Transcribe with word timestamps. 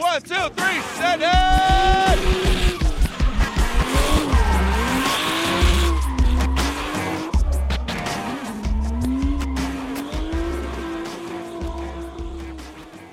One, 0.00 0.20
two, 0.22 0.34
three, 0.34 0.80
set 0.96 1.20
it! 1.20 2.20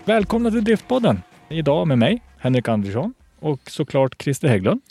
Välkomna 0.05 0.51
till 0.51 0.63
Driftpodden! 0.63 1.21
Idag 1.49 1.87
med 1.87 1.97
mig, 1.97 2.23
Henrik 2.37 2.67
Andersson 2.67 3.13
och 3.39 3.69
såklart 3.69 4.21
Christer 4.21 4.47
Hägglund. 4.47 4.81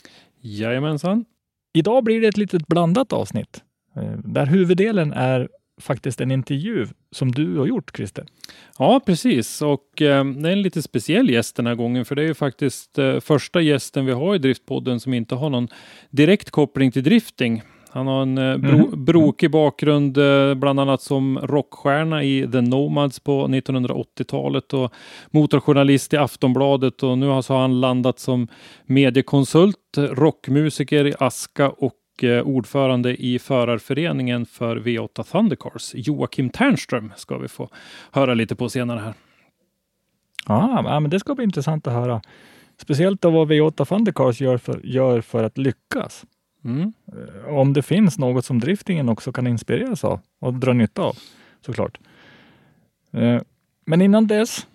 Jajamensan. 0.41 1.25
Idag 1.75 2.05
blir 2.05 2.21
det 2.21 2.29
ett 2.29 2.37
litet 2.37 2.67
blandat 2.67 3.13
avsnitt 3.13 3.63
eh, 3.95 4.03
där 4.25 4.47
huvuddelen 4.47 5.13
är 5.13 5.49
faktiskt 5.81 6.21
en 6.21 6.31
intervju 6.31 6.87
som 7.11 7.33
du 7.33 7.59
har 7.59 7.67
gjort, 7.67 7.97
Christer. 7.97 8.25
Ja, 8.79 9.01
precis. 9.07 9.63
Och 9.63 10.03
eh, 10.03 10.25
det 10.25 10.49
är 10.49 10.53
en 10.53 10.63
lite 10.63 10.83
speciell 10.83 11.31
gäst 11.31 11.57
den 11.57 11.67
här 11.67 11.75
gången, 11.75 12.05
för 12.05 12.15
det 12.15 12.23
är 12.23 12.27
ju 12.27 12.35
faktiskt 12.35 12.99
eh, 12.99 13.21
första 13.21 13.61
gästen 13.61 14.07
vi 14.07 14.13
har 14.13 14.35
i 14.35 14.39
Driftpodden 14.39 15.01
som 15.01 15.15
inte 15.15 15.35
har 15.35 15.51
någon 15.51 15.69
direkt 16.11 16.51
koppling 16.51 16.93
till 16.93 17.03
drifting. 17.03 17.63
Han 17.91 18.07
har 18.07 18.23
en 18.23 18.39
eh, 18.39 18.57
bro, 18.57 18.77
Mhm. 18.77 19.05
brokig 19.05 19.51
bakgrund, 19.51 20.19
eh, 20.19 20.55
bland 20.55 20.81
annat 20.81 21.03
som 21.03 21.39
rockstjärna 21.39 22.23
i 22.25 22.49
The 22.53 22.61
Nomads 22.61 23.21
på 23.21 23.49
1980-talet 23.49 24.73
och 24.75 24.93
motorjournalist 25.31 26.13
i 26.13 26.17
Aftonbladet 26.17 27.03
och 27.03 27.19
nu 27.19 27.27
har 27.27 27.43
så 27.43 27.55
han 27.57 27.81
landat 27.81 28.19
som 28.19 28.49
mediekonsult, 28.87 29.77
rockmusiker 29.97 31.07
i 31.07 31.15
Aska 31.19 31.69
och 31.71 31.93
ordförande 32.25 33.17
i 33.17 33.39
förarföreningen 33.39 34.47
för 34.47 34.77
V8 34.77 35.23
Thundercars. 35.33 35.93
Joakim 35.95 36.51
Ternström 36.51 37.13
ska 37.17 37.39
vi 37.39 37.49
få 37.49 37.69
höra 38.13 38.35
lite 38.35 38.57
på 38.57 38.69
senare 38.69 39.01
här. 39.01 39.15
Ja, 40.47 41.01
men 41.01 41.11
det 41.11 41.21
ska 41.21 41.35
bli 41.35 41.45
intressant 41.45 41.87
att 41.87 41.93
höra. 41.93 42.23
Speciellt 42.79 43.25
av 43.25 43.33
vad 43.33 43.51
V8 43.53 43.85
Thundercars 43.85 44.41
gör 44.41 44.59
för, 44.59 44.81
gör 44.85 45.21
för 45.21 45.45
att 45.45 45.59
lyckas. 45.59 46.25
Mm. 46.65 46.93
Eh, 47.47 47.55
Om 47.55 47.73
det 47.73 47.83
finns 47.83 48.19
något 48.19 48.45
som 48.45 48.59
driftingen 48.61 49.09
också 49.09 49.33
kan 49.33 49.47
inspireras 49.47 50.05
av 50.05 50.21
och 50.39 50.55
dra 50.55 50.73
nytta 50.73 51.03
av, 51.03 51.17
såklart. 51.67 51.99
Eh, 53.13 53.41
Men 53.87 54.03
innan 54.03 54.27
dess 54.27 54.67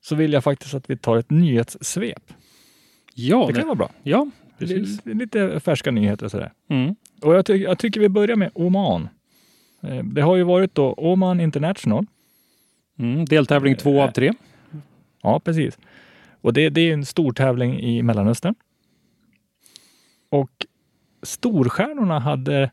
så 0.00 0.14
vill 0.14 0.32
jag 0.32 0.44
faktiskt 0.44 0.74
att 0.74 0.90
vi 0.90 0.96
tar 0.96 1.16
ett 1.16 1.30
nyhetssvep. 1.30 2.32
Ja, 3.14 3.46
Det 3.46 3.52
kan 3.52 3.66
vara 3.66 3.74
bra. 3.74 3.90
ja, 4.02 4.26
precis. 4.68 5.00
Lite, 5.06 5.60
färska 5.60 5.90
nyheter 5.90 6.28
sådär. 6.28 6.52
Mm. 6.68 6.94
Och 7.22 7.34
jag, 7.34 7.46
ty 7.46 7.54
jag 7.56 7.78
tycker 7.78 8.00
vi 8.00 8.08
börjar 8.08 8.36
med 8.36 8.50
Oman. 8.54 9.08
Eh, 9.82 10.04
Det 10.04 10.20
har 10.22 10.36
ju 10.36 10.42
varit 10.42 10.74
då 10.74 10.92
Oman 10.92 11.40
International. 11.40 12.06
Mm. 12.98 13.24
Deltävling 13.24 13.76
två 13.76 14.02
av 14.02 14.10
tre. 14.10 14.32
Ja, 15.22 15.40
precis. 15.40 15.78
Och 16.40 16.52
det, 16.52 16.68
det 16.68 16.80
är 16.80 16.92
en 16.94 17.04
stor 17.06 17.32
tävling 17.32 17.80
i 17.80 18.02
Mellanöstern. 18.02 18.54
Och 20.28 20.66
storstjärnorna 21.22 22.18
hade 22.18 22.70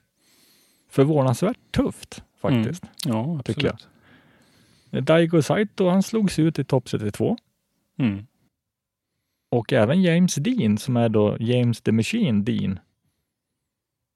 förvånansvärt 0.90 1.58
tufft 1.72 2.24
faktiskt. 2.42 2.84
Ja, 3.06 3.42
Tycker 3.46 3.66
jag. 3.66 3.74
absolut. 3.74 5.06
Daigo 5.08 5.42
Saito, 5.42 5.90
han 5.90 6.04
slogs 6.04 6.40
ut 6.40 6.60
i 6.60 6.64
topp 6.64 6.86
32. 6.86 7.38
Mm. 8.00 8.26
Och 9.52 9.74
även 9.74 10.02
James 10.02 10.36
Dean, 10.36 10.78
som 10.78 10.98
är 10.98 11.10
då 11.10 11.38
James 11.40 11.82
the 11.82 11.92
Machine 11.92 12.44
Dean, 12.44 12.80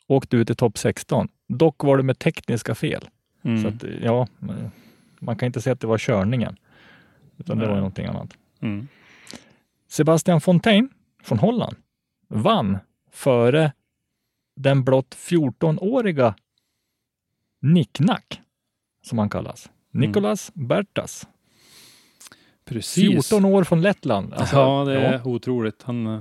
åkte 0.08 0.38
ut 0.38 0.50
i 0.50 0.56
topp 0.56 0.78
16. 0.78 1.28
Dock 1.48 1.84
var 1.84 1.98
det 1.98 2.04
med 2.04 2.20
tekniska 2.20 2.76
fel. 2.76 3.10
Mm. 3.42 3.62
Så 3.62 3.68
att, 3.68 3.84
ja, 4.02 4.28
man 5.20 5.36
kan 5.36 5.48
inte 5.48 5.62
säga 5.62 5.74
att 5.74 5.80
det 5.80 5.88
var 5.88 5.98
körningen, 5.98 6.58
utan 7.38 7.58
det 7.58 7.64
Nej. 7.64 7.70
var 7.70 7.78
någonting 7.78 8.06
annat. 8.06 8.38
Mm. 8.60 8.88
Sebastian 9.88 10.42
Fontaine 10.42 10.90
från 11.24 11.40
Holland 11.40 11.76
vann 12.28 12.78
före 13.12 13.72
den 14.56 14.84
blott 14.84 15.16
14-åriga 15.16 16.36
Nicknack, 17.62 18.42
som 19.02 19.18
han 19.18 19.30
kallas. 19.30 19.70
Mm. 19.94 20.08
Nicolas 20.08 20.52
Bertas. 20.54 21.28
Precis. 22.66 23.30
14 23.30 23.46
år 23.46 23.64
från 23.64 23.82
Lettland. 23.82 24.34
Alltså, 24.34 24.56
ja, 24.56 24.84
det 24.86 25.00
är 25.00 25.14
ja. 25.14 25.30
otroligt. 25.30 25.84
Han, 25.84 26.08
eh, 26.08 26.20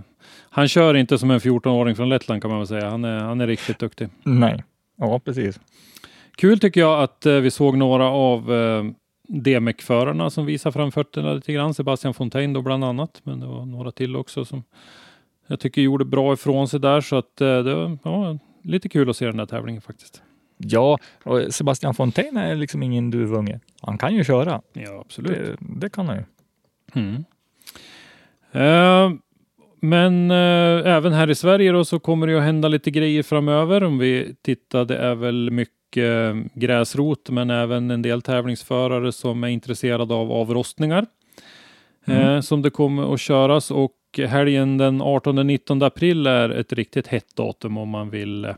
han 0.51 0.69
kör 0.69 0.95
inte 0.95 1.19
som 1.19 1.31
en 1.31 1.41
14-åring 1.41 1.97
från 1.97 2.09
Lettland 2.09 2.43
kan 2.43 2.51
man 2.51 2.59
väl 2.59 2.67
säga. 2.67 2.91
Han 2.91 3.05
är, 3.05 3.19
han 3.19 3.41
är 3.41 3.47
riktigt 3.47 3.79
duktig. 3.79 4.09
Nej, 4.23 4.65
ja 4.97 5.19
precis. 5.19 5.61
Kul 6.37 6.61
tycker 6.61 6.81
jag 6.81 7.03
att 7.03 7.27
eh, 7.27 7.35
vi 7.35 7.51
såg 7.51 7.77
några 7.77 8.05
av 8.05 8.53
eh, 8.53 8.85
DMEC-förarna 9.29 10.31
som 10.31 10.47
visar 10.47 10.71
framfötterna 10.71 11.33
lite 11.33 11.53
grann. 11.53 11.75
Sebastian 11.75 12.15
Fontaine 12.15 12.53
då 12.53 12.63
bland 12.63 12.85
annat, 12.85 13.21
men 13.23 13.41
det 13.41 13.47
var 13.47 13.67
några 13.67 13.91
till 13.91 14.17
också 14.17 14.45
som 14.45 14.63
jag 15.47 15.61
tycker 15.61 15.83
gjorde 15.83 16.05
bra 16.05 16.33
ifrån 16.33 16.69
sig 16.69 16.81
där. 16.81 17.01
Så 17.01 17.17
att 17.17 17.41
eh, 17.41 17.59
det 17.59 17.75
var 17.75 17.99
ja, 18.03 18.39
lite 18.63 18.89
kul 18.89 19.11
att 19.11 19.17
se 19.17 19.27
den 19.27 19.37
där 19.37 19.47
tävlingen 19.47 19.83
faktiskt. 19.83 20.23
Ja, 20.57 20.99
och 21.23 21.55
Sebastian 21.55 21.95
Fontaine 21.95 22.37
är 22.37 22.55
liksom 22.55 22.83
ingen 22.83 23.11
duvunge. 23.11 23.61
Han 23.81 23.99
kan 23.99 24.15
ju 24.15 24.25
köra. 24.25 24.63
Ja, 24.73 25.01
absolut. 25.01 25.31
Det, 25.33 25.57
det 25.61 25.91
kan 25.91 26.09
han 26.09 26.17
ju. 26.17 26.25
Mm. 26.95 27.25
Eh, 28.53 29.19
men 29.81 30.31
eh, 30.31 30.95
även 30.97 31.13
här 31.13 31.31
i 31.31 31.35
Sverige 31.35 31.73
då 31.73 31.85
så 31.85 31.99
kommer 31.99 32.27
det 32.27 32.37
att 32.37 32.43
hända 32.43 32.69
lite 32.69 32.91
grejer 32.91 33.23
framöver. 33.23 33.85
Om 33.85 33.99
vi 33.99 34.35
tittar, 34.43 34.85
det 34.85 34.97
är 34.97 35.15
väl 35.15 35.51
mycket 35.51 35.75
eh, 35.97 36.35
gräsrot, 36.55 37.31
men 37.31 37.51
även 37.51 37.91
en 37.91 38.03
del 38.03 38.23
tävlingsförare 38.23 39.13
som 39.13 39.45
är 39.45 39.49
intresserade 39.49 40.15
av 40.15 40.33
avrostningar. 40.33 41.07
Eh, 42.05 42.41
som 42.41 42.63
det 42.63 42.71
kommer 42.71 43.15
att 43.15 43.21
köras 43.21 43.71
och 43.71 43.97
helgen 44.17 44.79
den 44.79 45.03
18-19 45.03 45.87
april 45.87 46.27
är 46.27 46.51
ett 46.51 46.73
riktigt 46.73 47.07
hett 47.07 47.37
datum 47.37 47.77
om 47.77 47.89
man 47.89 48.11
vill 48.11 48.55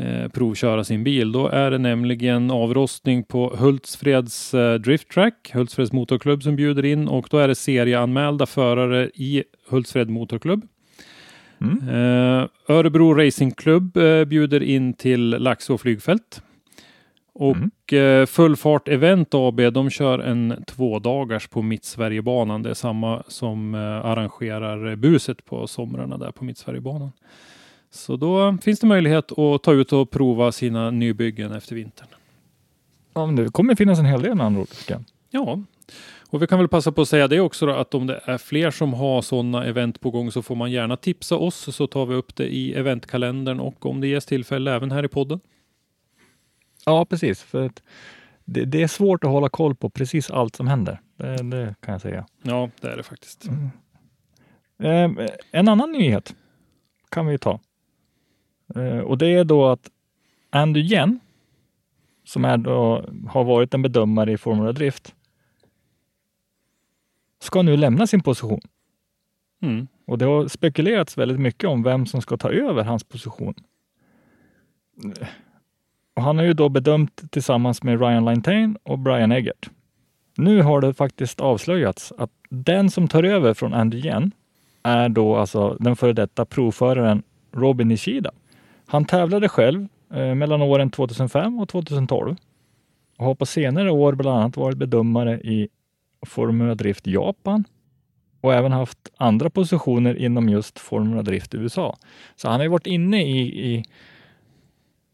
eh, 0.00 0.28
provköra 0.28 0.84
sin 0.84 1.04
bil. 1.04 1.32
Då 1.32 1.48
är 1.48 1.70
det 1.70 1.78
nämligen 1.78 2.50
avrostning 2.50 3.24
på 3.24 3.56
Hultsfreds 3.56 4.54
eh, 4.54 4.74
Drift 4.74 5.08
Track, 5.08 5.50
Hultsfreds 5.54 5.92
Motorklubb 5.92 6.42
som 6.42 6.56
bjuder 6.56 6.84
in 6.84 7.08
och 7.08 7.26
då 7.30 7.38
är 7.38 7.48
det 7.48 7.54
serieanmälda 7.54 8.46
förare 8.46 9.10
i 9.14 9.44
Hultsfred 9.68 10.10
Motorklubb. 10.10 10.66
Mm. 11.60 11.88
Eh, 11.88 12.48
Örebro 12.68 13.14
Racing 13.14 13.56
Club 13.56 13.96
eh, 13.96 14.24
bjuder 14.24 14.62
in 14.62 14.94
till 14.94 15.30
Laxå 15.30 15.78
flygfält. 15.78 16.42
Och 17.32 17.92
eh, 17.92 18.26
Full 18.26 18.56
Fart 18.56 18.88
Event 18.88 19.34
AB, 19.34 19.72
de 19.72 19.90
kör 19.90 20.18
en 20.18 20.64
tvådagars 20.66 21.48
på 21.48 21.62
Mittsverigebanan. 21.62 22.62
Det 22.62 22.70
är 22.70 22.74
samma 22.74 23.22
som 23.28 23.74
arrangerar 24.04 24.96
buset 24.96 25.44
på 25.44 25.66
somrarna 25.66 26.18
där 26.18 26.30
på 26.30 26.44
Mittsverigebanan. 26.44 27.12
Så 27.90 28.16
då 28.16 28.58
finns 28.62 28.80
det 28.80 28.86
möjlighet 28.86 29.38
att 29.38 29.62
ta 29.62 29.72
ut 29.72 29.92
och 29.92 30.10
prova 30.10 30.52
sina 30.52 30.90
nybyggen 30.90 31.52
efter 31.52 31.74
vintern. 31.74 32.08
Ja, 33.14 33.26
men 33.26 33.36
det 33.36 33.52
kommer 33.52 33.74
finnas 33.74 33.98
en 33.98 34.04
hel 34.04 34.22
del 34.22 34.34
med 34.34 34.46
andra 34.46 34.60
ord. 34.60 34.68
Ja, 35.30 35.58
och 36.30 36.42
vi 36.42 36.46
kan 36.46 36.58
väl 36.58 36.68
passa 36.68 36.92
på 36.92 37.02
att 37.02 37.08
säga 37.08 37.28
det 37.28 37.40
också 37.40 37.66
då, 37.66 37.72
att 37.72 37.94
om 37.94 38.06
det 38.06 38.20
är 38.24 38.38
fler 38.38 38.70
som 38.70 38.94
har 38.94 39.22
sådana 39.22 39.64
event 39.64 40.00
på 40.00 40.10
gång 40.10 40.32
så 40.32 40.42
får 40.42 40.54
man 40.54 40.70
gärna 40.70 40.96
tipsa 40.96 41.36
oss 41.36 41.76
så 41.76 41.86
tar 41.86 42.06
vi 42.06 42.14
upp 42.14 42.36
det 42.36 42.54
i 42.54 42.74
eventkalendern 42.74 43.60
och 43.60 43.86
om 43.86 44.00
det 44.00 44.06
ges 44.06 44.26
tillfälle 44.26 44.74
även 44.74 44.90
här 44.90 45.04
i 45.04 45.08
podden. 45.08 45.40
Ja, 46.86 47.04
precis. 47.04 47.42
För 47.42 47.70
det, 48.44 48.64
det 48.64 48.82
är 48.82 48.88
svårt 48.88 49.24
att 49.24 49.30
hålla 49.30 49.48
koll 49.48 49.74
på 49.74 49.90
precis 49.90 50.30
allt 50.30 50.56
som 50.56 50.66
händer. 50.66 51.00
Det, 51.16 51.42
det 51.42 51.74
kan 51.80 51.92
jag 51.92 52.00
säga. 52.00 52.26
Ja, 52.42 52.70
det 52.80 52.88
är 52.88 52.96
det 52.96 53.02
faktiskt. 53.02 53.46
Eh, 54.78 55.10
en 55.50 55.68
annan 55.68 55.92
nyhet 55.92 56.34
kan 57.08 57.26
vi 57.26 57.38
ta. 57.38 57.60
Eh, 58.74 58.98
och 58.98 59.18
det 59.18 59.28
är 59.28 59.44
då 59.44 59.66
att 59.66 59.90
Andy 60.50 60.80
Jen, 60.80 61.20
som 62.24 62.44
är 62.44 62.56
då, 62.56 63.04
har 63.28 63.44
varit 63.44 63.74
en 63.74 63.82
bedömare 63.82 64.32
i 64.32 64.38
Formula 64.38 64.72
Drift, 64.72 65.14
ska 67.42 67.62
nu 67.62 67.76
lämna 67.76 68.06
sin 68.06 68.22
position. 68.22 68.60
Mm. 69.62 69.88
Och 70.06 70.18
det 70.18 70.24
har 70.24 70.48
spekulerats 70.48 71.18
väldigt 71.18 71.40
mycket 71.40 71.68
om 71.68 71.82
vem 71.82 72.06
som 72.06 72.22
ska 72.22 72.36
ta 72.36 72.50
över 72.50 72.84
hans 72.84 73.04
position. 73.04 73.54
Och 76.14 76.22
han 76.22 76.38
har 76.38 76.44
ju 76.44 76.52
då 76.52 76.68
bedömt 76.68 77.32
tillsammans 77.32 77.82
med 77.82 78.00
Ryan 78.00 78.24
Lintain 78.24 78.78
och 78.82 78.98
Brian 78.98 79.32
Eggert. 79.32 79.70
Nu 80.36 80.62
har 80.62 80.80
det 80.80 80.94
faktiskt 80.94 81.40
avslöjats 81.40 82.12
att 82.18 82.30
den 82.48 82.90
som 82.90 83.08
tar 83.08 83.22
över 83.22 83.54
från 83.54 83.74
Andy 83.74 83.98
Yen 83.98 84.32
är 84.82 85.08
då 85.08 85.36
alltså 85.36 85.76
den 85.80 85.96
före 85.96 86.12
detta 86.12 86.44
provföraren 86.44 87.22
Robin 87.52 87.88
Nishida. 87.88 88.30
Han 88.90 89.04
tävlade 89.04 89.48
själv 89.48 89.86
eh, 90.14 90.34
mellan 90.34 90.62
åren 90.62 90.90
2005 90.90 91.60
och 91.60 91.68
2012 91.68 92.36
och 93.18 93.24
har 93.24 93.34
på 93.34 93.46
senare 93.46 93.90
år 93.90 94.12
bland 94.12 94.38
annat 94.38 94.56
varit 94.56 94.76
bedömare 94.78 95.40
i 95.40 95.68
Formula 96.26 96.74
Drift 96.74 97.06
Japan 97.06 97.64
och 98.40 98.54
även 98.54 98.72
haft 98.72 98.98
andra 99.16 99.50
positioner 99.50 100.14
inom 100.14 100.48
just 100.48 100.78
Formula 100.78 101.22
Drift 101.22 101.54
USA. 101.54 101.96
Så 102.36 102.48
han 102.48 102.60
har 102.60 102.64
ju 102.64 102.70
varit 102.70 102.86
inne 102.86 103.22
i, 103.22 103.40
i 103.70 103.84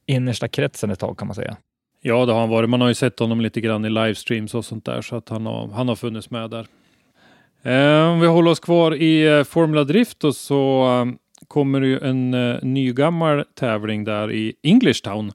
innersta 0.07 0.49
kretsen 0.49 0.91
ett 0.91 0.99
tag 0.99 1.19
kan 1.19 1.29
man 1.29 1.35
säga. 1.35 1.57
Ja, 2.03 2.27
det 2.27 2.33
har 2.33 2.41
han 2.41 2.49
varit. 2.49 2.71
Man 2.71 2.81
har 2.81 2.89
ju 2.89 2.95
sett 2.95 3.19
honom 3.19 3.41
lite 3.41 3.61
grann 3.61 3.85
i 3.85 3.91
livestreams 3.91 4.55
och 4.55 4.65
sånt 4.65 4.85
där, 4.85 5.03
så 5.03 5.17
att 5.17 5.29
han 5.29 5.47
har, 5.47 5.69
han 5.69 5.89
har 5.89 5.97
funnits 5.97 6.31
med 6.31 6.51
där. 6.51 6.67
Eh, 7.63 8.11
om 8.11 8.21
vi 8.21 8.27
håller 8.27 8.51
oss 8.51 8.61
kvar 8.61 8.95
i 8.95 9.39
eh, 9.39 9.45
Formula 9.45 9.85
Drift 9.85 10.25
och 10.25 10.37
så 10.37 10.87
eh, 10.87 11.13
kommer 11.49 11.81
ju 11.81 11.99
en 11.99 12.35
uh, 12.35 12.63
nygammal 12.63 13.45
tävling 13.55 14.05
där 14.05 14.33
i 14.33 14.55
Englishtown. 14.63 15.33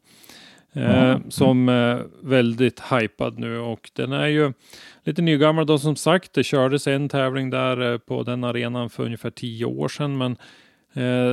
Eh, 0.74 1.10
mm. 1.10 1.32
Som 1.32 1.70
är 1.70 1.96
eh, 1.96 2.02
väldigt 2.24 2.80
hypad 2.92 3.40
nu 3.40 3.60
och 3.60 3.92
den 3.94 4.12
är 4.12 4.28
ju 4.28 4.54
lite 5.04 5.22
nygammal 5.22 5.66
då 5.66 5.78
som 5.78 5.96
sagt. 5.96 6.34
Det 6.34 6.44
kördes 6.44 6.88
en 6.88 7.10
tävling 7.10 7.50
där 7.50 7.98
på 7.98 8.24
den 8.24 8.44
arenan 8.44 8.90
för 8.90 9.04
ungefär 9.04 9.30
tio 9.30 9.66
år 9.66 9.88
sedan 9.88 10.18
men 10.18 10.38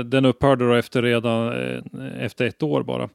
den 0.05 0.25
upphörde 0.25 0.69
då 0.69 0.75
efter 0.75 1.03
redan 1.03 1.53
efter 2.21 2.45
ett 2.45 2.63
år 2.63 2.83
bara. 2.83 3.09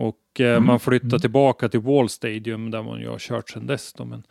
Och 0.00 0.40
eh, 0.40 0.50
mm. 0.50 0.66
man 0.66 0.80
flyttar 0.80 1.06
mm. 1.06 1.20
tillbaka 1.20 1.68
till 1.68 1.80
Wall 1.80 2.08
Stadium 2.08 2.70
där 2.70 2.82
man 2.82 3.00
ju 3.00 3.08
har 3.08 3.18
kört 3.18 3.50
sedan 3.50 3.66
dess. 3.66 3.92
Då. 3.92 4.04
Men 4.04 4.22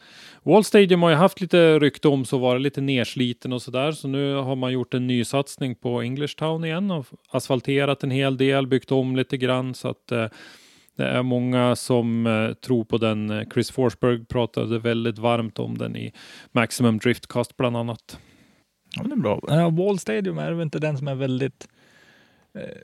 Wall 0.43 0.63
Stadium 0.63 1.01
har 1.01 1.09
ju 1.09 1.15
haft 1.15 1.41
lite 1.41 1.79
rykte 1.79 2.07
om 2.07 2.25
så 2.25 2.37
var 2.37 2.55
det 2.55 2.61
lite 2.61 2.81
nersliten 2.81 3.53
och 3.53 3.61
sådär. 3.61 3.91
Så 3.91 4.07
nu 4.07 4.33
har 4.35 4.55
man 4.55 4.71
gjort 4.71 4.93
en 4.93 5.07
ny 5.07 5.25
satsning 5.25 5.75
på 5.75 6.01
English 6.01 6.35
Town 6.35 6.65
igen 6.65 6.91
och 6.91 7.05
asfalterat 7.31 8.03
en 8.03 8.11
hel 8.11 8.37
del, 8.37 8.67
byggt 8.67 8.91
om 8.91 9.15
lite 9.15 9.37
grann 9.37 9.73
så 9.73 9.87
att 9.87 10.11
eh, 10.11 10.25
det 10.95 11.05
är 11.05 11.23
många 11.23 11.75
som 11.75 12.27
eh, 12.27 12.53
tror 12.53 12.83
på 12.83 12.97
den. 12.97 13.45
Chris 13.53 13.71
Forsberg 13.71 14.25
pratade 14.25 14.79
väldigt 14.79 15.17
varmt 15.17 15.59
om 15.59 15.77
den 15.77 15.95
i 15.95 16.13
Maximum 16.51 16.97
Driftcast 16.97 17.57
bland 17.57 17.77
annat. 17.77 18.19
Ja, 18.95 19.03
det 19.03 19.13
är 19.13 19.15
bra. 19.15 19.69
Wall 19.69 19.99
Stadium 19.99 20.37
är 20.37 20.51
väl 20.51 20.61
inte 20.61 20.79
den 20.79 20.97
som 20.97 21.07
är 21.07 21.15
väldigt 21.15 21.67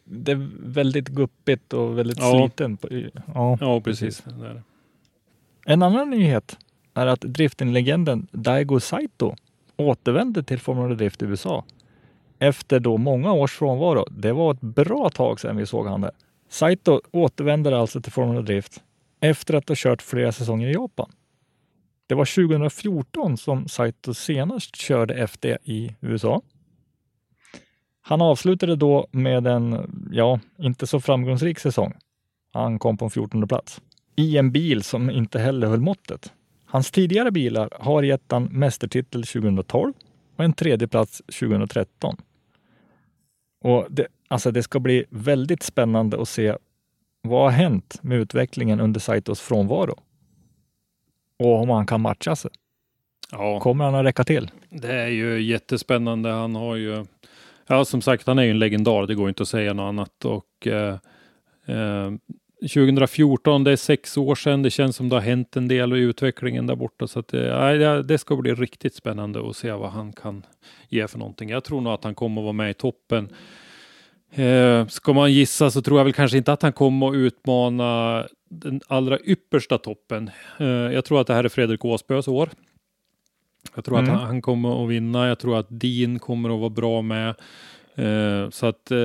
det 0.04 0.32
är 0.32 0.50
väldigt 0.60 1.08
guppigt 1.08 1.74
och 1.74 1.98
väldigt 1.98 2.20
ja. 2.20 2.32
sliten. 2.32 2.78
Ja, 3.34 3.58
ja 3.62 3.82
precis. 3.82 4.24
Det 4.24 4.62
En 5.66 5.84
annan 5.84 6.10
nyhet 6.10 6.58
är 6.94 7.08
att 7.08 7.22
driftinglegenden 7.22 8.28
Daigo 8.32 8.80
Saito 8.80 9.36
återvände 9.78 10.44
till 10.44 10.60
Formula 10.60 10.96
Drift 10.96 11.22
i 11.22 11.26
USA 11.26 11.64
efter 12.40 12.80
då 12.80 12.98
många 12.98 13.34
års 13.34 13.52
frånvaro. 13.52 14.06
Det 14.12 14.32
var 14.32 14.54
ett 14.54 14.62
bra 14.62 15.10
tag 15.10 15.40
sedan 15.40 15.58
vi 15.58 15.66
såg 15.66 15.88
han 15.88 16.02
där. 16.02 16.12
Saito 16.50 17.02
återvänder 17.12 17.72
alltså 17.72 18.02
till 18.02 18.12
Formula 18.12 18.42
Drift 18.42 18.84
efter 19.20 19.54
att 19.54 19.70
ha 19.70 19.76
kört 19.78 20.02
flera 20.02 20.32
säsonger 20.32 20.68
i 20.68 20.74
Japan. 20.74 21.12
Det 22.08 22.16
var 22.16 22.48
2014 22.48 23.38
som 23.38 23.68
Saito 23.68 24.14
senast 24.14 24.76
körde 24.76 25.14
FD 25.14 25.58
i 25.64 25.96
USA 26.02 26.42
han 28.08 28.22
avslutade 28.22 28.76
då 28.76 29.08
med 29.12 29.48
en, 29.48 29.92
ja, 30.12 30.40
inte 30.60 30.88
så 30.88 31.02
framgångsrik 31.02 31.60
säsong. 31.60 31.94
Han 32.54 32.80
kom 32.80 32.98
på 32.98 33.06
en 33.06 33.12
14 33.12 33.48
plats 33.48 33.82
i 34.16 34.38
en 34.38 34.52
bil 34.52 34.84
som 34.84 35.10
inte 35.10 35.40
heller 35.40 35.68
höll 35.68 35.80
måttet. 35.80 36.34
Hans 36.66 36.92
tidigare 36.92 37.32
bilar 37.32 37.70
har 37.72 38.04
gett 38.04 38.32
han 38.32 38.44
mästertitel 38.44 39.24
2012 39.24 39.94
och 40.36 40.44
en 40.44 40.54
tredje 40.54 40.88
plats 40.88 41.22
2013. 41.40 42.18
Och 43.62 43.88
det, 43.90 44.08
alltså 44.28 44.52
det 44.52 44.64
ska 44.64 44.80
bli 44.80 45.06
väldigt 45.10 45.64
spännande 45.64 46.22
att 46.22 46.30
se 46.30 46.56
vad 47.22 47.44
har 47.44 47.52
hänt 47.52 47.98
med 48.02 48.18
utvecklingen 48.18 48.80
under 48.80 49.00
Saitos 49.00 49.42
frånvaro? 49.42 49.96
Och 51.40 51.62
om 51.62 51.70
han 51.70 51.86
kan 51.86 52.02
matcha 52.02 52.36
sig. 52.36 52.52
Ja. 53.32 53.60
Kommer 53.60 53.86
han 53.86 53.96
att 53.96 54.06
räcka 54.06 54.24
till? 54.24 54.52
Det 54.70 54.94
är 54.94 55.08
ju 55.08 55.42
jättespännande. 55.42 56.30
Han 56.30 56.56
har 56.56 56.76
ju 56.76 57.06
Ja, 57.68 57.86
som 57.86 58.02
sagt, 58.02 58.28
han 58.28 58.40
är 58.40 58.44
ju 58.44 58.52
en 58.52 58.60
legendar. 58.60 59.08
Det 59.08 59.16
går 59.16 59.30
inte 59.30 59.44
att 59.44 59.50
säga 59.50 59.74
något 59.74 59.90
annat. 59.90 60.26
Och, 60.26 60.68
eh, 60.68 60.98
eh, 61.66 62.12
2014, 62.62 63.64
det 63.64 63.72
är 63.72 63.76
sex 63.76 64.18
år 64.18 64.36
sedan. 64.36 64.62
Det 64.62 64.70
känns 64.70 64.96
som 64.96 65.10
det 65.10 65.16
har 65.16 65.22
hänt 65.22 65.56
en 65.56 65.68
del 65.68 65.94
i 65.94 66.00
utvecklingen 66.00 66.68
där 66.68 66.76
borta. 66.76 67.08
Så 67.08 67.20
att, 67.20 67.34
eh, 67.34 68.00
det 68.00 68.18
ska 68.18 68.36
bli 68.36 68.54
riktigt 68.54 68.96
spännande 68.96 69.50
att 69.50 69.56
se 69.56 69.72
vad 69.72 69.90
han 69.90 70.14
kan 70.14 70.46
ge 70.90 71.08
för 71.08 71.20
någonting. 71.20 71.50
Jag 71.50 71.64
tror 71.64 71.82
nog 71.82 71.94
att 71.94 72.04
han 72.04 72.16
kommer 72.16 72.42
att 72.42 72.44
vara 72.44 72.54
med 72.54 72.70
i 72.70 72.74
toppen. 72.74 73.30
Eh, 74.36 74.88
ska 74.88 75.14
man 75.14 75.34
gissa 75.34 75.72
så 75.72 75.82
tror 75.82 76.00
jag 76.00 76.04
väl 76.04 76.14
kanske 76.14 76.38
inte 76.38 76.54
att 76.54 76.62
han 76.62 76.74
kommer 76.74 77.10
att 77.10 77.16
utmana 77.16 78.24
den 78.50 78.82
allra 78.88 79.20
yppersta 79.20 79.78
toppen. 79.78 80.30
Eh, 80.60 80.68
jag 80.68 81.06
tror 81.06 81.22
att 81.22 81.28
det 81.28 81.34
här 81.34 81.44
är 81.44 81.50
Fredrik 81.50 81.86
Åsbös 81.86 82.28
år. 82.28 82.50
Jag 83.76 83.86
tror 83.86 84.00
mm. 84.00 84.14
att 84.14 84.20
han, 84.20 84.28
han, 84.28 84.42
kommer 84.42 84.84
att 84.84 84.90
vinna. 84.90 85.28
Jag 85.28 85.40
tror 85.40 85.60
att 85.60 85.68
Dean 85.70 86.20
kommer 86.20 86.50
att 86.50 86.60
vara 86.60 86.70
bra 86.70 87.02
med. 87.02 87.30
Eh, 87.96 88.50
så 88.50 88.66
att 88.66 88.92
eh, 88.92 88.98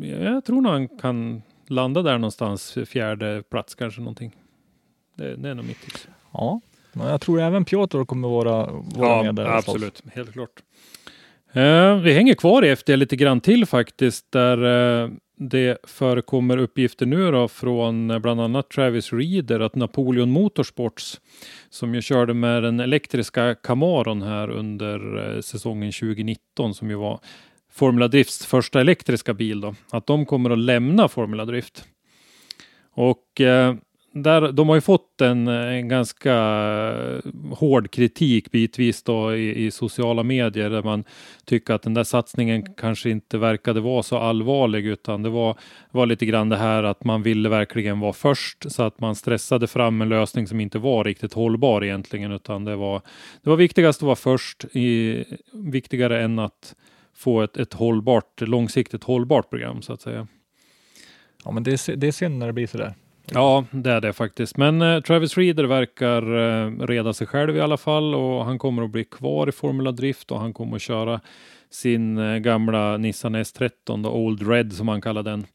jag 0.00 0.44
tror 0.44 0.60
nog 0.60 0.72
han 0.72 0.88
kan 0.88 1.42
landa 1.66 2.02
där 2.02 2.18
någonstans, 2.18 2.78
fjärde 2.86 3.42
plats 3.50 3.74
kanske 3.74 4.00
någonting. 4.00 4.36
Det, 5.14 5.36
det 5.36 5.48
är 5.48 5.54
nog 5.54 5.64
mitt 5.64 5.80
tips. 5.80 6.08
Ja, 6.32 6.60
men 6.92 7.06
jag 7.06 7.20
tror 7.20 7.40
även 7.40 7.64
Piotr 7.64 8.04
kommer 8.04 8.28
vara, 8.28 8.66
vara 8.72 9.08
ja, 9.08 9.22
med 9.22 9.34
där. 9.34 9.44
Absolut, 9.44 10.02
helt 10.14 10.32
klart. 10.32 10.62
Eh, 11.52 11.96
vi 11.96 12.12
hänger 12.12 12.34
kvar 12.34 12.64
i 12.64 12.68
FD 12.76 12.96
lite 12.96 13.16
grann 13.16 13.40
till 13.40 13.66
faktiskt, 13.66 14.32
där 14.32 14.58
det 15.38 15.78
förekommer 15.84 16.56
uppgifter 16.56 17.06
nu 17.06 17.30
då 17.30 17.48
från 17.48 18.10
eh, 18.10 18.18
bland 18.18 18.40
annat 18.40 18.70
Travis 18.70 19.12
Reeder 19.12 19.60
att 19.60 19.74
Napoleon 19.74 20.30
Motorsports 20.30 21.20
som 21.70 21.94
ju 21.94 22.02
körde 22.02 22.34
med 22.34 22.62
den 22.62 22.80
elektriska 22.80 23.54
Camaron 23.54 24.22
här 24.22 24.50
under 24.50 25.16
eh, 25.36 25.40
säsongen 25.40 25.92
2019 25.92 26.74
som 26.74 26.90
ju 26.90 26.96
var 26.96 27.20
Formula 27.70 28.08
Drifts 28.08 28.46
första 28.46 28.80
elektriska 28.80 29.34
bil 29.34 29.60
då, 29.60 29.74
att 29.90 30.06
de 30.06 30.26
kommer 30.26 30.50
att 30.50 30.58
lämna 30.58 31.08
Formula 31.08 31.44
Drift. 31.44 31.84
Och 32.92 33.40
eh, 33.40 33.74
där, 34.12 34.52
de 34.52 34.68
har 34.68 34.74
ju 34.74 34.80
fått 34.80 35.20
en, 35.20 35.48
en 35.48 35.88
ganska 35.88 36.34
eh, 36.34 37.30
hård 37.56 37.90
kritik 37.90 38.50
bitvis 38.50 39.02
då 39.02 39.36
i, 39.36 39.66
i, 39.66 39.70
sociala 39.70 40.22
medier 40.22 40.70
där 40.70 40.82
man 40.82 41.04
tycker 41.44 41.74
att 41.74 41.82
den 41.82 41.94
där 41.94 42.04
satsningen 42.04 42.74
kanske 42.74 43.10
inte 43.10 43.38
verkade 43.38 43.80
vara 43.80 44.02
så 44.02 44.18
allvarlig 44.18 44.86
utan 44.86 45.22
det 45.22 45.28
var, 45.28 45.58
var 45.90 46.06
lite 46.06 46.26
grann 46.26 46.48
det 46.48 46.56
här 46.56 46.82
att 46.82 47.04
man 47.04 47.22
ville 47.22 47.48
verkligen 47.48 48.00
vara 48.00 48.12
först 48.12 48.72
så 48.72 48.82
att 48.82 49.00
man 49.00 49.14
stressade 49.14 49.66
fram 49.66 50.02
en 50.02 50.08
lösning 50.08 50.46
som 50.46 50.60
inte 50.60 50.78
var 50.78 51.04
riktigt 51.04 51.32
hållbar 51.32 51.84
egentligen 51.84 52.32
utan 52.32 52.64
det 52.64 52.76
var, 52.76 53.02
det 53.42 53.50
var 53.50 53.56
viktigast 53.56 53.98
att 53.98 54.06
vara 54.06 54.16
först, 54.16 54.64
i, 54.72 55.24
viktigare 55.52 56.22
än 56.22 56.38
att 56.38 56.74
få 57.14 57.42
ett, 57.42 57.56
ett 57.56 57.74
hållbart, 57.74 58.40
långsiktigt 58.40 59.04
hållbart 59.04 59.50
program 59.50 59.82
så 59.82 59.92
att 59.92 60.00
säga. 60.00 60.26
Ja, 61.44 61.50
men 61.50 61.62
det 61.62 61.70
är, 61.70 61.96
det 61.96 62.06
är 62.06 62.12
synd 62.12 62.38
när 62.38 62.46
det 62.46 62.52
blir 62.52 62.66
så 62.66 62.78
där. 62.78 62.94
Ja, 63.32 63.64
det 63.70 63.90
är 63.90 64.00
det 64.00 64.12
faktiskt. 64.12 64.56
Men 64.56 64.82
eh, 64.82 65.00
Travis 65.00 65.36
Reeder 65.36 65.64
verkar 65.64 66.22
eh, 66.22 66.86
reda 66.86 67.12
sig 67.12 67.26
själv 67.26 67.56
i 67.56 67.60
alla 67.60 67.76
fall 67.76 68.14
och 68.14 68.44
han 68.44 68.58
kommer 68.58 68.82
att 68.82 68.90
bli 68.90 69.04
kvar 69.04 69.48
i 69.48 69.52
Formula 69.52 69.92
Drift 69.92 70.30
och 70.30 70.40
han 70.40 70.52
kommer 70.52 70.76
att 70.76 70.82
köra 70.82 71.20
sin 71.70 72.18
eh, 72.18 72.36
gamla 72.36 72.96
Nissan 72.96 73.36
S13, 73.36 74.02
då, 74.02 74.10
Old 74.10 74.48
Red 74.48 74.72
som 74.72 74.88
han 74.88 75.00
kallar 75.00 75.22
den. 75.22 75.46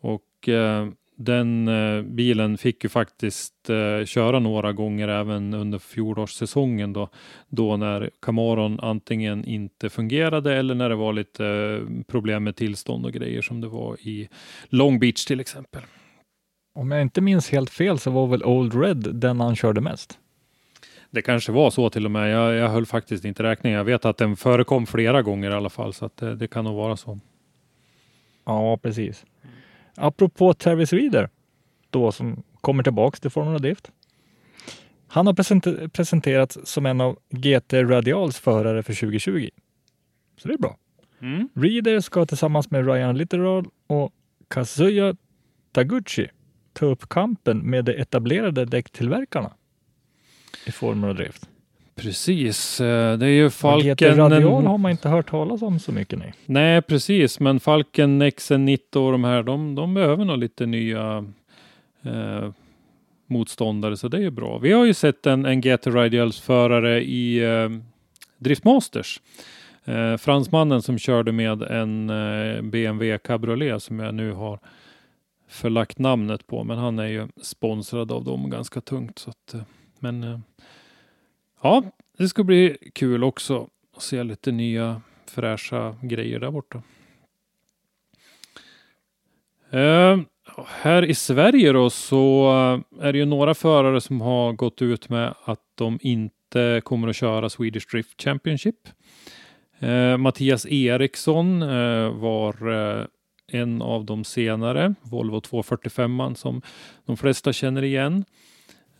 Och 0.00 0.48
eh, 0.48 0.88
den 1.16 1.68
eh, 1.68 2.02
bilen 2.02 2.58
fick 2.58 2.84
ju 2.84 2.88
faktiskt 2.88 3.70
eh, 3.70 4.04
köra 4.04 4.38
några 4.38 4.72
gånger 4.72 5.08
även 5.08 5.54
under 5.54 5.78
fjolårssäsongen 5.78 6.92
då, 6.92 7.08
då 7.48 7.76
när 7.76 8.10
Camaron 8.22 8.80
antingen 8.80 9.44
inte 9.44 9.88
fungerade 9.88 10.56
eller 10.56 10.74
när 10.74 10.88
det 10.88 10.94
var 10.94 11.12
lite 11.12 11.46
eh, 11.46 12.02
problem 12.08 12.44
med 12.44 12.56
tillstånd 12.56 13.06
och 13.06 13.12
grejer 13.12 13.42
som 13.42 13.60
det 13.60 13.68
var 13.68 13.96
i 14.00 14.28
Long 14.68 14.98
Beach 14.98 15.24
till 15.24 15.40
exempel. 15.40 15.82
Om 16.72 16.90
jag 16.90 17.02
inte 17.02 17.20
minns 17.20 17.50
helt 17.50 17.70
fel 17.70 17.98
så 17.98 18.10
var 18.10 18.26
väl 18.26 18.44
Old 18.44 18.74
Red 18.82 19.14
den 19.14 19.40
han 19.40 19.56
körde 19.56 19.80
mest? 19.80 20.18
Det 21.10 21.22
kanske 21.22 21.52
var 21.52 21.70
så 21.70 21.90
till 21.90 22.04
och 22.04 22.10
med. 22.10 22.30
Jag, 22.30 22.54
jag 22.54 22.68
höll 22.68 22.86
faktiskt 22.86 23.24
inte 23.24 23.42
räkning. 23.42 23.72
Jag 23.72 23.84
vet 23.84 24.04
att 24.04 24.16
den 24.16 24.36
förekom 24.36 24.86
flera 24.86 25.22
gånger 25.22 25.50
i 25.50 25.54
alla 25.54 25.68
fall, 25.70 25.94
så 25.94 26.04
att 26.04 26.16
det, 26.16 26.34
det 26.36 26.48
kan 26.48 26.64
nog 26.64 26.74
vara 26.76 26.96
så. 26.96 27.18
Ja, 28.44 28.76
precis. 28.76 29.24
Apropå 29.96 30.54
Travis 30.54 30.92
Reader, 30.92 31.28
då 31.90 32.12
som 32.12 32.42
kommer 32.60 32.82
tillbaks 32.82 33.20
till 33.20 33.30
Formula 33.30 33.58
Drift. 33.58 33.90
Han 35.08 35.26
har 35.26 35.34
presenter- 35.34 35.88
presenterats 35.88 36.58
som 36.64 36.86
en 36.86 37.00
av 37.00 37.18
GT 37.30 37.72
Radials 37.72 38.38
förare 38.38 38.82
för 38.82 38.94
2020. 38.94 39.48
Så 40.36 40.48
det 40.48 40.54
är 40.54 40.58
bra. 40.58 40.76
Mm. 41.20 41.48
Reader 41.54 42.00
ska 42.00 42.26
tillsammans 42.26 42.70
med 42.70 42.86
Ryan 42.86 43.18
Littoral 43.18 43.64
och 43.86 44.12
Kazuya 44.48 45.14
Taguchi 45.72 46.28
ta 46.72 46.86
upp 46.86 47.08
kampen 47.08 47.58
med 47.58 47.84
de 47.84 47.92
etablerade 47.92 48.64
däcktillverkarna 48.64 49.52
i 50.66 50.72
Formula 50.72 51.12
Drift. 51.12 51.48
Precis, 51.94 52.80
eh, 52.80 53.18
det 53.18 53.26
är 53.26 53.30
ju 53.30 53.50
Falken. 53.50 53.94
GT 53.94 54.02
Radial 54.02 54.66
har 54.66 54.78
man 54.78 54.90
inte 54.90 55.08
hört 55.08 55.30
talas 55.30 55.62
om 55.62 55.78
så 55.78 55.92
mycket 55.92 56.18
nej. 56.18 56.34
Nej, 56.46 56.82
precis, 56.82 57.40
men 57.40 57.60
Falken, 57.60 58.22
XN90 58.22 58.96
och 58.96 59.12
de 59.12 59.24
här, 59.24 59.42
de, 59.42 59.74
de 59.74 59.94
behöver 59.94 60.24
nog 60.24 60.38
lite 60.38 60.66
nya 60.66 61.24
eh, 62.02 62.50
motståndare, 63.26 63.96
så 63.96 64.08
det 64.08 64.16
är 64.16 64.20
ju 64.20 64.30
bra. 64.30 64.58
Vi 64.58 64.72
har 64.72 64.84
ju 64.84 64.94
sett 64.94 65.26
en, 65.26 65.46
en 65.46 65.60
GT 65.60 65.86
Radials 65.86 66.40
förare 66.40 67.04
i 67.04 67.38
eh, 67.44 67.68
Driftmasters. 68.38 69.20
Eh, 69.84 70.16
fransmannen 70.16 70.82
som 70.82 70.98
körde 70.98 71.32
med 71.32 71.62
en 71.62 72.10
eh, 72.10 72.62
BMW 72.62 73.18
Cabriolet 73.18 73.82
som 73.82 73.98
jag 73.98 74.14
nu 74.14 74.32
har 74.32 74.58
förlagt 75.50 75.98
namnet 75.98 76.46
på, 76.46 76.64
men 76.64 76.78
han 76.78 76.98
är 76.98 77.06
ju 77.06 77.28
sponsrad 77.42 78.12
av 78.12 78.24
dem 78.24 78.50
ganska 78.50 78.80
tungt. 78.80 79.18
Så 79.18 79.30
att, 79.30 79.54
eh, 79.54 79.62
men 79.98 80.24
eh, 80.24 80.38
ja, 81.62 81.82
det 82.18 82.28
ska 82.28 82.44
bli 82.44 82.76
kul 82.94 83.24
också 83.24 83.68
att 83.96 84.02
se 84.02 84.22
lite 84.22 84.52
nya 84.52 85.02
fräscha 85.26 85.96
grejer 86.02 86.40
där 86.40 86.50
borta. 86.50 86.82
Eh, 89.70 90.18
här 90.66 91.04
i 91.04 91.14
Sverige 91.14 91.72
då 91.72 91.90
så 91.90 92.50
är 93.00 93.12
det 93.12 93.18
ju 93.18 93.24
några 93.24 93.54
förare 93.54 94.00
som 94.00 94.20
har 94.20 94.52
gått 94.52 94.82
ut 94.82 95.08
med 95.08 95.34
att 95.44 95.60
de 95.74 95.98
inte 96.02 96.80
kommer 96.84 97.08
att 97.08 97.16
köra 97.16 97.48
Swedish 97.48 97.90
Drift 97.90 98.22
Championship. 98.22 98.88
Mattias 100.18 100.66
Eriksson 100.66 101.60
var 102.20 102.54
en 103.50 103.82
av 103.82 104.04
de 104.04 104.24
senare, 104.24 104.94
Volvo 105.02 105.40
245 105.40 106.34
som 106.34 106.62
de 107.06 107.16
flesta 107.16 107.52
känner 107.52 107.82
igen. 107.84 108.24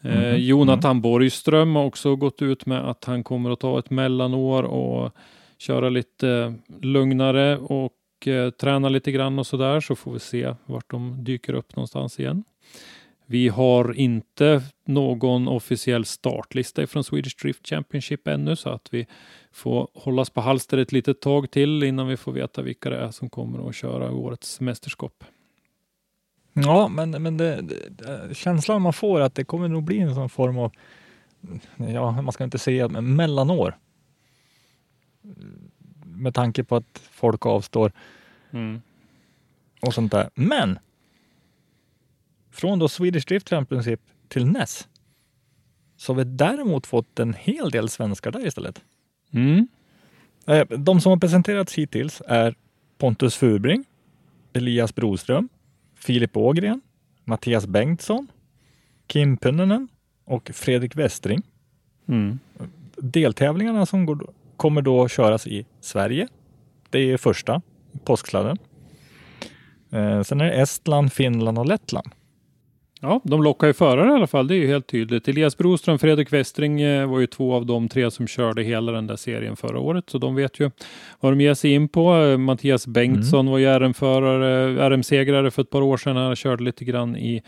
Eh, 0.02 0.10
Mhm. 0.20 0.36
Jonathan 0.36 1.00
Borgström 1.00 1.76
har 1.76 1.84
också 1.84 2.16
gått 2.16 2.42
ut 2.42 2.66
med 2.66 2.88
att 2.90 3.04
han 3.04 3.24
kommer 3.24 3.50
att 3.50 3.60
ta 3.60 3.78
ett 3.78 3.90
mellanår 3.90 4.62
och 4.62 5.12
köra 5.58 5.88
lite 5.88 6.54
lugnare 6.82 7.58
och 7.58 8.26
eh, 8.26 8.50
träna 8.50 8.88
lite 8.88 9.12
grann 9.12 9.38
och 9.38 9.46
sådär 9.46 9.80
så 9.80 9.96
får 9.96 10.12
vi 10.12 10.18
se 10.18 10.54
vart 10.66 10.90
de 10.90 11.24
dyker 11.24 11.54
upp 11.54 11.76
någonstans 11.76 12.20
igen. 12.20 12.44
Vi 13.26 13.48
har 13.48 13.96
inte 13.96 14.62
någon 14.86 15.48
officiell 15.48 16.04
startlista 16.04 16.86
från 16.86 17.04
Swedish 17.04 17.36
Drift 17.42 17.68
Championship 17.68 18.28
ännu 18.28 18.56
så 18.56 18.68
att 18.68 18.88
vi 18.90 19.06
får 19.52 19.88
hållas 19.94 20.30
på 20.30 20.40
halster 20.40 20.78
ett 20.78 20.92
litet 20.92 21.20
tag 21.20 21.50
till 21.50 21.82
innan 21.82 22.08
vi 22.08 22.16
får 22.16 22.32
veta 22.32 22.62
vilka 22.62 22.90
det 22.90 22.96
är 22.96 23.10
som 23.10 23.30
kommer 23.30 23.68
att 23.68 23.74
köra 23.74 24.12
årets 24.12 24.60
mästerskap. 24.60 25.24
Ja, 26.52 26.88
men, 26.88 27.10
men 27.10 27.36
det, 27.36 27.62
det, 27.90 28.34
känslan 28.34 28.82
man 28.82 28.92
får 28.92 29.20
är 29.20 29.24
att 29.24 29.34
det 29.34 29.44
kommer 29.44 29.68
nog 29.68 29.84
bli 29.84 29.98
en 29.98 30.14
sån 30.14 30.28
form 30.28 30.58
av, 30.58 30.72
ja, 31.76 32.22
man 32.22 32.32
ska 32.32 32.44
inte 32.44 32.58
säga 32.58 32.88
men 32.88 33.16
mellanår. 33.16 33.78
Med 36.04 36.34
tanke 36.34 36.64
på 36.64 36.76
att 36.76 37.02
folk 37.10 37.46
avstår 37.46 37.92
Mm. 38.52 38.82
och 39.80 39.94
sånt 39.94 40.12
där. 40.12 40.30
Men 40.34 40.78
från 42.50 42.78
då 42.78 42.88
Swedish 42.88 43.26
Drift 43.26 43.48
Championship 43.48 44.00
till 44.28 44.46
NES 44.46 44.88
så 45.96 46.12
har 46.12 46.18
vi 46.18 46.24
däremot 46.24 46.86
fått 46.86 47.18
en 47.18 47.34
hel 47.34 47.70
del 47.70 47.88
svenskar 47.88 48.30
där 48.30 48.46
istället. 48.46 48.82
Mm. 49.30 49.68
Eh, 50.46 50.66
De 50.78 51.00
som 51.00 51.10
har 51.10 51.16
presenterats 51.16 51.74
hittills 51.74 52.22
är 52.26 52.54
Pontus 52.98 53.36
Furbring, 53.36 53.84
Elias 54.52 54.94
Broström, 54.94 55.48
Filip 55.94 56.36
Ågren, 56.36 56.80
Mattias 57.24 57.66
Bengtsson, 57.66 58.28
Kim 59.06 59.36
Pynnönen 59.36 59.88
och 60.24 60.50
Fredrik 60.54 60.96
Westring. 60.96 61.42
Mm. 62.08 62.38
Deltävlingarna 62.96 63.86
som 63.86 64.06
går, 64.06 64.30
kommer 64.56 64.82
då 64.82 65.08
köras 65.08 65.46
i 65.46 65.66
Sverige. 65.80 66.28
Det 66.90 66.98
är 66.98 67.16
första, 67.16 67.62
påsksladden. 68.04 68.58
Eh, 69.90 70.22
sen 70.22 70.40
är 70.40 70.44
det 70.44 70.52
Estland, 70.52 71.12
Finland 71.12 71.58
och 71.58 71.66
Lettland. 71.66 72.10
Ja, 73.02 73.20
de 73.24 73.42
lockar 73.42 73.66
ju 73.66 73.72
förare 73.72 74.10
i 74.10 74.14
alla 74.14 74.26
fall. 74.26 74.48
Det 74.48 74.54
är 74.54 74.58
ju 74.58 74.66
helt 74.66 74.86
tydligt. 74.86 75.28
Elias 75.28 75.58
Broström, 75.58 75.98
Fredrik 75.98 76.32
Westring 76.32 76.80
eh, 76.80 77.10
var 77.10 77.20
ju 77.20 77.26
två 77.26 77.54
av 77.54 77.66
de 77.66 77.88
tre 77.88 78.10
som 78.10 78.26
körde 78.26 78.62
hela 78.62 78.92
den 78.92 79.06
där 79.06 79.16
serien 79.16 79.56
förra 79.56 79.78
året, 79.78 80.10
så 80.10 80.18
de 80.18 80.34
vet 80.34 80.60
ju 80.60 80.70
vad 81.20 81.32
de 81.32 81.40
ger 81.40 81.54
sig 81.54 81.72
in 81.72 81.88
på. 81.88 82.14
Eh, 82.14 82.38
Mattias 82.38 82.86
Bengtsson 82.86 83.50
var 83.50 83.58
ju 83.58 83.66
RM-förare, 83.66 84.88
RM-segrare 84.90 85.50
för 85.50 85.62
ett 85.62 85.70
par 85.70 85.82
år 85.82 85.96
sedan. 85.96 86.16
Han 86.16 86.36
körde 86.36 86.64
lite 86.64 86.84
grann 86.84 87.16
i 87.16 87.42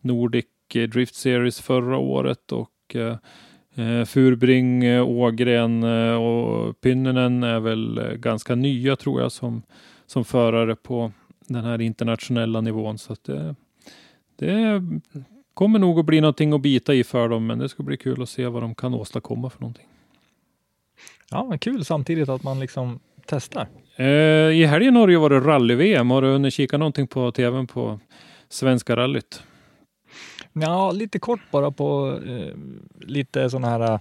Nordic 0.00 0.46
eh, 0.74 0.82
Drift 0.82 1.14
Series 1.14 1.60
förra 1.60 1.98
året 1.98 2.52
och 2.52 2.96
eh, 2.96 3.16
Furbring, 4.06 5.00
Ågren 5.00 5.84
och 6.14 6.80
Pynnönen 6.80 7.42
är 7.42 7.60
väl 7.60 8.00
ganska 8.16 8.54
nya 8.54 8.96
tror 8.96 9.20
jag 9.20 9.32
som, 9.32 9.62
som 10.06 10.24
förare 10.24 10.76
på 10.76 11.12
den 11.48 11.64
här 11.64 11.80
internationella 11.80 12.60
nivån. 12.60 12.98
Så 12.98 13.12
att 13.12 13.24
det, 13.24 13.54
det 14.36 14.82
kommer 15.54 15.78
nog 15.78 15.98
att 15.98 16.06
bli 16.06 16.20
någonting 16.20 16.52
att 16.52 16.60
bita 16.60 16.94
i 16.94 17.04
för 17.04 17.28
dem, 17.28 17.46
men 17.46 17.58
det 17.58 17.68
ska 17.68 17.82
bli 17.82 17.96
kul 17.96 18.22
att 18.22 18.28
se 18.28 18.46
vad 18.46 18.62
de 18.62 18.74
kan 18.74 18.94
åstadkomma 18.94 19.50
för 19.50 19.60
någonting. 19.60 19.86
Ja, 21.30 21.44
men 21.44 21.58
kul 21.58 21.84
samtidigt 21.84 22.28
att 22.28 22.42
man 22.42 22.60
liksom 22.60 23.00
testar. 23.26 23.68
Eh, 23.96 24.06
I 24.06 24.64
helgen 24.66 24.96
har 24.96 25.06
det 25.06 25.12
ju 25.12 25.18
varit 25.18 25.44
rally-VM. 25.44 26.10
Har 26.10 26.22
du 26.22 26.28
hunnit 26.28 26.54
kika 26.54 26.78
någonting 26.78 27.06
på 27.06 27.32
tvn 27.32 27.66
på 27.66 28.00
Svenska 28.48 28.96
rallyt? 28.96 29.42
Ja, 30.52 30.90
lite 30.92 31.18
kort 31.18 31.40
bara 31.50 31.70
på 31.70 32.18
eh, 32.26 32.54
lite 33.00 33.50
sådana 33.50 33.68
här 33.68 33.92
eh, 33.92 34.00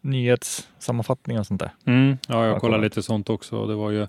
nyhetssammanfattningar 0.00 1.40
och 1.40 1.46
sånt 1.46 1.60
där. 1.60 1.70
Mm. 1.84 2.16
Ja, 2.28 2.34
jag 2.34 2.44
Jag 2.44 2.60
kollade 2.60 2.60
kollar. 2.60 2.78
lite 2.78 3.02
sånt 3.02 3.30
också. 3.30 3.66
Det 3.66 3.74
var 3.74 3.90
ju 3.90 4.06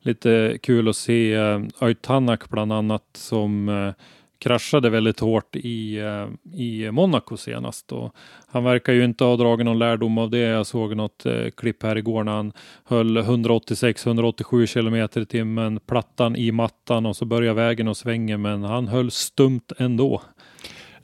lite 0.00 0.58
kul 0.62 0.88
att 0.88 0.96
se 0.96 1.36
uh, 1.38 2.38
bland 2.50 2.72
annat 2.72 3.04
som 3.12 3.68
eh, 3.68 3.92
kraschade 4.40 4.90
väldigt 4.90 5.20
hårt 5.20 5.56
i, 5.56 5.98
eh, 5.98 6.28
i 6.60 6.90
Monaco 6.90 7.36
senast. 7.36 7.92
Och 7.92 8.14
han 8.46 8.64
verkar 8.64 8.92
ju 8.92 9.04
inte 9.04 9.24
ha 9.24 9.36
dragit 9.36 9.64
någon 9.64 9.78
lärdom 9.78 10.18
av 10.18 10.30
det. 10.30 10.38
Jag 10.38 10.66
såg 10.66 10.96
något 10.96 11.26
eh, 11.26 11.50
klipp 11.56 11.82
här 11.82 11.96
igår 11.96 12.24
när 12.24 12.32
han 12.32 12.52
höll 12.84 13.18
186-187 13.18 14.66
kilometer 14.66 15.20
i 15.20 15.26
timmen, 15.26 15.80
plattan 15.86 16.36
i 16.36 16.52
mattan 16.52 17.06
och 17.06 17.16
så 17.16 17.24
börjar 17.24 17.54
vägen 17.54 17.88
och 17.88 17.96
svänger, 17.96 18.36
men 18.36 18.62
han 18.62 18.88
höll 18.88 19.10
stumt 19.10 19.72
ändå. 19.78 20.22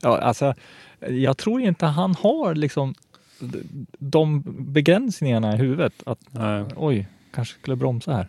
Ja, 0.01 0.17
alltså, 0.17 0.53
jag 0.99 1.37
tror 1.37 1.61
inte 1.61 1.85
han 1.85 2.15
har 2.15 2.55
liksom 2.55 2.93
de 3.99 4.43
begränsningarna 4.59 5.53
i 5.53 5.57
huvudet. 5.57 5.93
Att 6.05 6.19
Nej. 6.31 6.65
oj, 6.75 7.07
kanske 7.31 7.59
skulle 7.59 7.75
bromsa 7.75 8.13
här. 8.13 8.27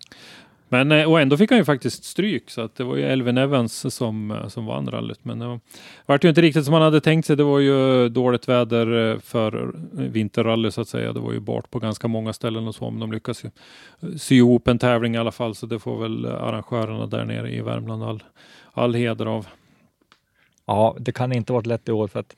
Men 0.68 0.92
eh, 0.92 1.10
och 1.10 1.20
ändå 1.20 1.36
fick 1.36 1.50
han 1.50 1.58
ju 1.58 1.64
faktiskt 1.64 2.04
stryk 2.04 2.50
så 2.50 2.60
att 2.60 2.74
det 2.74 2.84
var 2.84 2.96
ju 2.96 3.02
Elvin 3.02 3.38
Evans 3.38 3.94
som, 3.94 4.30
eh, 4.30 4.48
som 4.48 4.66
vann 4.66 4.90
rallyt. 4.90 5.24
Men 5.24 5.38
det 5.38 5.60
vart 6.06 6.24
ju 6.24 6.28
inte 6.28 6.40
riktigt 6.40 6.64
som 6.64 6.72
man 6.72 6.82
hade 6.82 7.00
tänkt 7.00 7.26
sig. 7.26 7.36
Det 7.36 7.44
var 7.44 7.58
ju 7.58 8.08
dåligt 8.08 8.48
väder 8.48 9.12
eh, 9.12 9.18
för 9.18 9.72
vinterrally 9.92 10.70
så 10.70 10.80
att 10.80 10.88
säga. 10.88 11.12
Det 11.12 11.20
var 11.20 11.32
ju 11.32 11.40
bart 11.40 11.70
på 11.70 11.78
ganska 11.78 12.08
många 12.08 12.32
ställen 12.32 12.68
och 12.68 12.74
så, 12.74 12.90
men 12.90 13.00
de 13.00 13.12
lyckas 13.12 13.44
ju 13.44 13.50
sy 14.18 14.36
ihop 14.36 14.68
en 14.68 14.78
tävling 14.78 15.14
i 15.14 15.18
alla 15.18 15.32
fall. 15.32 15.54
Så 15.54 15.66
det 15.66 15.78
får 15.78 16.02
väl 16.02 16.26
arrangörerna 16.26 17.06
där 17.06 17.24
nere 17.24 17.54
i 17.54 17.60
Värmland 17.60 18.02
all, 18.04 18.22
all 18.72 18.94
heder 18.94 19.26
av. 19.26 19.46
Ja, 20.66 20.96
det 20.98 21.12
kan 21.12 21.32
inte 21.32 21.52
varit 21.52 21.66
lätt 21.66 21.88
i 21.88 21.92
år 21.92 22.08
för 22.08 22.20
att 22.20 22.36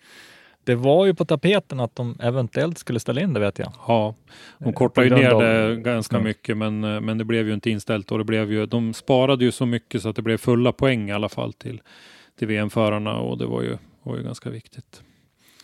det 0.65 0.75
var 0.75 1.07
ju 1.07 1.15
på 1.15 1.25
tapeten 1.25 1.81
att 1.81 1.97
de 1.97 2.17
eventuellt 2.23 2.79
skulle 2.79 3.01
ställa 3.01 3.21
in 3.21 3.33
det 3.35 3.41
vet 3.41 3.59
jag. 3.59 3.73
Ja, 3.89 4.15
de 4.59 4.65
Eh, 4.69 4.73
kortade 4.73 5.07
ju 5.07 5.15
ner 5.15 5.31
av- 5.31 5.41
det 5.43 5.77
ganska 5.77 6.17
Mm. 6.17 6.25
mycket, 6.29 6.57
men, 6.57 6.85
eh, 6.85 7.01
men 7.01 7.19
det 7.19 7.25
blev 7.25 7.47
ju 7.49 7.55
inte 7.55 7.71
inställt 7.71 8.13
och 8.13 8.19
det 8.19 8.25
blev 8.25 8.53
ju, 8.53 8.67
de 8.67 8.95
sparade 8.95 9.45
ju 9.45 9.53
så 9.53 9.67
mycket 9.67 10.03
så 10.03 10.09
att 10.09 10.17
det 10.17 10.23
blev 10.23 10.37
fulla 10.37 10.73
poäng 10.73 11.09
i 11.09 11.13
alla 11.13 11.29
fall 11.29 11.53
till, 11.53 11.81
till 12.39 12.49
VM-förarna 12.49 13.17
och 13.19 13.39
det 13.39 13.47
var 13.47 13.63
ju, 13.63 13.77
var 14.03 14.17
ju 14.17 14.23
ganska 14.23 14.51
viktigt. 14.51 15.03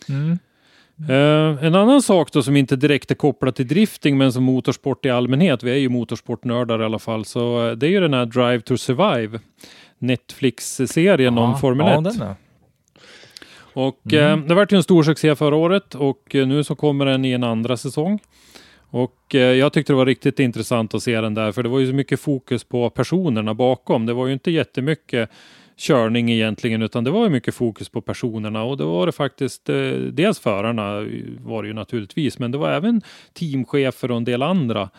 Mm. 0.09 0.39
Eh, 1.09 1.65
en 1.65 1.75
annan 1.75 2.01
sak 2.01 2.31
då 2.31 2.43
som 2.43 2.55
inte 2.57 2.75
direkt 2.75 3.11
är 3.11 3.15
kopplad 3.15 3.55
till 3.55 3.67
drifting 3.67 4.17
men 4.17 4.33
som 4.33 4.43
motorsport 4.43 5.05
i 5.05 5.09
allmänhet, 5.09 5.63
vi 5.63 5.71
är 5.71 5.75
ju 5.75 5.89
motorsportnördar 5.89 6.81
i 6.81 6.85
alla 6.85 6.99
fall, 6.99 7.25
så 7.25 7.73
det 7.77 7.85
är 7.87 7.91
ju 7.91 7.99
den 7.99 8.13
här 8.13 8.25
Drive 8.25 8.61
to 8.61 8.77
Survive, 8.77 9.39
Netflix-serien 9.99 11.37
om 11.37 11.57
Formel 11.59 12.05
1. 12.07 12.15
Ja, 12.19 12.35
Och 13.77 14.13
eh, 14.13 14.37
det 14.37 14.55
vart 14.55 14.71
ju 14.71 14.77
en 14.77 14.83
stor 14.83 15.03
succé 15.03 15.35
förra 15.35 15.55
året 15.55 15.95
och 15.95 16.35
eh, 16.35 16.47
nu 16.47 16.63
så 16.63 16.75
kommer 16.75 17.05
den 17.05 17.25
i 17.25 17.31
en 17.31 17.43
andra 17.43 17.77
säsong. 17.77 18.19
Och 18.89 19.35
eh, 19.35 19.41
jag 19.41 19.73
tyckte 19.73 19.93
det 19.93 19.97
var 19.97 20.05
riktigt 20.05 20.39
intressant 20.39 20.93
att 20.93 21.03
se 21.03 21.21
den 21.21 21.33
där, 21.33 21.51
för 21.51 21.63
det 21.63 21.69
var 21.69 21.79
ju 21.79 21.87
så 21.87 21.93
mycket 21.93 22.19
fokus 22.19 22.63
på 22.63 22.89
personerna 22.89 23.53
bakom. 23.53 24.05
Det 24.05 24.13
var 24.13 24.27
ju 24.27 24.33
inte 24.33 24.51
jättemycket 24.51 25.29
körning 25.77 26.31
egentligen, 26.31 26.81
utan 26.81 27.03
det 27.03 27.11
var 27.11 27.23
ju 27.23 27.29
mycket 27.29 27.55
fokus 27.55 27.89
på 27.89 28.01
personerna 28.01 28.63
och 28.63 28.77
då 28.77 28.91
var 28.91 29.05
det 29.05 29.11
faktiskt 29.11 29.69
eh, 29.69 29.91
dels 29.91 30.39
förarna 30.39 30.93
var 31.39 31.63
det 31.63 31.67
ju 31.67 31.73
naturligtvis, 31.73 32.39
men 32.39 32.51
det 32.51 32.57
var 32.57 32.71
även 32.71 33.01
teamchefer 33.33 34.11
och 34.11 34.17
en 34.17 34.25
del 34.25 34.41
andra 34.41 34.89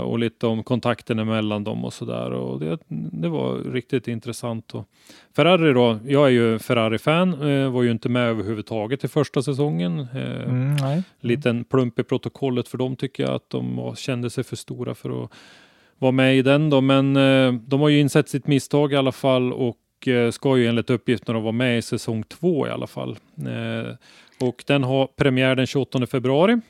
och 0.00 0.18
lite 0.18 0.46
om 0.46 0.62
kontakterna 0.62 1.24
mellan 1.24 1.64
dem 1.64 1.84
och 1.84 1.92
sådär. 1.92 2.30
Och 2.30 2.60
det, 2.60 2.78
det 3.12 3.28
var 3.28 3.72
riktigt 3.72 4.08
intressant. 4.08 4.74
Och 4.74 4.88
Ferrari 5.36 5.72
då, 5.72 5.98
jag 6.06 6.26
är 6.26 6.30
ju 6.30 6.58
Ferrari-fan, 6.58 7.32
eh, 7.50 7.70
var 7.70 7.82
ju 7.82 7.90
inte 7.90 8.08
med 8.08 8.28
överhuvudtaget 8.28 9.04
i 9.04 9.08
första 9.08 9.42
säsongen. 9.42 10.00
Eh, 10.00 10.44
Mm, 10.44 10.76
nej. 10.76 11.02
liten 11.20 11.64
plump 11.64 11.98
i 11.98 12.02
protokollet 12.02 12.68
för 12.68 12.78
dem 12.78 12.96
tycker 12.96 13.22
jag 13.22 13.32
att 13.34 13.50
de 13.50 13.92
kände 13.96 14.30
sig 14.30 14.44
för 14.44 14.56
stora 14.56 14.94
för 14.94 15.24
att 15.24 15.30
vara 15.98 16.12
med 16.12 16.36
i 16.36 16.42
den 16.42 16.70
då. 16.70 16.80
Men 16.80 17.16
eh, 17.16 17.52
de 17.52 17.80
har 17.80 17.88
ju 17.88 18.00
insett 18.00 18.28
sitt 18.28 18.46
misstag 18.46 18.92
i 18.92 18.96
alla 18.96 19.12
fall 19.12 19.52
och 19.52 20.08
eh, 20.08 20.30
ska 20.30 20.56
ju 20.56 20.66
enligt 20.66 20.90
uppgifterna 20.90 21.40
vara 21.40 21.52
med 21.52 21.78
i 21.78 21.82
säsong 21.82 22.22
två 22.22 22.66
i 22.66 22.70
alla 22.70 22.86
fall. 22.86 23.16
Eh, 23.38 23.94
och 24.40 24.64
den 24.66 24.84
har 24.84 25.06
premiär 25.06 25.56
den 25.56 25.66
28 25.66 26.06
februari. 26.06 26.60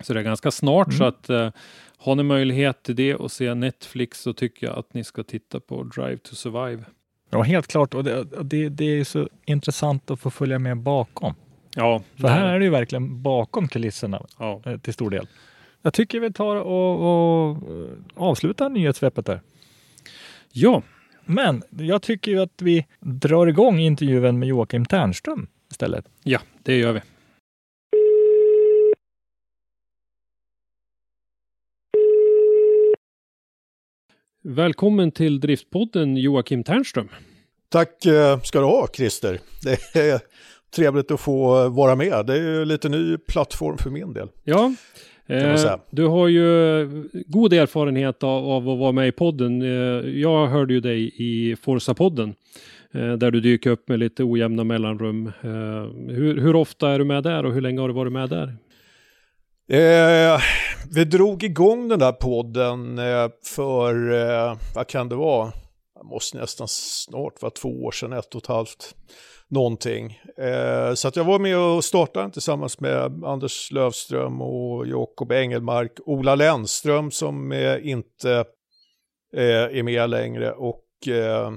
Så 0.00 0.14
det 0.14 0.20
är 0.20 0.24
ganska 0.24 0.50
snart 0.50 0.92
så 0.94 1.04
att 1.04 1.30
eh, 1.30 1.50
har 2.04 2.14
ni 2.14 2.22
möjlighet 2.22 2.82
till 2.82 2.96
det 2.96 3.14
och 3.14 3.32
se 3.32 3.54
Netflix 3.54 4.20
så 4.20 4.32
tycker 4.32 4.66
jag 4.66 4.78
att 4.78 4.94
ni 4.94 5.04
ska 5.04 5.22
titta 5.22 5.60
på 5.60 5.82
Drive 5.82 6.16
to 6.16 6.34
Survive. 6.34 6.84
Ja, 7.30 7.42
helt 7.42 7.66
klart. 7.66 7.94
Och 7.94 8.04
det, 8.04 8.24
det, 8.42 8.68
det 8.68 8.84
är 8.84 9.04
så 9.04 9.28
intressant 9.44 10.10
att 10.10 10.20
få 10.20 10.30
följa 10.30 10.58
med 10.58 10.76
bakom. 10.76 11.34
Ja, 11.76 12.02
För 12.20 12.28
här 12.28 12.46
är 12.46 12.58
det 12.58 12.64
ju 12.64 12.70
verkligen 12.70 13.22
bakom 13.22 13.68
kulisserna 13.68 14.22
ja. 14.38 14.62
eh, 14.66 14.78
till 14.78 14.92
stor 14.94 15.10
del. 15.10 15.28
Jag 15.82 15.94
tycker 15.94 16.20
vi 16.20 16.32
tar 16.32 16.56
och, 16.56 17.00
och 17.00 17.56
eh, 17.56 17.90
avslutar 18.14 18.68
nyhetssvepet 18.68 19.26
där. 19.26 19.40
ja, 20.52 20.82
Men 21.24 21.62
jag 21.70 22.02
tycker 22.02 22.30
ju 22.32 22.40
att 22.40 22.62
vi 22.62 22.86
drar 23.00 23.46
igång 23.46 23.78
intervjun 23.78 24.38
med 24.38 24.48
Joakim 24.48 24.86
Ternström 24.86 25.46
istället. 25.70 26.04
ja, 26.22 26.38
det 26.62 26.76
gör 26.78 26.92
vi. 26.92 27.00
Välkommen 34.46 35.10
till 35.10 35.40
Driftpodden 35.40 36.16
Joakim 36.16 36.64
Ternström. 36.64 37.08
Tack 37.68 38.06
eh, 38.06 38.40
ska 38.40 38.58
du 38.58 38.64
ha 38.64 38.88
Christer. 38.96 39.38
Det 39.62 39.98
är 39.98 40.20
trevligt 40.76 41.10
att 41.10 41.20
få 41.20 41.64
eh, 41.64 41.74
vara 41.74 41.94
med. 41.96 42.26
Det 42.26 42.38
är 42.38 42.64
lite 42.64 42.88
ny 42.88 43.16
plattform 43.16 43.78
för 43.78 43.90
min 43.90 44.12
del. 44.12 44.28
Ja, 44.42 44.72
eh, 45.26 45.76
du 45.90 46.06
har 46.06 46.28
ju 46.28 46.44
god 47.26 47.52
erfarenhet 47.52 48.22
av, 48.22 48.44
av 48.44 48.68
att 48.68 48.78
vara 48.78 48.92
med 48.92 49.08
i 49.08 49.12
podden. 49.12 49.60
Jag 50.20 50.46
hörde 50.46 50.74
ju 50.74 50.80
dig 50.80 51.12
i 51.16 51.56
Forza-podden 51.56 52.34
eh, 52.92 53.12
där 53.12 53.30
du 53.30 53.40
dyker 53.40 53.70
upp 53.70 53.88
med 53.88 53.98
lite 53.98 54.24
ojämna 54.24 54.64
mellanrum. 54.64 55.26
Eh, 55.26 56.12
hur, 56.14 56.40
hur 56.40 56.56
ofta 56.56 56.90
är 56.90 56.98
du 56.98 57.04
med 57.04 57.22
där 57.22 57.46
och 57.46 57.54
hur 57.54 57.60
länge 57.60 57.80
har 57.80 57.88
du 57.88 57.94
varit 57.94 58.12
med 58.12 58.28
där? 58.28 58.56
Eh, 59.68 60.40
vi 60.94 61.04
drog 61.04 61.42
igång 61.42 61.88
den 61.88 61.98
där 61.98 62.12
podden 62.12 62.98
eh, 62.98 63.28
för, 63.44 64.12
eh, 64.12 64.56
vad 64.74 64.86
kan 64.86 65.08
det 65.08 65.14
vara? 65.14 65.52
Det 65.96 66.04
måste 66.04 66.38
nästan 66.38 66.68
snart 66.68 67.42
vara 67.42 67.50
två 67.50 67.68
år 67.68 67.90
sedan, 67.90 68.12
ett 68.12 68.34
och 68.34 68.42
ett 68.42 68.46
halvt 68.46 68.94
någonting. 69.48 70.20
Eh, 70.38 70.94
så 70.94 71.08
att 71.08 71.16
jag 71.16 71.24
var 71.24 71.38
med 71.38 71.58
och 71.58 71.84
startade 71.84 72.24
den 72.24 72.30
tillsammans 72.32 72.80
med 72.80 73.24
Anders 73.24 73.72
Lövström 73.72 74.42
och 74.42 74.86
Jakob 74.86 75.32
Engelmark, 75.32 75.92
Ola 76.06 76.34
Lennström 76.34 77.10
som 77.10 77.52
eh, 77.52 77.88
inte 77.88 78.44
eh, 79.36 79.78
är 79.78 79.82
med 79.82 80.10
längre 80.10 80.52
och 80.52 81.08
eh, 81.08 81.52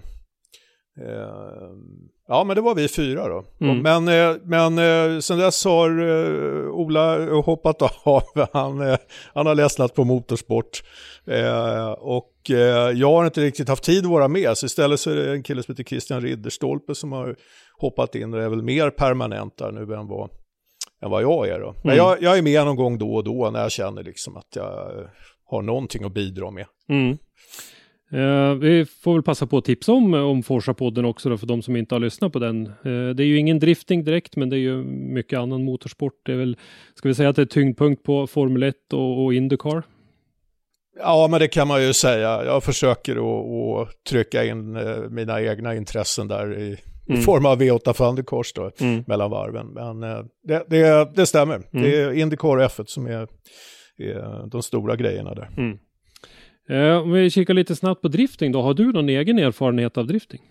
ja 2.27 2.43
men 2.43 2.55
det 2.55 2.61
var 2.61 2.75
vi 2.75 2.87
fyra 2.87 3.27
då. 3.27 3.43
Mm. 3.61 3.79
Men, 3.81 4.07
eh, 4.07 4.35
men 4.43 4.77
eh, 4.77 5.19
sen 5.19 5.37
dess 5.39 5.65
har 5.65 5.89
eh, 5.89 6.69
Ola 6.71 7.25
hoppat 7.41 7.81
av, 7.81 8.21
han, 8.53 8.81
eh, 8.81 8.97
han 9.33 9.45
har 9.45 9.55
ledsnat 9.55 9.93
på 9.93 10.03
motorsport. 10.03 10.83
Eh, 11.27 11.89
och 11.91 12.33
eh, 12.49 12.91
jag 12.91 13.11
har 13.11 13.25
inte 13.25 13.41
riktigt 13.41 13.69
haft 13.69 13.83
tid 13.83 14.05
att 14.05 14.11
vara 14.11 14.27
med, 14.27 14.57
så 14.57 14.65
istället 14.65 14.99
så 14.99 15.11
är 15.11 15.15
det 15.15 15.31
en 15.31 15.43
kille 15.43 15.63
som 15.63 15.71
heter 15.71 15.83
Christian 15.83 16.21
Ridderstolpe 16.21 16.95
som 16.95 17.11
har 17.11 17.35
hoppat 17.77 18.15
in 18.15 18.33
och 18.33 18.41
är 18.41 18.49
väl 18.49 18.61
mer 18.63 18.89
permanent 18.89 19.57
där 19.57 19.71
nu 19.71 19.81
än 19.95 20.07
vad, 20.07 20.29
än 21.03 21.11
vad 21.11 21.23
jag 21.23 21.47
är 21.47 21.59
då. 21.59 21.73
Men 21.83 21.93
Mm. 21.93 21.97
jag, 21.97 22.21
jag 22.21 22.37
är 22.37 22.41
med 22.41 22.65
någon 22.65 22.75
gång 22.75 22.97
då 22.97 23.15
och 23.15 23.23
då 23.23 23.49
när 23.49 23.61
jag 23.61 23.71
känner 23.71 24.03
liksom 24.03 24.37
att 24.37 24.55
jag 24.55 24.99
eh, 24.99 25.05
har 25.45 25.61
någonting 25.61 26.03
att 26.03 26.13
bidra 26.13 26.51
med. 26.51 26.65
Mm. 26.89 27.17
Eh, 28.11 28.53
vi 28.53 28.85
får 28.85 29.13
väl 29.13 29.23
passa 29.23 29.47
på 29.47 29.57
att 29.57 29.65
tipsa 29.65 29.91
om, 29.93 30.13
om 30.13 30.41
Forza-podden 30.43 31.05
också 31.05 31.29
då, 31.29 31.37
för 31.37 31.47
de 31.47 31.61
som 31.61 31.75
inte 31.75 31.95
har 31.95 31.99
lyssnat 31.99 32.33
på 32.33 32.39
den. 32.39 32.65
Eh, 32.67 33.09
det 33.15 33.23
är 33.23 33.27
ju 33.27 33.37
ingen 33.37 33.59
drifting 33.59 34.03
direkt, 34.03 34.35
men 34.35 34.49
det 34.49 34.55
är 34.55 34.59
ju 34.59 34.83
mycket 35.13 35.39
annan 35.39 35.63
motorsport. 35.63 36.13
Det 36.25 36.31
är 36.31 36.37
väl, 36.37 36.57
ska 36.95 37.07
vi 37.09 37.15
säga 37.15 37.29
att 37.29 37.35
det 37.35 37.41
är 37.41 37.45
tyngdpunkt 37.45 38.03
på 38.03 38.27
Formel 38.27 38.63
1 38.63 38.75
och, 38.93 39.23
och 39.25 39.33
Indycar? 39.33 39.83
Ja, 40.99 41.27
men 41.31 41.39
det 41.39 41.47
kan 41.47 41.67
man 41.67 41.83
ju 41.83 41.93
säga. 41.93 42.45
Jag 42.45 42.63
försöker 42.63 43.15
att, 43.15 43.87
att 43.87 44.03
trycka 44.09 44.45
in 44.45 44.75
eh, 44.75 44.97
mina 45.09 45.41
egna 45.41 45.75
intressen 45.75 46.27
där 46.27 46.57
i, 46.59 46.77
Mm. 47.09 47.19
i 47.19 47.23
form 47.23 47.45
av 47.45 47.61
V8 47.61 47.93
Thundercars 47.93 48.53
då, 48.53 48.71
Mm. 48.81 49.03
mellan 49.07 49.31
varven. 49.31 49.67
Men 49.67 50.03
eh, 50.03 50.23
det, 50.43 50.63
det, 50.67 51.09
det 51.15 51.25
stämmer. 51.25 51.61
Det 51.71 52.01
är 52.01 52.11
Indycar 52.11 52.57
och 52.57 52.63
F1 52.63 52.83
som 52.85 53.05
är, 53.07 53.27
är 53.97 54.49
de 54.49 54.63
stora 54.63 54.95
grejerna 54.95 55.33
där. 55.33 55.49
Eh, 56.69 56.97
om 56.97 57.11
vi 57.11 57.29
kikar 57.29 57.53
lite 57.53 57.75
snabbt 57.75 58.01
på 58.01 58.07
drifting 58.07 58.51
då. 58.51 58.61
Har 58.61 58.73
du 58.73 58.91
någon 58.91 59.09
egen 59.09 59.39
erfarenhet 59.39 59.97
av 59.97 60.07
drifting? 60.07 60.41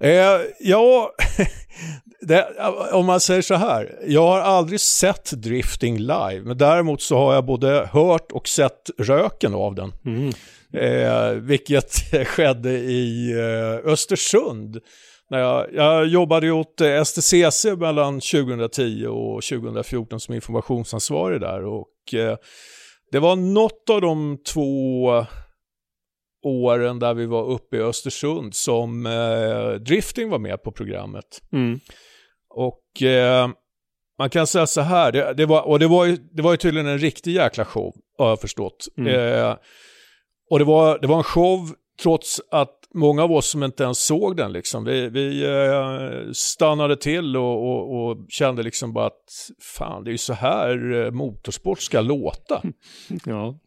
Eh, 0.00 0.40
ja, 0.60 1.12
det, 2.20 2.46
om 2.92 3.06
man 3.06 3.20
säger 3.20 3.42
så 3.42 3.54
här. 3.54 3.98
Jag 4.06 4.26
har 4.26 4.40
aldrig 4.40 4.80
sett 4.80 5.42
drifting 5.42 5.98
live, 5.98 6.40
men 6.44 6.58
däremot 6.58 7.02
så 7.02 7.16
har 7.16 7.34
jag 7.34 7.44
både 7.44 7.88
hört 7.92 8.32
och 8.32 8.48
sett 8.48 8.90
röken 8.98 9.54
av 9.54 9.74
den. 9.74 9.92
Mm. 10.04 10.32
Eh, 10.72 11.30
vilket 11.30 11.92
skedde 12.26 12.70
i 12.72 13.32
eh, 13.32 13.92
Östersund. 13.92 14.80
När 15.30 15.38
jag, 15.38 15.66
jag 15.74 16.06
jobbade 16.06 16.50
åt 16.50 16.80
eh, 16.80 17.04
STCC 17.04 17.64
mellan 17.64 18.20
2010 18.20 19.06
och 19.06 19.42
2014 19.42 20.20
som 20.20 20.34
informationsansvarig 20.34 21.40
där. 21.40 21.64
Och 21.64 22.14
eh, 22.14 22.36
det 23.12 23.18
var 23.18 23.36
något 23.36 23.90
av 23.90 24.00
de 24.00 24.38
två 24.54 25.26
åren 26.46 26.98
där 26.98 27.14
vi 27.14 27.26
var 27.26 27.44
uppe 27.44 27.76
i 27.76 27.80
Östersund 27.80 28.54
som 28.54 29.06
eh, 29.06 29.70
drifting 29.70 30.30
var 30.30 30.38
med 30.38 30.62
på 30.62 30.72
programmet. 30.72 31.42
Mm. 31.52 31.80
Och 32.48 33.02
eh, 33.02 33.48
man 34.18 34.30
kan 34.30 34.46
säga 34.46 34.66
så 34.66 34.80
här, 34.80 35.12
det, 35.12 35.34
det, 35.34 35.46
var, 35.46 35.62
och 35.62 35.78
det 35.78 35.86
var, 35.86 36.04
ju, 36.04 36.16
det 36.16 36.42
var 36.42 36.50
ju 36.50 36.56
tydligen 36.56 36.86
en 36.86 36.98
riktig 36.98 37.32
jäkla 37.32 37.64
show, 37.64 37.94
har 38.18 38.28
jag 38.28 38.40
förstått. 38.40 38.86
Mm. 38.98 39.14
Eh, 39.14 39.56
och 40.50 40.58
det 40.58 40.64
var, 40.64 40.98
det 40.98 41.06
var 41.06 41.16
en 41.16 41.24
show 41.24 41.70
trots 42.02 42.40
att 42.50 42.72
många 42.94 43.22
av 43.22 43.32
oss 43.32 43.46
som 43.46 43.62
inte 43.62 43.84
ens 43.84 43.98
såg 43.98 44.36
den, 44.36 44.52
liksom, 44.52 44.84
vi, 44.84 45.08
vi 45.08 45.44
eh, 45.44 46.32
stannade 46.32 46.96
till 46.96 47.36
och, 47.36 47.70
och, 47.70 48.10
och 48.10 48.16
kände 48.28 48.62
liksom 48.62 48.92
bara 48.92 49.06
att 49.06 49.50
fan, 49.60 50.04
det 50.04 50.10
är 50.10 50.12
ju 50.12 50.18
så 50.18 50.32
här 50.32 51.04
eh, 51.04 51.10
motorsport 51.10 51.80
ska 51.80 52.00
låta. 52.00 52.62
Ja. 53.24 53.58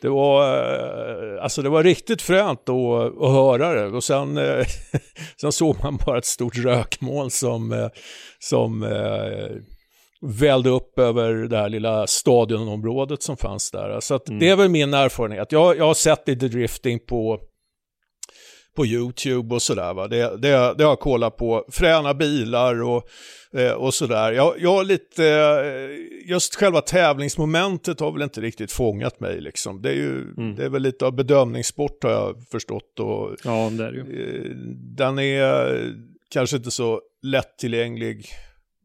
Det 0.00 0.08
var, 0.08 0.58
eh, 0.58 1.42
alltså 1.42 1.62
det 1.62 1.68
var 1.68 1.82
riktigt 1.82 2.22
fränt 2.22 2.68
att, 2.68 3.22
att 3.22 3.30
höra 3.30 3.74
det 3.74 3.86
och 3.86 4.04
sen, 4.04 4.38
eh, 4.38 4.66
sen 5.40 5.52
såg 5.52 5.76
man 5.82 5.96
bara 6.06 6.18
ett 6.18 6.24
stort 6.24 6.56
rökmoln 6.56 7.30
som, 7.30 7.90
som 8.38 8.82
välde 10.24 10.70
upp 10.70 10.98
över 10.98 11.34
det 11.34 11.56
här 11.56 11.68
lilla 11.68 12.06
stadionområdet 12.06 13.22
som 13.22 13.36
fanns 13.36 13.70
där. 13.70 14.00
Så 14.00 14.14
att 14.14 14.26
det 14.26 14.48
är 14.48 14.56
väl 14.56 14.68
min 14.68 14.94
erfarenhet. 14.94 15.52
Jag, 15.52 15.76
jag 15.76 15.84
har 15.84 15.94
sett 15.94 16.28
lite 16.28 16.48
drifting 16.48 16.98
på, 16.98 17.40
på 18.76 18.86
YouTube 18.86 19.54
och 19.54 19.62
sådär. 19.62 20.08
Det, 20.08 20.36
det, 20.36 20.48
det 20.48 20.84
har 20.84 20.90
jag 20.90 21.00
kollat 21.00 21.36
på. 21.36 21.64
Fräna 21.68 22.14
bilar 22.14 22.82
och, 22.82 23.08
eh, 23.52 23.72
och 23.72 23.94
sådär. 23.94 24.32
Jag, 24.32 24.54
jag 24.58 24.70
har 24.70 24.84
lite, 24.84 25.26
eh, 25.26 26.30
just 26.30 26.54
själva 26.54 26.80
tävlingsmomentet 26.80 28.00
har 28.00 28.12
väl 28.12 28.22
inte 28.22 28.40
riktigt 28.40 28.72
fångat 28.72 29.20
mig 29.20 29.40
liksom. 29.40 29.82
Det 29.82 29.88
är 29.88 29.94
ju, 29.94 30.24
det 30.56 30.64
är 30.64 30.68
väl 30.68 30.82
lite 30.82 31.06
av 31.06 31.12
bedömningssport 31.14 32.02
har 32.02 32.10
jag 32.10 32.44
förstått 32.50 33.00
och 33.00 33.30
ja, 33.44 33.70
det 33.70 33.84
är 33.84 33.92
det 33.92 33.98
ju. 33.98 34.44
eh, 34.44 34.50
den 34.96 35.18
är 35.18 35.94
kanske 36.30 36.56
inte 36.56 36.70
så 36.70 37.00
lättillgänglig 37.22 38.26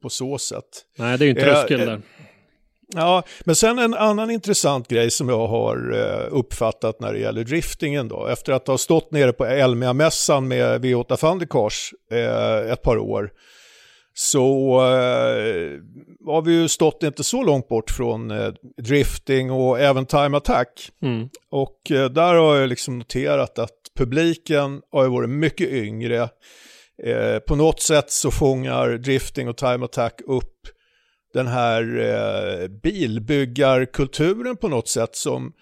på 0.02 0.10
så 0.10 0.38
sätt. 0.38 0.66
Nej, 0.98 1.18
det 1.18 1.26
är 1.26 1.28
ju 1.28 1.32
en 1.32 1.38
Eh, 1.38 1.44
tröskel 1.44 1.80
eh, 1.80 1.86
där. 1.86 2.02
Ja, 2.96 3.24
men 3.46 3.56
sen 3.56 3.80
en 3.80 3.94
annan 3.94 4.32
intressant 4.32 4.88
grej 4.88 5.12
som 5.12 5.30
jag 5.30 5.48
har 5.48 5.94
eh, 5.98 6.28
uppfattat 6.38 7.00
när 7.00 7.14
det 7.14 7.20
gäller 7.20 7.44
driftingen 7.44 8.08
då. 8.08 8.28
Efter 8.28 8.54
att 8.54 8.68
ha 8.68 8.78
stått 8.78 9.12
nere 9.12 9.34
på 9.34 9.46
Elmia-mässan 9.46 10.48
med 10.48 10.86
V8 10.86 11.16
Thundercars 11.16 11.94
eh, 12.12 12.72
ett 12.72 12.82
par 12.82 12.98
år 12.98 13.32
så 14.14 14.80
eh, 14.80 15.80
har 16.26 16.42
vi 16.42 16.52
ju 16.52 16.68
stått 16.68 17.04
inte 17.04 17.24
så 17.24 17.44
långt 17.44 17.68
bort 17.68 17.92
från 17.92 18.32
eh, 18.32 18.54
drifting 18.78 19.52
och 19.52 19.80
även 19.80 20.06
time 20.06 20.38
attack. 20.38 20.92
Mm. 21.02 21.30
Och 21.52 21.92
eh, 21.92 22.10
där 22.10 22.34
har 22.34 22.58
jag 22.58 22.70
liksom 22.70 22.98
noterat 22.98 23.60
att 23.60 23.76
publiken 23.98 24.82
har 24.92 25.04
ju 25.04 25.10
varit 25.10 25.30
mycket 25.30 25.70
yngre. 25.70 26.30
Eh, 27.04 27.40
på 27.40 27.56
något 27.56 27.82
sätt 27.82 28.12
så 28.12 28.32
fångar 28.32 28.90
drifting 28.90 29.50
och 29.50 29.58
time 29.58 29.86
attack 29.86 30.22
upp 30.28 30.56
den 31.34 31.48
här 31.48 31.82
eh, 32.00 32.68
bilbyggarkulturen 32.68 34.58
på 34.58 34.68
något 34.68 34.88
sätt 34.88 35.16
som, 35.16 35.54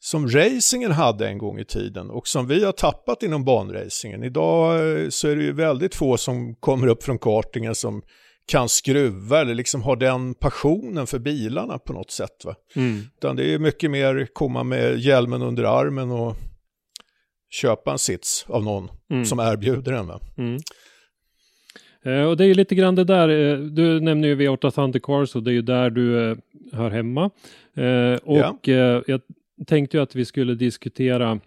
som 0.00 0.28
racingen 0.28 0.92
hade 0.92 1.28
en 1.28 1.38
gång 1.38 1.58
i 1.58 1.64
tiden 1.64 2.10
och 2.10 2.28
som 2.28 2.46
vi 2.46 2.64
har 2.64 2.72
tappat 2.72 3.22
inom 3.22 3.44
banracingen. 3.44 4.22
Idag 4.22 4.74
eh, 5.00 5.08
så 5.08 5.28
är 5.28 5.36
det 5.36 5.42
ju 5.42 5.52
väldigt 5.52 5.94
få 5.94 6.16
som 6.16 6.54
kommer 6.54 6.86
upp 6.86 7.02
från 7.02 7.18
kartingen 7.18 7.74
som 7.74 8.02
kan 8.46 8.68
skruva 8.68 9.40
eller 9.40 9.54
liksom 9.54 9.82
har 9.82 9.96
den 9.96 10.34
passionen 10.34 11.06
för 11.06 11.18
bilarna 11.18 11.78
på 11.78 11.92
något 11.92 12.10
sätt. 12.10 12.44
Va? 12.44 12.54
Mm. 12.76 13.00
Utan 13.18 13.36
det 13.36 13.54
är 13.54 13.58
mycket 13.58 13.90
mer 13.90 14.28
komma 14.32 14.64
med 14.64 14.98
hjälmen 14.98 15.42
under 15.42 15.64
armen 15.64 16.10
och 16.10 16.36
köpa 17.52 17.92
en 17.92 17.98
sits 17.98 18.46
av 18.48 18.64
någon 18.64 18.88
Mm. 19.10 19.24
som 19.24 19.38
erbjuder 19.40 19.92
den. 19.92 20.06
Va? 20.06 20.20
Mm. 20.38 20.58
Eh, 22.04 22.22
och 22.28 22.36
det 22.36 22.44
är 22.44 22.48
ju 22.48 22.54
lite 22.54 22.74
grann 22.74 22.94
det 22.94 23.04
där, 23.04 23.28
eh, 23.28 23.58
du 23.58 24.00
nämner 24.00 24.28
ju 24.28 24.36
V8 24.36 24.70
Thundercars 24.70 25.36
och 25.36 25.42
det 25.42 25.50
är 25.50 25.54
ju 25.54 25.62
där 25.62 25.90
du 25.90 26.30
eh, 26.30 26.36
hör 26.72 26.90
hemma. 26.90 27.30
Eh, 27.76 28.14
och 28.22 28.68
eh, 28.68 29.02
jag 29.06 29.20
tänkte 29.66 29.96
ju 29.96 30.02
att 30.02 30.14
vi 30.14 30.24
skulle 30.24 30.54
diskutera 30.54 31.40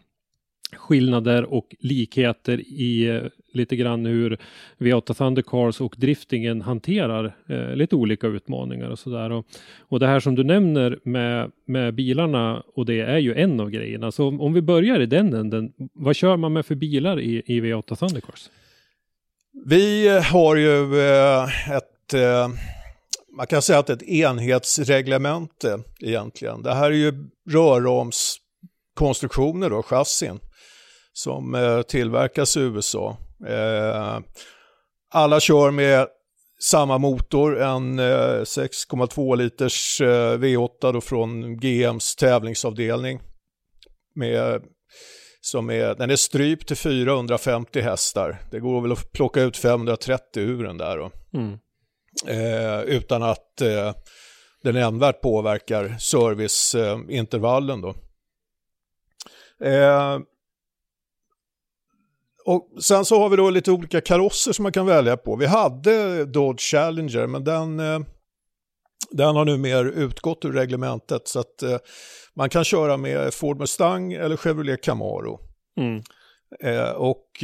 skillnader 0.73 1.43
och 1.43 1.75
likheter 1.79 2.59
i 2.59 3.07
eh, 3.07 3.21
lite 3.55 3.75
grann 3.75 4.05
hur 4.05 4.37
V8 4.77 5.13
Thundercars 5.13 5.81
och 5.81 5.95
driftingen 5.97 6.61
hanterar 6.61 7.35
eh, 7.49 7.75
lite 7.75 7.95
olika 7.95 8.27
utmaningar 8.27 8.89
och 8.89 8.99
sådär. 8.99 9.31
Och, 9.31 9.45
och 9.79 9.99
det 9.99 10.07
här 10.07 10.19
som 10.19 10.35
du 10.35 10.43
nämner 10.43 10.99
med, 11.03 11.51
med 11.65 11.93
bilarna 11.93 12.63
och 12.75 12.85
det 12.85 12.99
är 12.99 13.17
ju 13.17 13.33
en 13.33 13.59
av 13.59 13.69
grejerna. 13.69 14.11
Så 14.11 14.27
om, 14.27 14.41
om 14.41 14.53
vi 14.53 14.61
börjar 14.61 14.99
i 14.99 15.05
den 15.05 15.33
änden, 15.33 15.71
vad 15.93 16.15
kör 16.15 16.37
man 16.37 16.53
med 16.53 16.65
för 16.65 16.75
bilar 16.75 17.19
i, 17.19 17.43
i 17.45 17.61
V8 17.61 17.95
Thundercars? 17.95 18.49
Vi 19.63 20.09
har 20.09 20.55
ju 20.55 20.99
eh, 20.99 21.71
ett, 21.71 22.13
eh, 22.13 22.49
man 23.37 23.47
kan 23.47 23.61
säga 23.61 23.79
att 23.79 23.89
ett 23.89 24.03
enhetsreglemente 24.03 25.79
egentligen. 26.01 26.63
Det 26.63 26.73
här 26.73 26.85
är 26.85 26.95
ju 26.95 27.29
rörramskonstruktioner 27.49 29.69
då, 29.69 29.83
chassin, 29.83 30.39
som 31.13 31.55
eh, 31.55 31.81
tillverkas 31.81 32.57
i 32.57 32.59
USA. 32.59 33.17
Eh, 33.47 34.19
alla 35.11 35.39
kör 35.39 35.71
med 35.71 36.07
samma 36.61 36.97
motor, 36.97 37.61
en 37.61 37.99
eh, 37.99 38.41
6,2 38.41 39.35
liters 39.37 40.01
eh, 40.01 40.37
V8 40.37 40.93
då 40.93 41.01
från 41.01 41.57
GMs 41.57 42.15
tävlingsavdelning. 42.15 43.19
Med, 44.15 44.61
som 45.41 45.69
är, 45.69 45.95
den 45.95 46.09
är 46.09 46.15
strypt 46.15 46.67
till 46.67 46.77
450 46.77 47.81
hästar. 47.81 48.41
Det 48.51 48.59
går 48.59 48.81
väl 48.81 48.91
att 48.91 49.11
plocka 49.11 49.41
ut 49.41 49.57
530 49.57 50.43
ur 50.43 50.63
den 50.63 50.77
där 50.77 50.97
då. 50.97 51.11
Mm. 51.33 51.57
Eh, 52.27 52.81
utan 52.81 53.23
att 53.23 53.61
eh, 53.61 53.93
det 54.63 54.71
nämnvärt 54.71 55.21
påverkar 55.21 55.97
serviceintervallen 55.99 57.81
då. 57.81 57.89
Eh, 59.67 60.19
och 62.45 62.83
sen 62.83 63.05
så 63.05 63.19
har 63.19 63.29
vi 63.29 63.35
då 63.35 63.49
lite 63.49 63.71
olika 63.71 64.01
karosser 64.01 64.51
som 64.51 64.63
man 64.63 64.71
kan 64.71 64.85
välja 64.85 65.17
på. 65.17 65.35
Vi 65.35 65.45
hade 65.45 66.25
Dodge 66.25 66.61
Challenger 66.61 67.27
men 67.27 67.43
den, 67.43 67.79
eh, 67.79 67.99
den 69.11 69.35
har 69.35 69.45
nu 69.45 69.57
mer 69.57 69.85
utgått 69.85 70.45
ur 70.45 70.53
reglementet 70.53 71.27
så 71.27 71.39
att 71.39 71.63
eh, 71.63 71.77
man 72.35 72.49
kan 72.49 72.63
köra 72.63 72.97
med 72.97 73.33
Ford 73.33 73.59
Mustang 73.59 74.13
eller 74.13 74.37
Chevrolet 74.37 74.83
Camaro. 74.83 75.39
Mm. 75.79 76.03
Eh, 76.63 76.89
och 76.89 77.43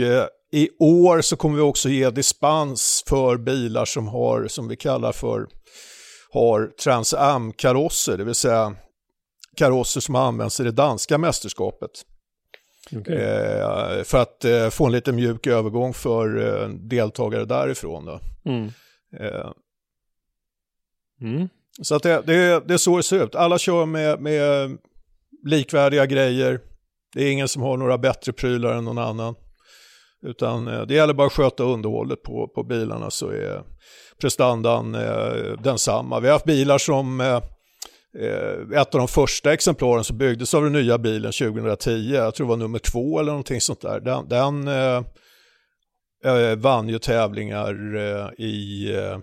i 0.51 0.69
år 0.79 1.21
så 1.21 1.35
kommer 1.35 1.55
vi 1.55 1.61
också 1.61 1.89
ge 1.89 2.09
dispens 2.09 3.03
för 3.07 3.37
bilar 3.37 3.85
som 3.85 4.07
har, 4.07 4.47
som 4.47 4.67
vi 4.67 4.75
kallar 4.75 5.11
för, 5.11 5.47
har 6.31 6.71
Trans 6.83 7.13
Am-karosser, 7.13 8.17
det 8.17 8.23
vill 8.23 8.35
säga 8.35 8.75
karosser 9.57 10.01
som 10.01 10.15
används 10.15 10.59
i 10.59 10.63
det 10.63 10.71
danska 10.71 11.17
mästerskapet. 11.17 11.91
Okej. 12.97 13.15
Eh, 13.15 14.03
för 14.03 14.17
att 14.17 14.45
eh, 14.45 14.69
få 14.69 14.85
en 14.85 14.91
lite 14.91 15.11
mjuk 15.11 15.47
övergång 15.47 15.93
för 15.93 16.37
eh, 16.63 16.69
deltagare 16.69 17.45
därifrån. 17.45 18.05
Då. 18.05 18.19
Mm. 18.45 18.65
Eh, 19.19 19.51
Mm. 21.21 21.49
så 21.81 21.95
att 21.95 22.03
det, 22.03 22.21
det, 22.25 22.67
det 22.67 22.73
är 22.73 22.77
så 22.77 22.97
det 22.97 23.03
ser 23.03 23.23
ut. 23.23 23.35
Alla 23.35 23.57
kör 23.57 23.85
med, 23.85 24.21
med 24.21 24.77
likvärdiga 25.45 26.05
grejer. 26.05 26.59
Det 27.13 27.23
är 27.23 27.31
ingen 27.31 27.47
som 27.47 27.61
har 27.61 27.77
några 27.77 27.97
bättre 27.97 28.33
prylar 28.33 28.73
än 28.73 28.85
någon 28.85 28.97
annan. 28.97 29.35
Utan 30.25 30.67
eh, 30.67 30.81
det 30.81 30.93
gäller 30.93 31.13
bara 31.13 31.27
att 31.27 31.33
sköta 31.33 31.63
underhållet 31.63 32.23
på, 32.23 32.47
på 32.47 32.63
bilarna 32.63 33.11
så 33.11 33.29
är 33.29 33.63
prestandan 34.21 34.95
eh, 34.95 35.61
densamma. 35.63 36.19
Vi 36.19 36.27
har 36.27 36.33
haft 36.33 36.45
bilar 36.45 36.77
som 36.77 37.21
eh, 37.21 37.41
ett 38.75 38.95
av 38.95 38.99
de 38.99 39.07
första 39.07 39.53
exemplaren 39.53 40.03
som 40.03 40.17
byggdes 40.17 40.53
av 40.53 40.63
den 40.63 40.73
nya 40.73 40.97
bilen 40.97 41.31
2010, 41.31 41.91
jag 42.13 42.35
tror 42.35 42.47
det 42.47 42.49
var 42.49 42.57
nummer 42.57 42.79
två 42.79 43.19
eller 43.19 43.31
någonting 43.31 43.61
sånt 43.61 43.81
där. 43.81 43.99
Den, 43.99 44.29
den 44.29 44.67
eh, 44.67 45.03
eh, 46.25 46.55
vann 46.55 46.89
ju 46.89 46.99
tävlingar 46.99 47.95
eh, 47.95 48.45
i, 48.45 48.89
eh, 48.93 49.19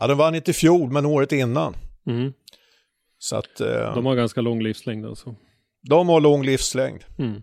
ja 0.00 0.06
den 0.06 0.16
vann 0.16 0.34
inte 0.34 0.50
i 0.50 0.54
fjol 0.54 0.90
men 0.90 1.06
året 1.06 1.32
innan. 1.32 1.74
Mm. 2.06 2.32
Så 3.18 3.36
att 3.36 3.60
eh, 3.60 3.94
De 3.94 4.06
har 4.06 4.14
ganska 4.14 4.40
lång 4.40 4.62
livslängd 4.62 5.06
alltså. 5.06 5.34
de 5.88 6.08
har 6.08 6.20
lång 6.20 6.44
livslängd. 6.44 7.04
Mm. 7.18 7.42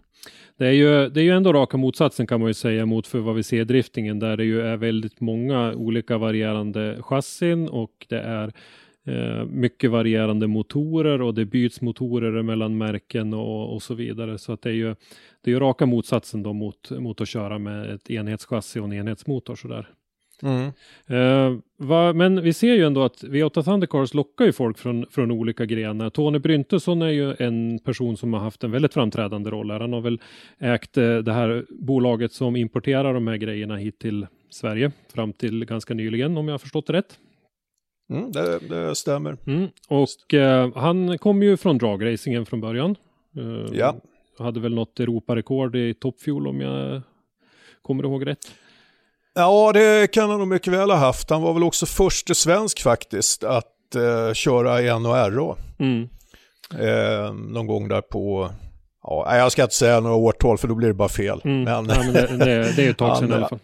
Det 0.58 0.68
är, 0.68 0.72
ju, 0.72 1.10
det 1.10 1.20
är 1.20 1.24
ju 1.24 1.32
ändå 1.32 1.54
raka 1.54 1.78
motsatsen 1.78 2.28
kan 2.28 2.40
man 2.40 2.50
ju 2.50 2.54
säga 2.54 2.86
mot 2.86 3.08
för 3.08 3.20
vad 3.20 3.36
vi 3.36 3.44
ser 3.44 3.62
i 3.62 3.64
driftingen 3.64 4.20
där 4.20 4.38
det 4.38 4.44
ju 4.44 4.62
är 4.62 4.78
väldigt 4.78 5.22
många 5.22 5.74
olika 5.74 6.18
varierande 6.18 6.98
chassin 7.02 7.70
och 7.70 8.06
det 8.10 8.20
är 8.20 8.54
eh, 9.06 9.46
mycket 9.46 9.92
varierande 9.92 10.48
motorer 10.48 11.22
och 11.22 11.34
det 11.34 11.46
byts 11.46 11.82
motorer 11.82 12.42
mellan 12.42 12.78
märken 12.78 13.34
och, 13.34 13.74
och 13.74 13.84
så 13.84 13.94
vidare. 13.94 14.38
Så 14.38 14.54
att 14.54 14.62
det 14.62 14.70
är 14.70 14.74
ju, 14.74 14.96
det 15.42 15.52
är 15.52 15.54
ju 15.54 15.60
raka 15.60 15.86
motsatsen 15.86 16.44
då 16.44 16.54
mot, 16.54 16.92
mot 16.92 17.22
att 17.22 17.28
köra 17.28 17.60
med 17.60 17.90
ett 17.90 18.10
enhetschassi 18.10 18.80
och 18.80 18.86
en 18.86 18.94
enhetsmotor 18.94 19.56
sådär. 19.56 19.90
Mm. 20.44 20.72
Eh, 21.08 21.60
va, 21.78 22.14
men 22.14 22.42
vi 22.42 22.54
ser 22.54 22.74
ju 22.74 22.86
ändå 22.86 23.04
att 23.04 23.24
V8 23.24 23.64
Thundercars 23.64 24.14
lockar 24.14 24.46
ju 24.46 24.52
folk 24.52 24.78
från, 24.78 25.06
från 25.12 25.32
olika 25.32 25.66
grenar. 25.66 26.10
Tony 26.10 26.40
Bryntesson 26.40 27.02
är 27.02 27.10
ju 27.10 27.36
en 27.40 27.80
person 27.80 28.18
som 28.18 28.34
har 28.34 28.40
haft 28.40 28.64
en 28.64 28.72
väldigt 28.72 28.94
framträdande 28.94 29.50
roll 29.50 29.72
här. 29.72 29.80
Han 29.80 29.94
har 29.94 30.02
väl 30.02 30.22
ägt 30.60 30.98
eh, 30.98 31.18
det 31.18 31.34
här 31.34 31.66
bolaget 31.70 32.32
som 32.32 32.56
importerar 32.56 33.14
de 33.14 33.28
här 33.28 33.38
grejerna 33.38 33.76
hit 33.76 34.00
till 34.00 34.28
Sverige 34.50 34.92
fram 35.14 35.34
till 35.34 35.66
ganska 35.66 35.94
nyligen 35.94 36.38
om 36.38 36.48
jag 36.48 36.54
har 36.54 36.60
förstått 36.60 36.88
det 36.88 36.94
rätt. 36.94 37.20
Mm, 38.12 38.32
det, 38.32 38.60
det 38.60 38.96
stämmer. 38.96 39.38
Mm. 39.48 39.68
Och 39.90 40.34
eh, 40.34 40.70
han 40.76 41.18
kom 41.18 41.44
ju 41.44 41.58
från 41.58 41.78
dragracingen 41.78 42.46
från 42.46 42.62
början. 42.62 42.96
Eh, 43.38 43.78
Ja. 43.78 43.96
Hade 44.40 44.60
väl 44.60 44.76
något 44.76 45.00
Europarekord 45.00 45.76
i 45.76 45.94
toppfuel 45.94 46.48
om 46.48 46.62
jag 46.62 47.02
kommer 47.82 48.04
ihåg 48.04 48.28
rätt. 48.28 48.38
Ja, 49.34 49.72
det 49.74 50.12
kan 50.12 50.30
han 50.30 50.40
nog 50.40 50.48
mycket 50.48 50.74
väl 50.74 50.90
ha 50.90 50.98
haft. 50.98 51.30
Han 51.30 51.42
var 51.42 51.54
väl 51.54 51.64
också 51.64 51.86
förste 51.86 52.36
svensk 52.36 52.82
faktiskt 52.82 53.44
att 53.44 53.96
eh, 53.96 54.34
köra 54.34 55.00
NHRA. 55.00 55.56
Mm. 55.80 56.10
Eh, 56.80 57.34
någon 57.34 57.68
gång 57.68 57.88
där 57.88 58.02
på, 58.02 58.50
ja, 59.04 59.38
jag 59.38 59.52
ska 59.52 59.64
inte 59.64 59.76
säga 59.76 60.00
några 60.00 60.16
årtal 60.16 60.58
för 60.58 60.68
då 60.68 60.76
blir 60.76 60.88
det 60.88 60.94
bara 60.94 61.10
fel. 61.10 61.42
Mm. 61.44 61.64
Men, 61.64 61.74
ja, 61.74 62.04
men 62.04 62.14
det, 62.14 62.28
det, 62.38 62.46
det 62.76 62.82
är 62.82 62.84
ju 62.84 62.90
ett 62.90 62.98
tag 62.98 63.18
sedan 63.18 63.30
i 63.32 63.34
alla 63.36 63.50
fall. 63.50 63.60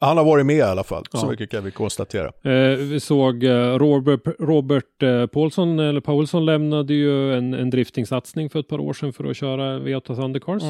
Han 0.00 0.16
har 0.16 0.24
varit 0.24 0.46
med 0.46 0.56
i 0.56 0.60
alla 0.62 0.84
fall, 0.84 1.04
så 1.12 1.18
Ja. 1.26 1.30
mycket 1.30 1.50
kan 1.50 1.64
vi 1.64 1.70
konstatera. 1.70 2.26
Eh, 2.26 2.76
vi 2.78 3.00
såg 3.00 3.44
eh, 3.44 3.78
Robert, 3.78 4.20
Robert 4.38 5.02
eh, 5.02 5.26
Paulsson, 5.26 5.78
eller 5.78 6.00
Paulsson 6.00 6.44
lämnade 6.46 6.94
ju 6.94 7.34
en, 7.34 7.54
en 7.54 7.70
driftingsatsning 7.70 8.50
för 8.50 8.60
ett 8.60 8.68
par 8.68 8.80
år 8.80 8.92
sedan 8.92 9.12
för 9.12 9.24
att 9.24 9.36
köra 9.36 9.78
V8 9.78 10.16
Thundercars. 10.16 10.62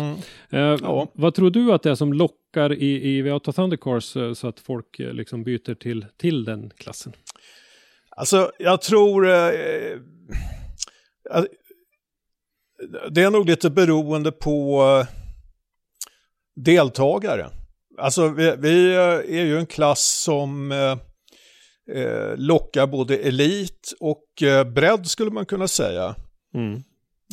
Eh, 0.50 0.59
Ja. 0.83 1.07
Vad 1.14 1.35
tror 1.35 1.50
du 1.50 1.72
att 1.72 1.83
det 1.83 1.90
är 1.90 1.94
som 1.94 2.12
lockar 2.12 2.72
i, 2.72 3.16
i 3.16 3.22
V8 3.22 3.52
Thundercars 3.52 4.16
eh, 4.16 4.33
så 4.33 4.48
att 4.48 4.61
folk 4.61 5.00
eh, 5.00 5.12
liksom 5.12 5.44
byter 5.44 5.74
till, 5.74 6.07
till 6.16 6.44
den 6.44 6.70
klassen? 6.76 7.12
Alltså, 8.11 8.50
jag 8.59 8.83
tror... 8.83 9.22
Det 13.11 13.22
är 13.22 13.31
nog 13.31 13.46
lite 13.46 13.70
beroende 13.70 14.33
på 14.33 14.83
deltagare. 16.57 17.46
Alltså, 17.98 18.28
vi, 18.28 18.54
vi 18.59 18.94
eh, 18.94 19.38
är 19.40 19.44
ju 19.44 19.59
en 19.59 19.66
klass 19.66 20.22
som 20.24 20.72
eh, 20.72 20.98
eh, 21.96 22.37
lockar 22.37 22.87
både 22.87 23.16
elit 23.16 23.92
och 24.00 24.42
eh, 24.42 24.64
bredd 24.64 25.06
skulle 25.06 25.30
man 25.30 25.46
kunna 25.46 25.68
säga. 25.68 26.14
Mm. 26.54 26.82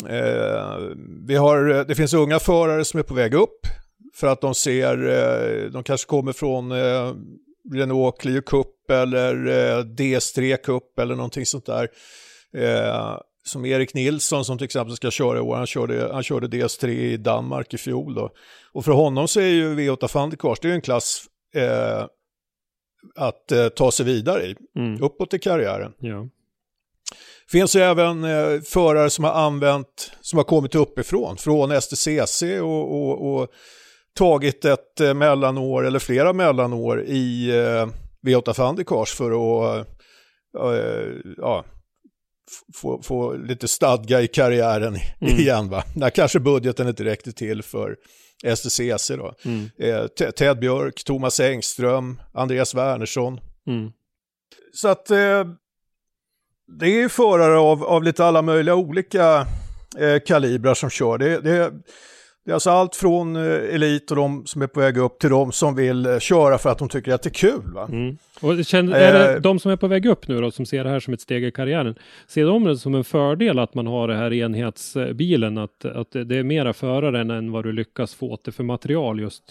Eh, 0.09 0.77
vi 1.27 1.35
har, 1.35 1.85
det 1.85 1.95
finns 1.95 2.13
unga 2.13 2.39
förare 2.39 2.85
som 2.85 2.99
är 2.99 3.03
på 3.03 3.13
väg 3.13 3.33
upp 3.33 3.59
för 4.15 4.27
att 4.27 4.41
de 4.41 4.55
ser, 4.55 5.07
eh, 5.07 5.69
de 5.71 5.83
kanske 5.83 6.07
kommer 6.07 6.33
från 6.33 6.71
eh, 6.71 7.13
Renault 7.73 8.19
Clio 8.19 8.41
Cup 8.41 8.91
eller 8.91 9.47
eh, 9.47 9.83
DS3 9.83 10.57
Cup 10.57 10.99
eller 10.99 11.15
någonting 11.15 11.45
sånt 11.45 11.65
där. 11.65 11.89
Som 13.45 13.65
Erik 13.65 13.93
Nilsson 13.93 14.45
som 14.45 14.57
till 14.57 14.65
exempel 14.65 14.95
ska 14.95 15.11
köra 15.11 15.37
i 15.37 15.41
år, 15.41 15.55
han 15.55 15.67
körde, 15.67 16.09
han 16.13 16.23
körde 16.23 16.47
DS3 16.47 16.87
i 16.87 17.17
Danmark 17.17 17.73
i 17.73 17.77
fjol 17.77 18.15
då. 18.15 18.29
Och 18.73 18.85
för 18.85 18.91
honom 18.91 19.27
så 19.27 19.39
är 19.39 19.47
ju 19.47 19.75
V8 19.75 20.07
Fandikars, 20.07 20.59
det 20.59 20.67
är 20.67 20.69
ju 20.69 20.75
en 20.75 20.81
klass 20.81 21.25
eh, 21.55 22.05
att 23.15 23.51
eh, 23.51 23.67
ta 23.69 23.91
sig 23.91 24.05
vidare 24.05 24.43
i, 24.45 24.55
Mm. 24.75 25.03
uppåt 25.03 25.33
i 25.33 25.39
karriären. 25.39 25.93
Ja. 25.99 26.27
Finns 27.51 27.75
ju 27.75 27.79
även 27.79 28.23
eh, 28.23 28.61
förare 28.61 29.09
som 29.09 29.23
har 29.23 29.31
använt, 29.31 30.11
som 30.21 30.37
har 30.37 30.43
kommit 30.43 30.75
uppifrån, 30.75 31.37
från 31.37 31.81
STCC 31.81 32.43
och, 32.61 32.91
och, 32.93 33.33
och 33.33 33.47
tagit 34.15 34.65
ett 34.65 34.99
eh, 35.01 35.13
mellanår 35.13 35.85
eller 35.85 35.99
flera 35.99 36.33
mellanår 36.33 37.03
i 37.03 37.49
eh, 37.49 37.87
V8 38.27 38.53
Fandikars 38.53 39.13
för 39.13 39.31
att 39.31 39.87
eh, 40.59 41.07
ja, 41.37 41.65
få, 42.75 43.01
få 43.01 43.33
lite 43.35 43.67
stadga 43.67 44.21
i 44.21 44.27
karriären 44.27 44.95
Mm. 45.21 45.35
igen. 45.39 45.69
Va? 45.69 45.83
När 45.95 46.09
kanske 46.09 46.39
budgeten 46.39 46.87
inte 46.87 47.03
räckte 47.03 47.31
till 47.31 47.63
för 47.63 47.95
STCC 48.55 49.07
då. 49.09 49.33
Mm. 49.45 49.69
Eh, 49.79 50.07
Te- 50.07 50.31
Ted 50.31 50.59
Björk, 50.59 51.03
Thomas 51.03 51.39
Engström, 51.39 52.21
Andreas 52.33 52.75
Wernersson. 52.75 53.39
Mm. 53.67 53.91
Så 54.73 54.87
att 54.87 55.11
eh, 55.11 55.45
det 56.79 56.85
är 56.85 57.01
ju 57.01 57.09
förare 57.09 57.57
av, 57.57 57.83
av 57.83 58.03
lite 58.03 58.25
alla 58.25 58.41
möjliga 58.41 58.75
olika 58.75 59.47
eh, 59.99 60.19
kalibrar 60.25 60.73
som 60.73 60.89
kör. 60.89 61.17
Det, 61.17 61.39
det, 61.39 61.71
det 62.45 62.51
är 62.51 62.53
alltså 62.53 62.69
allt 62.69 62.95
från 62.95 63.35
eh, 63.35 63.75
elit 63.75 64.11
och 64.11 64.17
de 64.17 64.45
som 64.45 64.61
är 64.61 64.67
på 64.67 64.79
väg 64.79 64.97
upp 64.97 65.19
till 65.19 65.29
de 65.29 65.51
som 65.51 65.75
vill 65.75 66.05
eh, 66.05 66.19
köra 66.19 66.57
för 66.57 66.69
att 66.69 66.77
de 66.77 66.89
tycker 66.89 67.13
att 67.13 67.21
det 67.23 67.29
är 67.29 67.33
kul. 67.33 67.61
Va? 67.73 67.87
Mm. 67.91 68.17
Och 68.41 68.65
känner, 68.65 68.93
är 68.93 69.13
det 69.13 69.33
Eh. 69.33 69.41
de 69.41 69.59
som 69.59 69.71
är 69.71 69.75
på 69.75 69.87
väg 69.87 70.05
upp 70.05 70.27
nu 70.27 70.41
då, 70.41 70.51
som 70.51 70.65
ser 70.65 70.83
det 70.83 70.89
här 70.89 70.99
som 70.99 71.13
ett 71.13 71.21
steg 71.21 71.43
i 71.43 71.51
karriären, 71.51 71.95
ser 72.27 72.45
de 72.45 72.63
det 72.63 72.77
som 72.77 72.95
en 72.95 73.03
fördel 73.03 73.59
att 73.59 73.73
man 73.73 73.87
har 73.87 74.07
det 74.07 74.15
här 74.15 74.33
enhetsbilen, 74.33 75.57
att, 75.57 75.85
att 75.85 76.11
det 76.11 76.37
är 76.37 76.43
mera 76.43 76.73
förare 76.73 77.21
än 77.21 77.51
vad 77.51 77.63
du 77.63 77.71
lyckas 77.71 78.13
få 78.13 78.37
till 78.37 78.53
för 78.53 78.63
material 78.63 79.19
just? 79.19 79.43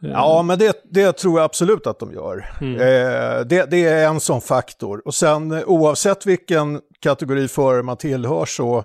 Ja, 0.00 0.42
men 0.42 0.58
det, 0.58 0.82
det 0.84 1.12
tror 1.12 1.38
jag 1.38 1.44
absolut 1.44 1.86
att 1.86 1.98
de 1.98 2.12
gör. 2.12 2.44
Mm. 2.60 2.74
Eh, 2.74 3.40
det, 3.46 3.70
det 3.70 3.84
är 3.84 4.08
en 4.08 4.20
sån 4.20 4.40
faktor. 4.40 5.02
Och 5.04 5.14
sen 5.14 5.64
oavsett 5.64 6.26
vilken 6.26 6.80
kategori 7.00 7.48
förare 7.48 7.82
man 7.82 7.96
tillhör 7.96 8.44
så 8.44 8.78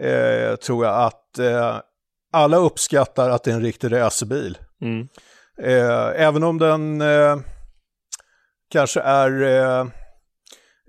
eh, 0.00 0.56
tror 0.56 0.84
jag 0.86 1.02
att 1.06 1.38
eh, 1.38 1.76
alla 2.32 2.56
uppskattar 2.56 3.30
att 3.30 3.42
det 3.44 3.50
är 3.50 3.54
en 3.54 3.62
riktig 3.62 3.92
racerbil. 3.92 4.58
Mm. 4.82 5.08
Eh, 5.62 6.22
även 6.26 6.42
om 6.42 6.58
den 6.58 7.00
eh, 7.00 7.36
kanske 8.70 9.00
är... 9.00 9.42
Eh, 9.42 9.80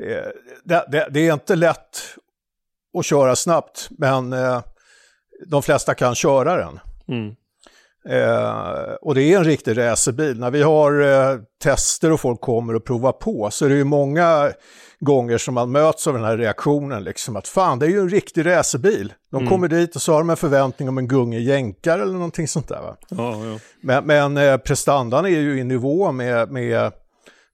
eh, 0.08 0.28
det, 0.64 0.86
det, 0.92 1.08
det 1.12 1.28
är 1.28 1.34
inte 1.34 1.56
lätt 1.56 2.18
att 2.98 3.06
köra 3.06 3.36
snabbt, 3.36 3.88
men 3.92 4.34
eh, 4.34 4.62
de 5.48 5.64
flesta 5.64 5.96
kan 5.96 6.16
köra 6.16 6.58
den. 6.58 6.80
Mm. 7.08 7.36
Eh, 8.10 8.94
och 9.02 9.16
det 9.16 9.24
är 9.24 9.38
en 9.38 9.44
riktig 9.44 9.78
racerbil. 9.78 10.40
När 10.40 10.52
vi 10.52 10.62
har 10.62 11.02
eh, 11.02 11.40
tester 11.64 12.12
och 12.12 12.20
folk 12.20 12.42
kommer 12.42 12.76
och 12.76 12.86
provar 12.86 13.12
på 13.12 13.50
så 13.52 13.66
är 13.66 13.70
det 13.70 13.76
ju 13.76 13.84
många 13.84 14.52
gånger 15.00 15.38
som 15.38 15.54
man 15.54 15.72
möts 15.72 16.08
av 16.08 16.14
den 16.14 16.24
här 16.24 16.38
reaktionen. 16.38 17.04
Liksom, 17.04 17.36
att 17.36 17.48
fan, 17.48 17.80
det 17.80 17.86
är 17.86 17.90
ju 17.90 18.00
en 18.00 18.10
riktig 18.10 18.46
racerbil. 18.46 19.14
De 19.32 19.48
kommer 19.48 19.68
dit 19.68 19.96
och 19.96 20.02
så 20.02 20.12
har 20.12 20.20
de 20.20 20.30
en 20.30 20.38
förväntning 20.38 20.90
om 20.90 20.98
en 20.98 21.08
gungig 21.08 21.42
jänkare 21.42 22.02
eller 22.02 22.14
någonting 22.14 22.48
sånt 22.48 22.68
där. 22.68 22.82
Va? 22.82 22.98
Ja, 23.10 23.46
ja. 23.46 23.60
Men, 23.82 24.06
men 24.06 24.38
eh, 24.38 24.58
prestandan 24.58 25.26
är 25.26 25.30
ju 25.30 25.60
i 25.60 25.64
nivå 25.64 26.12
med, 26.12 26.52
med, 26.52 26.92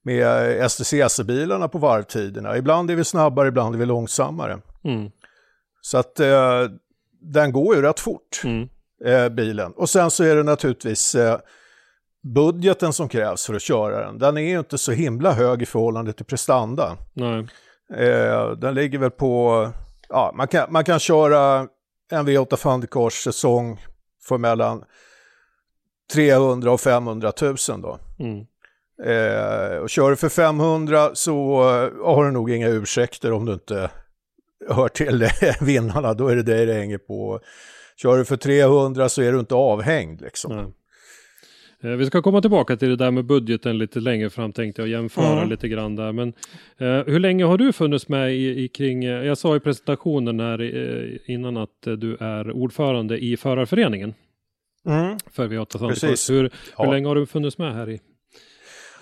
med 0.02 0.70
STCC-bilarna 0.70 1.68
på 1.68 1.78
varvtiderna. 1.78 2.56
Ibland 2.56 2.90
är 2.90 2.96
vi 2.96 3.04
snabbare, 3.04 3.48
ibland 3.48 3.74
är 3.74 3.78
vi 3.78 3.86
långsammare. 3.86 4.58
Mm. 4.84 5.10
Så 5.80 5.98
att 5.98 6.20
eh, 6.20 6.62
den 7.22 7.52
går 7.52 7.76
ju 7.76 7.82
rätt 7.82 8.00
fort, 8.00 8.40
Mm. 8.44 8.68
Eh, 9.04 9.28
bilen. 9.28 9.72
Och 9.72 9.90
sen 9.90 10.10
så 10.10 10.24
är 10.24 10.36
det 10.36 10.42
naturligtvis 10.42 11.14
eh, 11.14 11.38
budgeten 12.22 12.92
som 12.92 13.08
krävs 13.08 13.46
för 13.46 13.54
att 13.54 13.62
köra 13.62 14.06
den. 14.06 14.18
Den 14.18 14.36
är 14.36 14.50
ju 14.50 14.58
inte 14.58 14.78
så 14.78 14.92
himla 14.92 15.32
hög 15.32 15.62
i 15.62 15.66
förhållande 15.66 16.12
till 16.12 16.24
prestanda. 16.24 16.96
Nej. 17.12 17.46
Eh, 17.94 18.50
den 18.50 18.74
ligger 18.74 18.98
väl 18.98 19.10
på, 19.10 19.68
ja, 20.08 20.32
man 20.34 20.48
kan, 20.48 20.72
man 20.72 20.84
kan 20.84 20.98
köra 20.98 21.68
en 22.10 22.28
V8 22.28 22.56
Fandikars 22.56 23.24
säsong 23.24 23.80
för 24.28 24.38
mellan 24.38 24.84
300 26.12 26.72
och 26.72 26.80
500 26.80 27.32
000 27.40 27.56
då. 27.66 27.98
Mm. 28.18 28.46
Eh, 29.04 29.76
och 29.76 29.90
kör 29.90 30.10
du 30.10 30.16
för 30.16 30.28
500 30.28 31.10
så 31.14 31.62
eh, 31.62 32.06
har 32.06 32.24
du 32.24 32.30
nog 32.30 32.50
inga 32.50 32.68
ursäkter 32.68 33.32
om 33.32 33.46
du 33.46 33.52
inte 33.52 33.90
hör 34.68 34.88
till 34.88 35.28
vinnarna, 35.60 36.14
då 36.14 36.28
är 36.28 36.36
det 36.36 36.42
dig 36.42 36.66
det 36.66 36.74
hänger 36.74 36.98
på. 36.98 37.40
Kör 38.02 38.18
du 38.18 38.24
för 38.24 38.36
300 38.36 39.08
så 39.08 39.22
är 39.22 39.32
du 39.32 39.40
inte 39.40 39.54
avhängd 39.54 40.20
liksom. 40.20 40.56
Nej. 40.56 40.66
Eh, 41.92 41.96
Vi 41.96 42.06
ska 42.06 42.22
komma 42.22 42.40
tillbaka 42.40 42.76
till 42.76 42.88
det 42.88 42.96
där 42.96 43.10
med 43.10 43.24
budgeten 43.24 43.78
lite 43.78 44.00
längre 44.00 44.30
fram 44.30 44.52
tänkte 44.52 44.82
jag 44.82 44.88
jämföra 44.88 45.36
Mm. 45.36 45.48
lite 45.50 45.68
grann 45.68 45.96
där. 45.96 46.12
Men 46.12 46.28
eh, 46.78 47.04
hur 47.06 47.18
länge 47.18 47.44
har 47.44 47.58
du 47.58 47.72
funnits 47.72 48.08
med 48.08 48.34
i, 48.34 48.64
i 48.64 48.68
kring, 48.68 49.04
eh, 49.04 49.24
jag 49.24 49.38
sa 49.38 49.56
i 49.56 49.60
presentationen 49.60 50.40
här 50.40 50.60
eh, 50.60 51.34
innan 51.34 51.56
att 51.56 51.80
du 51.82 52.16
är 52.20 52.50
ordförande 52.52 53.18
i 53.24 53.36
förarföreningen 53.36 54.14
Mm. 54.86 55.18
för 55.32 55.48
V8 55.48 55.88
Precis. 55.88 56.00
Sandefors. 56.00 56.30
Hur, 56.30 56.50
Ja. 56.78 56.84
hur 56.84 56.92
länge 56.92 57.08
har 57.08 57.14
du 57.14 57.26
funnits 57.26 57.58
med 57.58 57.74
här 57.74 57.90
i? 57.90 57.94
i 57.94 58.00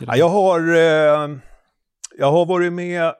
Ja, 0.06 0.16
jag, 0.16 0.28
har, 0.28 0.60
jag 2.18 2.30
har 2.32 2.46
varit 2.46 2.72
med 2.72 3.12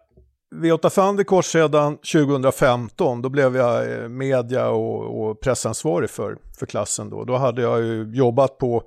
V8 0.55 0.91
Fandikors 0.91 1.47
sedan 1.47 1.97
2015. 1.97 3.23
Då 3.23 3.29
blev 3.29 3.57
jag 3.57 3.93
eh, 3.93 4.09
media 4.09 4.69
och, 4.69 5.29
och 5.29 5.41
pressansvarig 5.41 6.11
för, 6.11 6.37
för 6.59 6.67
klassen. 6.67 7.11
Då. 7.11 7.25
då 7.25 7.37
hade 7.37 7.63
jag 7.63 7.81
ju 7.81 8.11
jobbat 8.15 8.59
på 8.59 8.83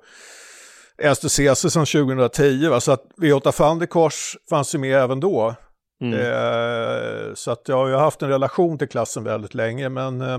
STCC 1.14 1.56
sedan 1.56 1.86
2010. 1.86 2.68
Va? 2.68 2.80
Så 2.80 2.92
att 2.92 3.04
V8 3.16 3.52
Fandikors 3.52 4.36
fanns 4.50 4.74
ju 4.74 4.78
med 4.78 4.98
även 4.98 5.20
då. 5.20 5.54
Mm. 6.02 6.20
Eh, 6.20 7.34
så 7.34 7.50
att 7.50 7.68
jag 7.68 7.76
har 7.76 7.88
ju 7.88 7.94
haft 7.94 8.22
en 8.22 8.28
relation 8.28 8.78
till 8.78 8.88
klassen 8.88 9.24
väldigt 9.24 9.54
länge. 9.54 9.88
Men 9.88 10.20
eh, 10.20 10.38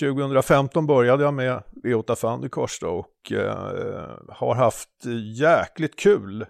2015 0.00 0.86
började 0.86 1.24
jag 1.24 1.34
med 1.34 1.62
V8 1.84 2.14
Fandikors 2.14 2.80
då 2.80 2.88
och 2.88 3.32
eh, 3.32 4.08
har 4.28 4.54
haft 4.54 4.88
jäkligt 5.40 5.98
kul 5.98 6.46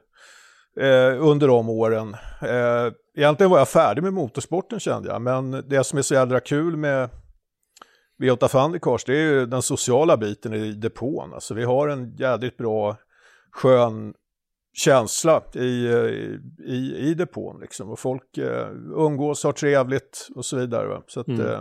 eh, 0.80 1.26
under 1.26 1.48
de 1.48 1.68
åren. 1.68 2.16
Eh, 2.42 2.92
egentligen 3.16 3.50
var 3.50 3.58
jag 3.58 3.68
färdig 3.68 4.02
med 4.02 4.12
motorsporten 4.12 4.80
kände 4.80 5.08
jag, 5.08 5.22
men 5.22 5.50
det 5.68 5.84
som 5.84 5.98
är 5.98 6.02
så 6.02 6.14
jädra 6.14 6.40
kul 6.40 6.76
med 6.76 7.10
V8 8.22 8.48
Fandikars 8.48 9.04
det 9.04 9.12
är 9.12 9.22
ju 9.22 9.46
den 9.46 9.62
sociala 9.62 10.16
biten 10.16 10.54
i 10.54 10.72
depån. 10.72 11.34
Alltså 11.34 11.54
vi 11.54 11.64
har 11.64 11.88
en 11.88 12.16
jädrigt 12.16 12.56
bra, 12.56 12.96
skön 13.52 14.14
känsla 14.72 15.42
i, 15.54 15.58
i, 15.58 16.38
i, 16.66 16.96
i 16.98 17.14
depån 17.14 17.60
liksom. 17.60 17.90
Och 17.90 17.98
folk 17.98 18.38
eh, 18.38 18.68
umgås, 18.96 19.44
har 19.44 19.52
trevligt 19.52 20.28
och 20.34 20.44
så 20.44 20.56
vidare. 20.56 20.86
Va? 20.88 21.02
Så 21.06 21.20
att, 21.20 21.28
Mm. 21.28 21.46
eh, 21.46 21.60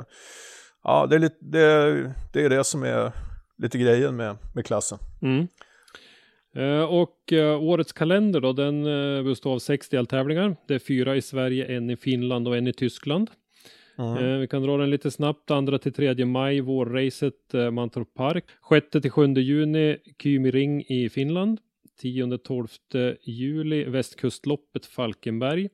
ja, 0.84 1.08
det 1.10 1.16
är, 1.16 1.20
lite, 1.20 1.38
det, 1.42 2.14
det 2.34 2.46
är 2.46 2.50
det 2.50 2.64
som 2.64 2.84
är 2.84 3.12
lite 3.58 3.78
grejen 3.78 4.16
med, 4.16 4.38
med 4.56 4.66
klassen. 4.66 4.98
Mm. 5.22 5.48
Eh, 6.58 6.84
och 6.84 7.34
eh, 7.34 7.64
årets 7.64 7.94
kalender 7.94 8.42
då, 8.42 8.54
den 8.54 8.86
eh, 8.86 9.24
består 9.24 9.54
av 9.54 9.60
sex 9.60 9.90
deltävlingar. 9.90 10.56
Det 10.68 10.76
är 10.76 10.80
fyra 10.80 11.16
i 11.16 11.22
Sverige, 11.22 11.66
en 11.66 11.90
i 11.90 11.98
Finland 11.98 12.48
och 12.48 12.58
en 12.58 12.68
i 12.68 12.74
Tyskland. 12.74 13.30
Mm. 13.98 14.40
Vi 14.40 14.48
kan 14.48 14.62
dra 14.62 14.78
den 14.78 14.90
lite 14.90 15.12
snabbt. 15.12 15.52
Andra 15.52 15.80
till 15.80 15.94
3 15.94 16.26
maj, 16.26 16.62
vårracet 16.62 17.54
Mantorp 17.72 18.14
Park. 18.14 18.46
6 18.70 18.88
till 18.90 19.12
7 19.12 19.34
juni, 19.34 19.98
Kymi 20.24 20.52
Ring 20.52 20.84
i 20.88 21.10
Finland. 21.10 21.60
10-12 22.02 23.16
juli, 23.22 23.84
Västkustloppet 23.84 24.86
Falkenberg. 24.86 25.70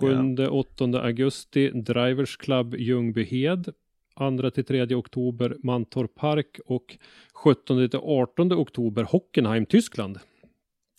7-8 0.00 1.00
augusti, 1.00 1.70
Drivers 1.70 2.36
Club 2.36 2.74
Ljungbyhed. 2.74 3.72
2 4.20 4.50
till 4.50 4.64
3 4.64 4.94
oktober, 4.94 5.56
Mantorp 5.62 6.14
Park. 6.14 6.60
Och 6.66 6.98
17 7.34 7.88
till 7.88 8.00
18 8.02 8.52
oktober, 8.52 9.02
Hockenheim, 9.02 9.66
Tyskland. 9.66 10.18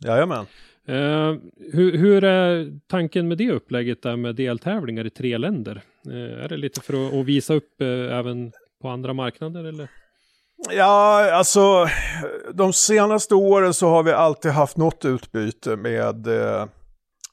Jajamän. 0.03 0.45
Eh, 0.87 1.35
hur, 1.73 1.97
hur 1.97 2.23
är 2.23 2.79
tanken 2.87 3.27
med 3.27 3.37
det 3.37 3.51
upplägget 3.51 4.03
där 4.03 4.15
med 4.15 4.35
deltävlingar 4.35 5.05
i 5.05 5.09
tre 5.09 5.37
länder? 5.37 5.81
Eh, 6.07 6.43
är 6.43 6.47
det 6.49 6.57
lite 6.57 6.81
för 6.81 7.07
att, 7.07 7.13
att 7.13 7.25
visa 7.25 7.53
upp 7.53 7.81
eh, 7.81 7.87
även 7.87 8.51
på 8.81 8.89
andra 8.89 9.13
marknader 9.13 9.65
eller? 9.65 9.87
Ja, 10.69 11.31
alltså 11.33 11.87
de 12.53 12.73
senaste 12.73 13.35
åren 13.35 13.73
så 13.73 13.89
har 13.89 14.03
vi 14.03 14.11
alltid 14.11 14.51
haft 14.51 14.77
något 14.77 15.05
utbyte 15.05 15.75
med, 15.75 16.27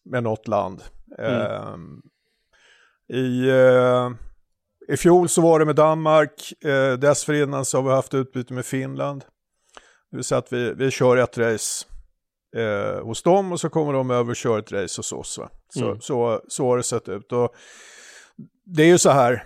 med 0.05 0.23
något 0.23 0.49
land. 0.49 0.81
Eh, 1.19 1.77
I, 3.17 3.49
eh, 3.49 4.11
I 4.93 4.97
fjol 4.97 5.29
så 5.29 5.41
var 5.43 5.59
det 5.59 5.65
med 5.65 5.77
Danmark, 5.77 6.53
eh, 6.65 6.93
dessförinnan 6.93 7.65
så 7.65 7.79
har 7.79 7.83
vi 7.83 7.91
haft 7.91 8.15
utbyte 8.15 8.53
med 8.55 8.65
Finland. 8.67 9.25
Det 10.11 10.17
vill 10.17 10.25
säga 10.25 10.39
att 10.39 10.53
vi, 10.53 10.75
vi 10.75 10.91
kör 10.91 11.17
ett 11.17 11.39
race 11.39 11.87
eh, 12.57 13.03
hos 13.05 13.23
dem 13.23 13.53
och 13.53 13.61
så 13.61 13.69
kommer 13.69 13.93
de 13.93 14.11
över 14.11 14.31
och 14.31 14.37
kör 14.37 14.59
ett 14.59 14.73
race 14.73 14.99
hos 14.99 15.13
oss. 15.13 15.39
Va? 15.39 15.49
Så, 15.75 15.85
Mm. 15.85 16.01
så, 16.01 16.41
så 16.49 16.67
har 16.69 16.77
det 16.77 16.83
sett 16.83 17.09
ut. 17.09 17.33
Och 17.33 17.55
det 18.65 18.83
är 18.83 18.87
ju 18.87 18.99
så 18.99 19.11
här, 19.11 19.45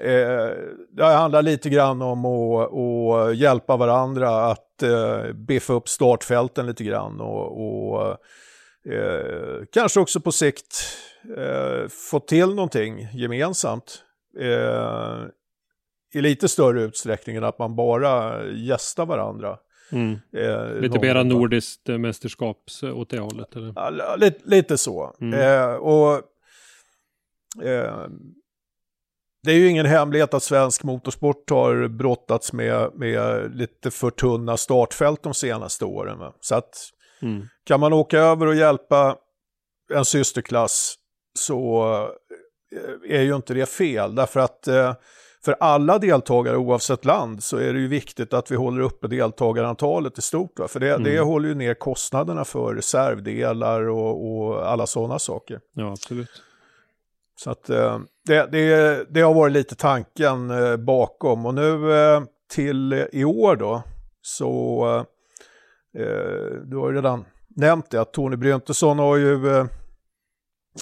eh, 0.00 0.50
det 0.96 1.04
handlar 1.04 1.42
lite 1.42 1.70
grann 1.70 2.02
om 2.02 2.24
att, 2.24 2.72
att 2.72 3.36
hjälpa 3.36 3.76
varandra 3.76 4.46
att 4.46 4.82
eh, 4.82 5.32
biffa 5.32 5.72
upp 5.72 5.88
startfälten 5.88 6.66
lite 6.66 6.84
grann 6.84 7.20
och, 7.20 7.60
och 7.60 8.16
eh, 8.92 9.64
kanske 9.72 10.00
också 10.00 10.20
på 10.20 10.32
sikt 10.32 10.82
eh, 11.36 11.88
få 12.10 12.20
till 12.20 12.54
någonting 12.54 13.08
gemensamt. 13.12 14.04
Eh, 14.38 15.24
I 16.14 16.20
lite 16.22 16.48
större 16.48 16.82
utsträckning 16.82 17.36
än 17.36 17.44
att 17.44 17.58
man 17.58 17.76
bara 17.76 18.44
gästar 18.46 19.06
varandra. 19.06 19.58
Mm. 19.92 20.18
Eh, 20.36 20.74
Lite 20.80 20.98
mera 21.00 21.22
nordiskt 21.22 21.88
eh, 21.88 21.98
mästerskaps 21.98 22.82
eh, 22.82 22.98
åt 22.98 23.10
det 23.10 23.18
hållet. 23.20 23.56
Eller? 23.56 23.72
Ja, 23.76 23.90
li- 23.90 24.02
lite, 24.26 24.40
lite 24.44 24.78
så. 24.78 25.14
Mm. 25.20 25.40
Eh, 25.40 25.74
och 25.74 26.14
eh, 27.64 28.06
Det 29.42 29.50
är 29.52 29.56
ju 29.56 29.68
ingen 29.68 29.86
hemlighet 29.86 30.34
att 30.34 30.42
svensk 30.42 30.82
motorsport 30.84 31.50
har 31.50 31.88
brottats 31.88 32.52
med, 32.52 32.90
med 32.94 33.50
lite 33.56 33.90
för 33.90 34.10
tunna 34.10 34.56
startfält 34.56 35.22
de 35.22 35.34
senaste 35.34 35.84
åren. 35.84 36.18
Va? 36.18 36.32
Så 36.40 36.54
att 36.54 36.74
Mm. 37.22 37.46
kan 37.64 37.80
man 37.80 37.92
åka 37.92 38.18
över 38.18 38.46
och 38.46 38.54
hjälpa 38.54 39.16
en 39.94 40.04
systerklass 40.04 40.94
så 41.38 41.84
är 43.08 43.22
ju 43.22 43.36
inte 43.36 43.54
det 43.54 43.66
fel. 43.66 44.14
Därför 44.14 44.40
att 44.40 44.68
eh, 44.68 44.94
för 45.44 45.56
alla 45.60 45.98
deltagare 45.98 46.56
oavsett 46.56 47.04
land 47.04 47.42
så 47.42 47.56
är 47.56 47.72
det 47.72 47.80
ju 47.80 47.88
viktigt 47.88 48.34
att 48.34 48.50
vi 48.50 48.56
håller 48.56 48.82
uppe 48.82 49.08
deltagarantalet 49.08 50.18
i 50.18 50.22
stort. 50.22 50.58
Va? 50.58 50.68
För 50.68 50.80
det, 50.80 50.86
det 50.86 51.10
Mm. 51.12 51.26
håller 51.26 51.48
ju 51.48 51.54
ner 51.54 51.74
kostnaderna 51.74 52.44
för 52.44 52.74
reservdelar 52.74 53.88
och, 53.88 54.30
och 54.46 54.70
alla 54.70 54.86
sådana 54.86 55.18
saker. 55.18 55.60
Ja, 55.74 55.92
absolut. 55.92 56.42
Så 57.36 57.50
att 57.50 57.70
eh, 57.70 57.98
det, 58.26 58.46
det, 58.52 59.04
det 59.10 59.20
har 59.20 59.34
varit 59.34 59.52
lite 59.52 59.74
tanken 59.74 60.50
eh, 60.50 60.76
bakom. 60.76 61.46
Och 61.46 61.54
nu 61.54 61.92
eh, 61.94 62.22
till 62.52 62.92
eh, 62.92 63.04
i 63.12 63.24
år 63.24 63.56
då 63.56 63.82
så 64.22 64.84
eh, 65.98 66.04
du 66.64 66.76
har 66.76 66.90
ju 66.90 66.96
redan 66.96 67.24
nämnt 67.56 67.90
det 67.90 68.00
att 68.00 68.12
Tony 68.12 68.36
Bryntesson 68.36 68.98
har 68.98 69.16
ju 69.16 69.66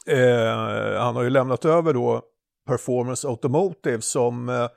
eh, 0.06 1.00
han 1.00 1.16
har 1.16 1.22
ju 1.22 1.30
lämnat 1.30 1.64
över 1.64 1.94
då 1.94 2.22
Performance 2.66 3.28
Automotive 3.28 4.00
som 4.00 4.48
eh, 4.48 4.68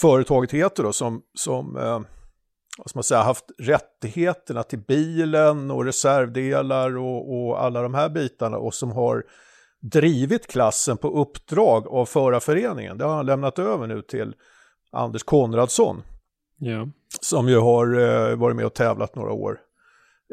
företaget 0.00 0.52
heter 0.52 0.82
då 0.82 0.92
som, 0.92 1.22
som 1.34 1.76
eh, 1.76 2.00
vad 2.78 2.90
man 2.94 3.04
säga, 3.04 3.22
haft 3.22 3.44
rättigheterna 3.58 4.62
till 4.62 4.78
bilen 4.78 5.70
och 5.70 5.84
reservdelar 5.84 6.96
och, 6.96 7.34
och 7.34 7.62
alla 7.64 7.82
de 7.82 7.94
här 7.94 8.08
bitarna 8.08 8.58
och 8.58 8.74
som 8.74 8.92
har 8.92 9.24
drivit 9.80 10.46
klassen 10.46 10.96
på 10.96 11.08
uppdrag 11.08 11.86
av 11.88 12.06
förarföreningen. 12.06 12.98
Det 12.98 13.04
har 13.04 13.14
han 13.14 13.26
lämnat 13.26 13.58
över 13.58 13.86
nu 13.86 14.02
till 14.02 14.34
Anders 14.92 15.22
Konradsson 15.22 16.02
Ja. 16.58 16.88
som 17.20 17.48
ju 17.48 17.58
har 17.58 18.00
eh, 18.00 18.36
varit 18.36 18.56
med 18.56 18.66
och 18.66 18.74
tävlat 18.74 19.14
några 19.14 19.32
år 19.32 19.60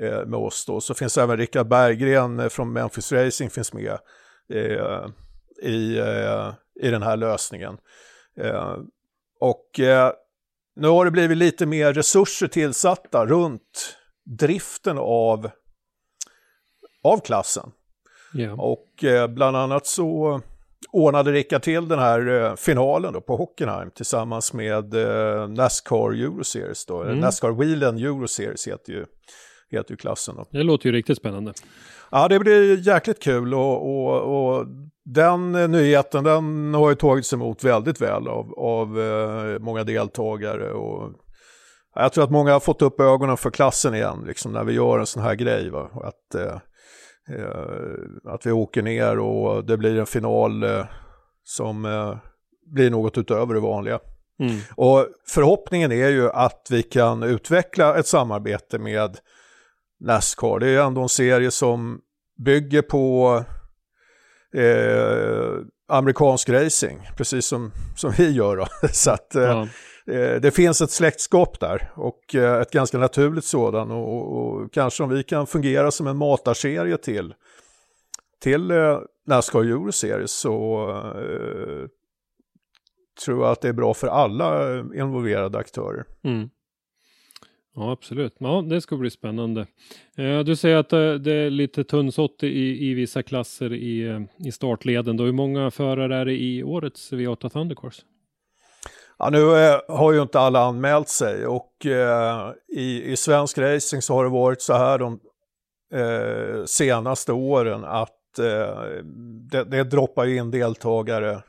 eh, 0.02 0.26
med 0.26 0.40
oss 0.40 0.66
då. 0.66 0.82
Så 0.82 0.94
finns 0.94 1.18
även 1.18 1.38
Rickard 1.38 1.68
Berggren 1.68 2.40
eh, 2.40 2.50
från 2.50 2.74
Memphis 2.74 3.12
Racing 3.12 3.50
finns 3.52 3.74
med 3.74 3.98
eh, 4.54 5.06
i, 5.62 5.98
eh, 5.98 6.54
i 6.82 6.90
den 6.90 7.04
här 7.04 7.18
lösningen. 7.18 7.78
Eh, 8.38 8.78
och 9.40 9.80
eh, 9.80 10.12
nu 10.76 10.88
har 10.88 11.06
det 11.06 11.12
blivit 11.12 11.38
lite 11.38 11.66
mer 11.66 11.94
resurser 11.94 12.48
tillsatta 12.48 13.26
runt 13.26 13.96
driften 14.26 14.98
av, 14.98 15.50
av 17.04 17.20
klassen. 17.20 17.72
ja. 18.34 18.54
Och 18.54 19.04
eh, 19.04 19.28
bland 19.28 19.58
annat 19.58 19.86
så 19.88 20.42
ordnade 20.92 21.32
Rickard 21.32 21.62
till 21.62 21.88
den 21.88 22.00
här 22.00 22.28
eh, 22.28 22.56
finalen 22.56 23.14
då 23.14 23.22
på 23.22 23.36
Hockenheim 23.36 23.92
tillsammans 23.92 24.54
med 24.54 24.94
eh, 24.94 25.48
Nascar 25.48 26.12
Euroseries 26.14 26.86
då. 26.86 27.02
Mm. 27.04 27.20
Nascar 27.20 27.52
Wheelen 27.52 27.98
Euroseries 27.98 28.68
heter 28.68 28.94
ju, 28.94 29.06
heter 29.72 29.92
ju 29.92 29.98
klassen 29.98 30.36
då. 30.36 30.46
Det 30.52 30.64
låter 30.64 30.86
ju 30.86 30.92
riktigt 30.92 31.18
spännande. 31.18 31.54
Ja, 32.12 32.28
det 32.28 32.40
blir 32.40 32.88
jäkligt 32.88 33.24
kul 33.24 33.54
och, 33.54 33.90
och, 33.90 34.58
och 34.58 34.66
den 35.06 35.56
eh, 35.56 35.68
nyheten 35.68 36.24
den 36.24 36.74
har 36.74 36.90
ju 36.90 36.96
tagits 36.96 37.34
emot 37.34 37.64
väldigt 37.64 38.02
väl 38.02 38.28
av, 38.28 38.54
av 38.54 39.00
eh, 39.00 39.60
många 39.60 39.84
deltagare. 39.84 40.72
Och 40.72 41.12
jag 41.96 42.14
tror 42.14 42.24
att 42.24 42.32
många 42.32 42.54
har 42.54 42.60
fått 42.60 42.82
upp 42.82 43.00
ögonen 43.00 43.38
för 43.38 43.50
klassen 43.50 43.96
igen, 43.96 44.24
liksom 44.28 44.54
när 44.54 44.64
vi 44.64 44.74
gör 44.74 45.00
en 45.00 45.06
sån 45.06 45.24
här 45.24 45.36
grej. 45.36 45.70
Va? 45.70 45.90
Att, 45.94 46.36
eh, 46.36 46.58
eh, 47.38 48.34
att 48.34 48.46
vi 48.46 48.52
åker 48.52 48.82
ner 48.82 49.20
och 49.20 49.66
det 49.66 49.78
blir 49.78 50.00
en 50.00 50.06
final 50.06 50.64
eh, 50.64 50.86
som 51.44 51.86
eh, 51.86 52.18
blir 52.66 52.90
något 52.90 53.18
utöver 53.18 53.54
det 53.54 53.60
vanliga. 53.60 54.00
Mm. 54.40 54.60
Och 54.76 55.08
förhoppningen 55.28 55.92
är 55.92 56.10
ju 56.10 56.30
att 56.30 56.68
vi 56.70 56.84
kan 56.84 57.24
utveckla 57.24 57.98
ett 57.98 58.08
samarbete 58.08 58.80
med 58.80 59.18
Nascar. 60.00 60.60
Det 60.60 60.70
är 60.70 60.84
ändå 60.84 61.02
en 61.02 61.10
serie 61.10 61.52
som 61.52 62.02
bygger 62.38 62.82
på 62.82 63.36
eh, 64.54 65.58
amerikansk 65.88 66.50
racing, 66.50 67.00
precis 67.18 67.46
som, 67.46 67.72
som 67.96 68.12
vi 68.12 68.32
gör. 68.32 68.58
Då. 68.58 68.68
Så 68.92 69.12
att 69.12 69.36
eh, 69.36 69.44
Ja. 69.44 69.68
eh, 70.14 70.42
det 70.42 70.52
finns 70.52 70.82
ett 70.82 70.92
släktskap 70.92 71.60
där 71.60 71.92
och 71.96 72.36
eh, 72.36 72.62
ett 72.62 72.72
ganska 72.72 72.98
naturligt 72.98 73.46
sådan. 73.46 73.92
Och, 73.92 74.14
och, 74.14 74.46
och 74.48 74.74
kanske 74.74 75.04
om 75.04 75.10
vi 75.10 75.24
kan 75.24 75.48
fungera 75.48 75.92
som 75.92 76.08
en 76.08 76.18
matarserie 76.18 76.98
till, 76.98 77.34
till 78.42 78.72
eh, 78.72 79.00
Nascar 79.28 79.60
Euroseries 79.62 80.32
så 80.32 80.90
eh, 81.16 81.88
tror 83.26 83.44
jag 83.44 83.52
att 83.52 83.62
det 83.62 83.68
är 83.70 83.74
bra 83.74 83.94
för 83.94 84.08
alla 84.08 84.80
involverade 84.80 85.58
aktörer. 85.58 86.06
Mm. 86.24 86.50
Ja, 87.80 87.92
absolut. 87.92 88.36
Ja, 88.38 88.62
det 88.62 88.82
ska 88.82 88.98
bli 88.98 89.10
spännande. 89.10 89.68
Eh, 90.18 90.40
du 90.40 90.56
säger 90.56 90.78
att 90.78 90.94
eh, 90.94 91.14
det 91.14 91.34
är 91.34 91.50
lite 91.50 91.84
tunnsått 91.84 92.44
i, 92.44 92.90
i 92.90 92.94
vissa 92.94 93.24
klasser 93.24 93.74
i, 93.74 94.08
eh, 94.08 94.48
i 94.48 94.52
startleden. 94.52 95.18
Då, 95.18 95.24
hur 95.24 95.32
många 95.32 95.72
förare 95.72 96.16
är 96.16 96.26
det 96.26 96.34
i 96.34 96.64
årets 96.64 97.12
V8 97.12 97.50
Thundercourse? 97.50 98.02
Ja, 99.18 99.30
nu 99.30 99.58
eh, 99.58 99.80
har 99.88 100.14
ju 100.14 100.22
inte 100.22 100.40
alla 100.40 100.60
anmält 100.60 101.10
sig 101.10 101.48
och 101.48 101.86
eh, 101.86 102.52
i, 102.68 103.12
i 103.12 103.16
svensk 103.16 103.58
racing 103.58 104.02
så 104.02 104.14
har 104.14 104.24
det 104.24 104.30
varit 104.30 104.62
så 104.62 104.74
här 104.74 104.98
de 104.98 105.20
eh, 105.94 106.66
senaste 106.66 107.32
åren 107.32 107.84
att 107.86 108.16
det, 109.52 109.64
det 109.64 109.84
droppar 109.84 110.28
in 110.28 110.52
deltagare 110.52 111.42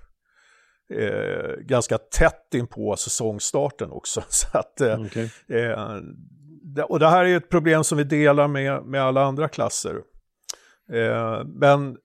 eh, 0.98 1.57
ganska 1.61 1.98
tätt 1.98 2.55
in 2.55 2.66
på 2.66 2.96
säsongstarten 2.96 3.90
också. 3.90 4.22
Så 4.29 4.59
att, 4.59 4.81
eh, 4.81 5.00
Okej. 5.00 5.31
Eh, 5.48 6.83
och 6.88 6.98
det 6.98 7.09
här 7.09 7.24
är 7.24 7.37
ett 7.37 7.48
problem 7.48 7.85
som 7.85 7.98
vi 7.98 8.05
delar 8.05 8.48
med, 8.48 8.83
med 8.85 9.03
alla 9.03 9.22
andra 9.22 9.48
klasser. 9.48 9.94
Eh, 10.92 11.44
men 11.44 11.96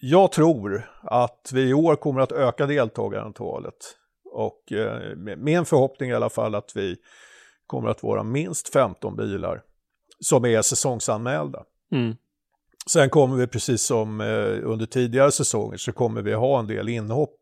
jag 0.00 0.32
tror 0.32 0.90
att 1.02 1.50
vi 1.54 1.68
i 1.68 1.74
år 1.74 1.96
kommer 1.96 2.20
att 2.20 2.32
öka 2.32 2.66
deltagarantalet. 2.66 3.74
Och 4.32 4.72
eh, 4.72 5.16
med- 5.16 5.38
min 5.38 5.64
förhoppning 5.64 6.10
i 6.10 6.14
alla 6.14 6.30
fall 6.30 6.54
att 6.54 6.72
vi 6.76 6.96
kommer 7.66 7.88
att 7.88 8.02
vara 8.02 8.22
minst 8.22 8.72
15 8.72 9.16
bilar 9.16 9.62
som 10.20 10.44
är 10.44 10.62
säsongsanmälda. 10.62 11.64
Mm. 11.92 12.16
Sen 12.86 13.10
kommer 13.10 13.36
vi 13.36 13.46
precis 13.46 13.82
som 13.82 14.20
eh, 14.20 14.70
under 14.70 14.86
tidigare 14.86 15.32
säsonger 15.32 15.76
så 15.76 15.92
kommer 15.92 16.22
vi 16.22 16.32
ha 16.32 16.58
en 16.58 16.66
del 16.66 16.88
inhopp 16.88 17.40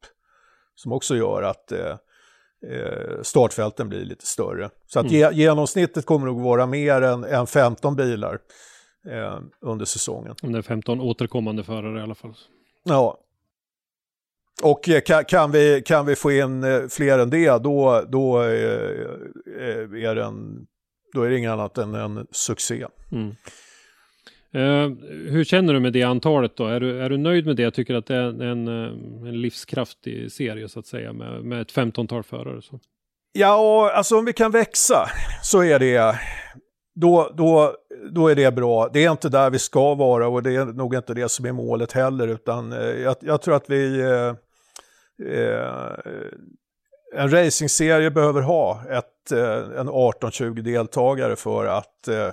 som 0.74 0.92
också 0.92 1.16
gör 1.16 1.42
att 1.42 1.72
eh, 1.72 1.96
eh, 2.66 3.22
startfälten 3.22 3.88
blir 3.88 4.04
lite 4.04 4.26
större. 4.26 4.70
Så 4.86 5.00
att 5.00 5.10
ge, 5.10 5.30
genomsnittet 5.32 6.06
kommer 6.06 6.26
nog 6.26 6.40
vara 6.40 6.66
mer 6.66 7.02
än, 7.02 7.24
än 7.24 7.46
15 7.46 7.96
bilar 7.96 8.38
eh, 9.06 9.40
under 9.60 9.84
säsongen. 9.84 10.34
Om 10.42 10.52
det 10.52 10.58
är 10.58 10.62
15 10.62 11.00
återkommande 11.00 11.64
förare 11.64 12.00
i 12.00 12.02
alla 12.02 12.14
fall. 12.14 12.34
Ja. 12.82 13.18
Och 14.62 14.88
kan, 15.04 15.24
kan, 15.24 15.50
vi, 15.50 15.82
kan 15.86 16.06
vi 16.06 16.16
få 16.16 16.32
in 16.32 16.88
fler 16.90 17.18
än 17.18 17.30
det, 17.30 17.62
då, 17.62 18.04
då, 18.08 18.42
eh, 18.42 18.48
är, 20.04 20.14
det 20.14 20.24
en, 20.24 20.66
då 21.14 21.22
är 21.22 21.30
det 21.30 21.38
inget 21.38 21.50
annat 21.50 21.78
än 21.78 21.94
en 21.94 22.26
succé. 22.30 22.86
Mm. 23.12 23.34
Eh, 24.54 24.88
hur 25.30 25.44
känner 25.44 25.74
du 25.74 25.80
med 25.80 25.92
det 25.92 26.02
antalet 26.02 26.56
då? 26.56 26.66
Är 26.66 26.80
du, 26.80 27.02
är 27.02 27.10
du 27.10 27.16
nöjd 27.16 27.46
med 27.46 27.56
det? 27.56 27.62
Jag 27.62 27.74
tycker 27.74 27.94
att 27.94 28.06
det 28.06 28.14
är 28.14 28.42
en, 28.42 28.68
eh, 28.68 29.28
en 29.28 29.40
livskraftig 29.40 30.32
serie 30.32 30.68
så 30.68 30.80
att 30.80 30.86
säga 30.86 31.12
med, 31.12 31.44
med 31.44 31.60
ett 31.60 31.72
15-tal 31.72 32.22
förare. 32.22 32.62
Så. 32.62 32.80
Ja, 33.32 33.56
och, 33.56 33.96
alltså 33.96 34.18
om 34.18 34.24
vi 34.24 34.32
kan 34.32 34.50
växa 34.50 35.08
så 35.42 35.62
är 35.62 35.78
det, 35.78 36.18
då, 36.94 37.30
då, 37.36 37.74
då 38.10 38.28
är 38.28 38.34
det 38.34 38.54
bra. 38.54 38.88
Det 38.92 39.04
är 39.04 39.10
inte 39.10 39.28
där 39.28 39.50
vi 39.50 39.58
ska 39.58 39.94
vara 39.94 40.28
och 40.28 40.42
det 40.42 40.54
är 40.54 40.64
nog 40.64 40.94
inte 40.94 41.14
det 41.14 41.28
som 41.28 41.46
är 41.46 41.52
målet 41.52 41.92
heller, 41.92 42.28
utan 42.28 42.72
eh, 42.72 42.78
jag, 42.78 43.16
jag 43.20 43.42
tror 43.42 43.54
att 43.54 43.70
vi, 43.70 44.00
eh, 44.00 44.34
eh, 45.32 45.94
en 47.14 47.30
racingserie 47.30 48.10
behöver 48.10 48.42
ha 48.42 48.82
ett, 48.90 49.32
eh, 49.32 49.80
en 49.80 49.88
18-20 49.88 50.62
deltagare 50.62 51.36
för 51.36 51.66
att 51.66 52.08
eh, 52.08 52.28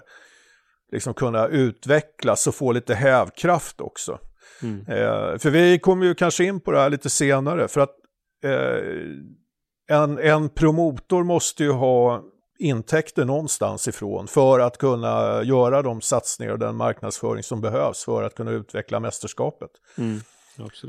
liksom 0.92 1.14
kunna 1.14 1.48
utvecklas 1.48 2.48
och 2.48 2.56
få 2.56 2.72
lite 2.72 2.96
hävkraft 2.96 3.82
också. 3.82 4.20
Mm. 4.62 4.80
Eh, 4.80 5.38
för 5.38 5.50
vi 5.50 5.80
kommer 5.80 6.06
ju 6.06 6.16
kanske 6.16 6.44
in 6.44 6.60
på 6.62 6.72
det 6.72 6.80
här 6.80 6.90
lite 6.90 7.10
senare, 7.10 7.68
för 7.68 7.82
att 7.82 7.96
eh, 8.44 9.98
en, 9.98 10.20
en 10.20 10.50
promotor 10.50 11.24
måste 11.24 11.64
ju 11.64 11.72
ha 11.72 12.24
intäkter 12.60 13.26
någonstans 13.26 13.88
ifrån 13.88 14.28
för 14.28 14.60
att 14.60 14.78
kunna 14.78 15.44
göra 15.44 15.82
de 15.82 16.02
satsningar 16.02 16.54
och 16.54 16.60
den 16.60 16.76
marknadsföring 16.76 17.44
som 17.44 17.62
behövs 17.62 18.06
för 18.06 18.24
att 18.24 18.36
kunna 18.36 18.52
utveckla 18.52 19.00
mästerskapet. 19.00 19.70
Mm. 19.98 20.20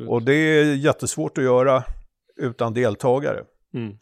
Och 0.08 0.22
det 0.22 0.34
är 0.34 0.74
jättesvårt 0.74 1.38
att 1.38 1.44
göra 1.44 1.84
utan 2.36 2.74
deltagare. 2.74 3.44
Mm. 3.74 3.96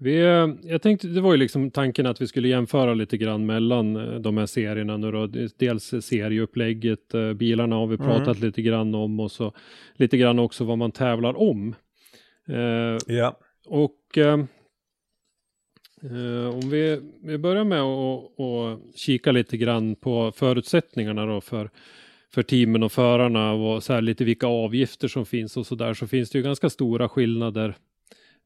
Vi, 0.00 0.18
eh, 0.20 0.48
jag 0.62 0.82
tänkte, 0.82 1.08
det 1.08 1.20
var 1.20 1.32
ju 1.32 1.38
liksom 1.38 1.70
tanken 1.70 2.06
att 2.06 2.20
vi 2.20 2.26
skulle 2.26 2.48
jämföra 2.48 2.94
lite 2.94 3.16
grann 3.16 3.46
mellan 3.46 3.96
eh, 3.96 4.20
de 4.20 4.36
här 4.36 4.46
serierna 4.46 4.96
nu 4.96 5.10
då. 5.12 5.26
Dels 5.58 5.84
serieupplägget, 6.00 7.14
eh, 7.14 7.32
bilarna 7.32 7.76
har 7.76 7.86
vi 7.86 7.94
Mm. 7.94 8.06
pratat 8.06 8.40
lite 8.40 8.62
grann 8.62 8.94
om 8.94 9.20
och 9.20 9.30
så 9.32 9.52
lite 9.94 10.16
grann 10.16 10.38
också 10.38 10.64
vad 10.64 10.78
man 10.78 10.92
tävlar 10.92 11.38
om. 11.40 11.74
Eh, 12.48 12.98
Ja. 13.06 13.38
och 13.66 14.18
eh, 14.18 14.40
om 16.54 16.70
vi, 16.70 17.00
vi 17.22 17.38
börjar 17.38 17.64
med 17.64 17.80
att 17.80 18.40
att 18.40 18.96
kika 18.98 19.32
lite 19.32 19.56
grann 19.56 19.94
på 19.94 20.32
förutsättningarna 20.32 21.26
då 21.26 21.40
för, 21.40 21.70
för 22.34 22.42
teamen 22.42 22.82
och 22.82 22.92
förarna 22.92 23.52
och 23.52 23.82
så 23.82 23.92
här 23.92 24.00
lite 24.02 24.24
vilka 24.24 24.46
avgifter 24.46 25.08
som 25.08 25.26
finns 25.26 25.56
och 25.56 25.66
så 25.66 25.74
där 25.74 25.94
så 25.94 26.06
finns 26.06 26.30
det 26.30 26.38
ju 26.38 26.44
ganska 26.44 26.70
stora 26.70 27.08
skillnader 27.08 27.74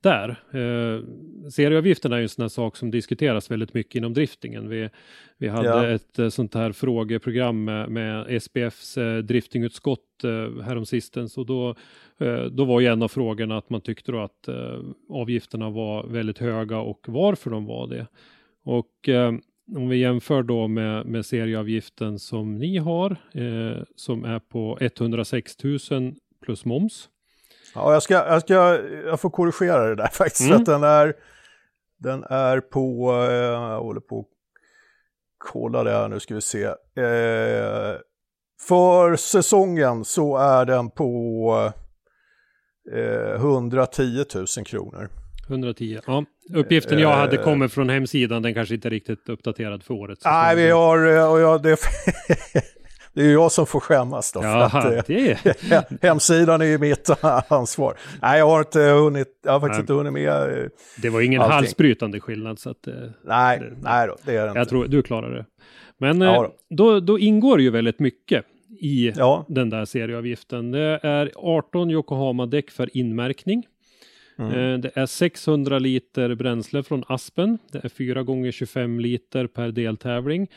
där. 0.03 0.29
Eh, 0.29 1.01
serieavgifterna 1.51 2.17
är 2.17 2.21
ju 2.21 2.23
en 2.23 2.29
sån 2.29 2.43
här 2.43 2.49
sak 2.49 2.77
som 2.77 2.91
diskuteras 2.91 3.51
väldigt 3.51 3.75
mycket 3.75 3.95
inom 3.95 4.15
driftingen. 4.15 4.69
Vi, 4.69 4.89
vi 5.39 5.49
hade 5.49 5.69
Ja. 5.69 5.89
ett 5.89 6.19
eh, 6.19 6.29
sånt 6.29 6.55
här 6.55 6.73
frågeprogram 6.73 7.65
med, 7.65 7.91
med 7.91 8.43
SPFs 8.43 8.99
eh, 8.99 9.19
driftingutskott 9.19 10.25
eh, 10.25 10.63
häromsistens 10.63 11.39
och 11.39 11.47
då, 11.47 11.75
eh, 12.19 12.45
då 12.45 12.65
var 12.65 12.81
ju 12.81 12.87
en 12.87 13.03
av 13.03 13.09
frågorna 13.09 13.59
att 13.59 13.71
man 13.71 13.81
tyckte 13.81 14.13
då 14.13 14.19
att 14.21 14.49
eh, 14.49 14.81
avgifterna 15.09 15.71
var 15.71 16.07
väldigt 16.07 16.39
höga 16.39 16.79
och 16.79 17.05
varför 17.09 17.51
de 17.51 17.65
var 17.67 17.87
det. 17.87 18.07
Och 18.65 19.09
eh, 19.09 19.33
om 19.77 19.89
vi 19.89 19.97
jämför 19.97 20.43
då 20.43 20.69
med, 20.69 21.07
med 21.07 21.27
serieavgiften 21.27 22.19
som 22.19 22.59
ni 22.59 22.77
har 22.77 23.11
eh, 23.33 23.83
som 23.97 24.25
är 24.25 24.39
på 24.39 24.79
106 24.81 25.57
000 25.91 26.15
plus 26.45 26.65
moms. 26.65 27.09
Ja, 27.75 27.93
jag, 27.93 28.03
ska, 28.03 28.15
jag, 28.15 28.43
ska, 28.43 28.55
jag 29.07 29.21
får 29.21 29.31
korrigera 29.31 29.89
det 29.89 29.95
där 29.95 30.07
faktiskt. 30.13 30.41
Mm. 30.41 30.53
För 30.53 30.61
att 30.61 30.67
den 30.81 30.91
är, 30.91 31.15
den 31.99 32.25
är 32.25 32.61
på, 32.61 33.13
eh, 33.29 33.35
jag 33.35 33.81
håller 33.81 34.01
på 34.01 34.21
att 34.21 34.27
kolla 35.39 35.85
det 35.85 35.91
här 35.91 36.09
nu 36.09 36.21
ska 36.21 36.35
vi 36.35 36.41
se. 36.41 36.65
Eh, 36.65 37.97
för 38.69 39.17
säsongen 39.17 40.05
så 40.05 40.37
är 40.37 40.65
den 40.65 40.91
på 40.91 41.73
eh, 42.93 43.35
110 43.35 44.25
000 44.35 44.47
kronor. 44.67 45.09
110. 45.49 46.01
Ja, 46.07 46.25
uppgiften 46.55 46.99
jag 46.99 47.09
hade 47.15 47.37
Eh. 47.37 47.43
kommer 47.45 47.69
från 47.69 47.89
hemsidan. 47.89 48.43
Den 48.43 48.55
kanske 48.55 48.75
inte 48.75 48.89
är 48.89 48.91
riktigt 48.91 49.29
uppdaterad 49.29 49.83
för 49.83 49.95
året. 49.95 50.19
Nej, 50.25 50.57
vi 50.57 50.71
har, 50.71 51.07
eh, 51.17 51.33
och 51.33 51.41
jag, 51.41 51.63
det, 51.63 51.77
det 53.15 53.21
är 53.21 53.25
ju 53.25 53.33
jag 53.33 53.53
som 53.53 53.67
får 53.67 53.81
skämmas 53.81 54.33
då. 54.33 54.41
för 54.43 54.49
Jaha, 54.49 54.65
att, 54.65 54.85
eh, 54.85 55.03
det 55.07 55.31
är... 55.73 56.03
Hemsidan 56.07 56.61
är 56.61 56.65
ju 56.65 56.79
mitt 56.79 57.11
ansvar. 57.49 57.97
Nej, 58.23 58.39
jag 58.39 58.47
har 58.47 58.59
inte 58.61 58.81
hunnit, 58.81 59.29
jag 59.45 59.53
har 59.53 59.61
faktiskt 59.61 59.77
Nej. 59.79 59.83
inte 59.83 59.93
hunnit 59.93 60.13
med. 60.13 60.59
eh, 60.63 60.69
Det 61.03 61.09
var 61.11 61.21
ingen 61.21 61.41
Allting. 61.41 61.55
halsbrytande 61.55 62.21
skillnad. 62.21 62.59
Så 62.59 62.71
att, 62.71 62.87
eh, 62.87 62.95
Nej, 63.25 63.59
Det- 63.59 63.77
nej 63.83 64.07
då, 64.07 64.17
det 64.25 64.37
är 64.37 64.43
det 64.43 64.49
inte. 64.49 64.59
jag 64.59 64.69
tror 64.69 64.87
du 64.87 65.03
klarar 65.03 65.31
det. 65.35 65.45
Men 65.99 66.21
Ja 66.21 66.45
eh, 66.45 66.51
då, 66.71 67.01
då 67.01 67.19
ingår 67.19 67.61
ju 67.61 67.71
väldigt 67.71 67.99
mycket 67.99 68.45
i 68.81 69.13
Ja, 69.17 69.45
den 69.49 69.71
där 69.71 69.85
serieavgiften. 69.85 70.71
Det 70.71 71.01
är 71.03 71.31
18 71.37 71.91
Yokohama-däck 71.91 72.71
för 72.71 72.97
inmärkning. 72.97 73.67
Mm. 74.39 74.53
Eh, 74.75 74.79
Det 74.79 74.91
är 74.95 75.07
600 75.07 75.79
liter 75.79 76.35
bränsle 76.35 76.83
från 76.83 77.05
Aspen. 77.09 77.59
Det 77.73 77.85
är 77.85 77.89
4 77.89 78.23
gånger 78.23 78.51
25 78.53 79.01
liter 79.01 79.47
per 79.47 79.69
deltävling. 79.69 80.49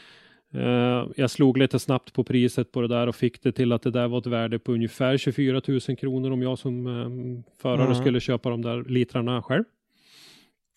Eh, 0.56 1.08
Jag 1.16 1.32
slog 1.32 1.58
lite 1.58 1.80
snabbt 1.80 2.14
på 2.14 2.24
priset 2.24 2.72
på 2.72 2.82
det 2.82 2.88
där 2.88 3.08
och 3.08 3.16
fick 3.16 3.42
det 3.44 3.52
till 3.52 3.72
att 3.72 3.82
det 3.82 3.92
där 3.92 4.08
var 4.08 4.18
ett 4.18 4.26
värde 4.28 4.60
på 4.60 4.72
ungefär 4.74 5.18
24 5.18 5.62
000 5.68 5.80
kronor 5.98 6.32
om 6.32 6.42
jag 6.42 6.58
som 6.60 6.88
eh, 6.88 7.52
förare 7.62 7.84
Mm. 7.86 7.96
skulle 7.96 8.20
köpa 8.20 8.50
de 8.50 8.62
där 8.62 8.84
litrarna 8.84 9.42
själv. 9.42 9.64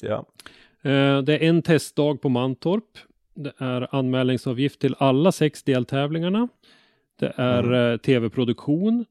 ja. 0.03 0.27
Eh, 0.83 1.23
Det 1.23 1.39
är 1.39 1.43
en 1.49 1.63
testdag 1.63 2.21
på 2.21 2.29
Mantorp. 2.29 2.99
Det 3.35 3.53
är 3.59 3.95
anmälningsavgift 3.95 4.81
till 4.81 4.95
alla 4.99 5.33
sex 5.33 5.63
deltävlingarna. 5.63 6.49
Det 7.19 7.33
är 7.37 7.65
Mm. 7.65 7.99
tv-produktion. 7.99 9.05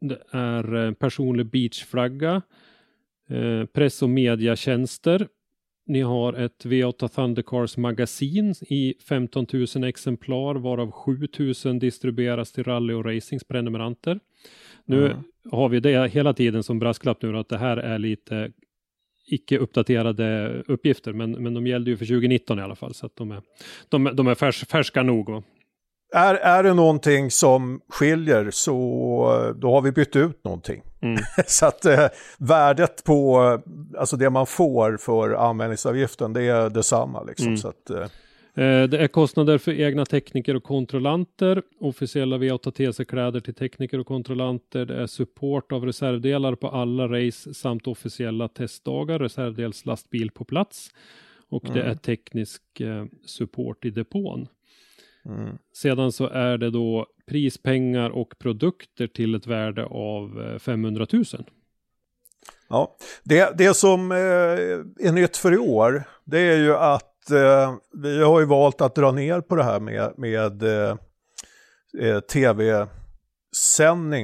Det 0.00 0.22
är 0.30 0.92
personlig 0.92 1.46
beachflagga. 1.46 2.42
Press 3.72 4.02
och 4.02 4.08
mediatjänster. 4.10 5.28
Ni 5.86 6.00
har 6.00 6.32
ett 6.32 6.64
V8 6.64 7.08
Thundercars 7.08 7.76
magasin 7.76 8.54
i 8.68 8.94
15 9.08 9.46
000 9.74 9.84
exemplar 9.84 10.54
varav 10.54 10.90
7 10.90 11.28
000 11.64 11.78
distribueras 11.78 12.52
till 12.52 12.64
rally 12.64 12.94
och 12.94 13.04
racings 13.04 13.44
prenumeranter. 13.44 14.20
Nu 14.84 15.06
Mm. 15.06 15.16
har 15.50 15.68
vi 15.68 15.80
det 15.80 16.08
hela 16.08 16.34
tiden 16.34 16.62
som 16.62 16.78
brasklapp 16.78 17.22
nu 17.22 17.38
att 17.38 17.48
det 17.48 17.58
här 17.58 17.76
är 17.76 17.98
lite 17.98 18.52
icke 19.26 19.58
uppdaterade 19.58 20.48
uppgifter, 20.66 21.12
men, 21.12 21.30
men 21.30 21.54
de 21.54 21.66
gällde 21.66 21.90
ju 21.90 21.96
för 21.96 22.06
2019 22.06 22.58
i 22.58 22.62
alla 22.62 22.74
fall, 22.76 22.94
så 22.94 23.06
att 23.06 23.16
de 23.16 23.30
är, 23.30 23.42
de, 23.88 24.10
de 24.14 24.26
är 24.26 24.34
färs, 24.34 24.64
färska 24.64 25.02
nog. 25.02 25.28
Va? 25.30 25.42
Är, 26.12 26.34
är 26.34 26.62
det 26.62 26.74
någonting 26.74 27.30
som 27.30 27.80
skiljer 27.88 28.50
så 28.50 28.76
eh, 29.48 29.54
då 29.60 29.70
har 29.70 29.82
vi 29.82 29.92
bytt 29.92 30.16
ut 30.16 30.44
någonting. 30.44 30.82
Mm. 31.02 31.16
så 31.46 31.66
att 31.66 31.84
eh, 31.84 32.06
värdet 32.38 33.04
på, 33.04 33.42
eh, 33.42 34.00
alltså 34.00 34.16
det 34.16 34.30
man 34.30 34.46
får 34.46 34.96
för 34.96 35.30
anmälningsavgiften, 35.30 36.32
det 36.32 36.42
är 36.42 36.70
detsamma 36.70 37.22
liksom. 37.22 37.46
Mm. 37.46 37.56
Så 37.56 37.68
att, 37.68 37.90
eh, 37.90 38.06
Eh, 38.54 38.82
Det 38.88 38.98
är 38.98 39.08
kostnader 39.08 39.58
för 39.58 39.72
egna 39.80 40.04
tekniker 40.06 40.56
och 40.56 40.62
kontrollanter, 40.62 41.62
officiella 41.80 42.38
V8 42.38 42.70
TC-kläder 42.70 43.40
till 43.40 43.54
tekniker 43.54 43.98
och 43.98 44.06
kontrollanter, 44.06 44.84
det 44.86 44.94
är 45.02 45.06
support 45.06 45.72
av 45.72 45.84
reservdelar 45.86 46.54
på 46.54 46.68
alla 46.68 47.08
race 47.08 47.54
samt 47.54 47.86
officiella 47.86 48.48
testdagar, 48.48 49.18
reservdelslastbil 49.18 50.30
på 50.30 50.44
plats 50.44 50.90
och 51.50 51.62
det 51.64 51.80
Mm. 51.80 51.90
är 51.90 51.94
teknisk 51.94 52.62
support 53.26 53.84
i 53.84 53.90
depån. 53.90 54.46
Mm. 55.26 55.58
Sedan 55.76 56.12
så 56.12 56.26
är 56.26 56.58
det 56.58 56.70
då 56.70 57.06
prispengar 57.26 58.10
och 58.10 58.38
produkter 58.38 59.06
till 59.06 59.34
ett 59.34 59.46
värde 59.46 59.84
av 59.84 60.42
eh, 60.42 60.58
500 60.58 61.06
000. 61.12 61.24
Ja, 62.68 62.96
det, 63.22 63.58
det 63.58 63.74
som 63.74 64.12
eh, 64.12 64.18
är 65.06 65.12
nytt 65.12 65.36
för 65.36 65.52
i 65.54 65.58
år, 65.58 66.04
det 66.24 66.38
är 66.38 66.56
ju 66.56 66.76
att 66.76 67.30
eh, 67.30 67.74
vi 67.92 68.22
har 68.22 68.40
ju 68.40 68.46
valt 68.46 68.80
att 68.80 68.94
dra 68.94 69.12
ner 69.12 69.40
på 69.40 69.56
det 69.56 69.64
här 69.64 69.80
med, 69.80 70.12
med 70.16 70.62
eh, 70.62 70.96
eh, 72.00 72.20
tv-sändning 72.20 72.90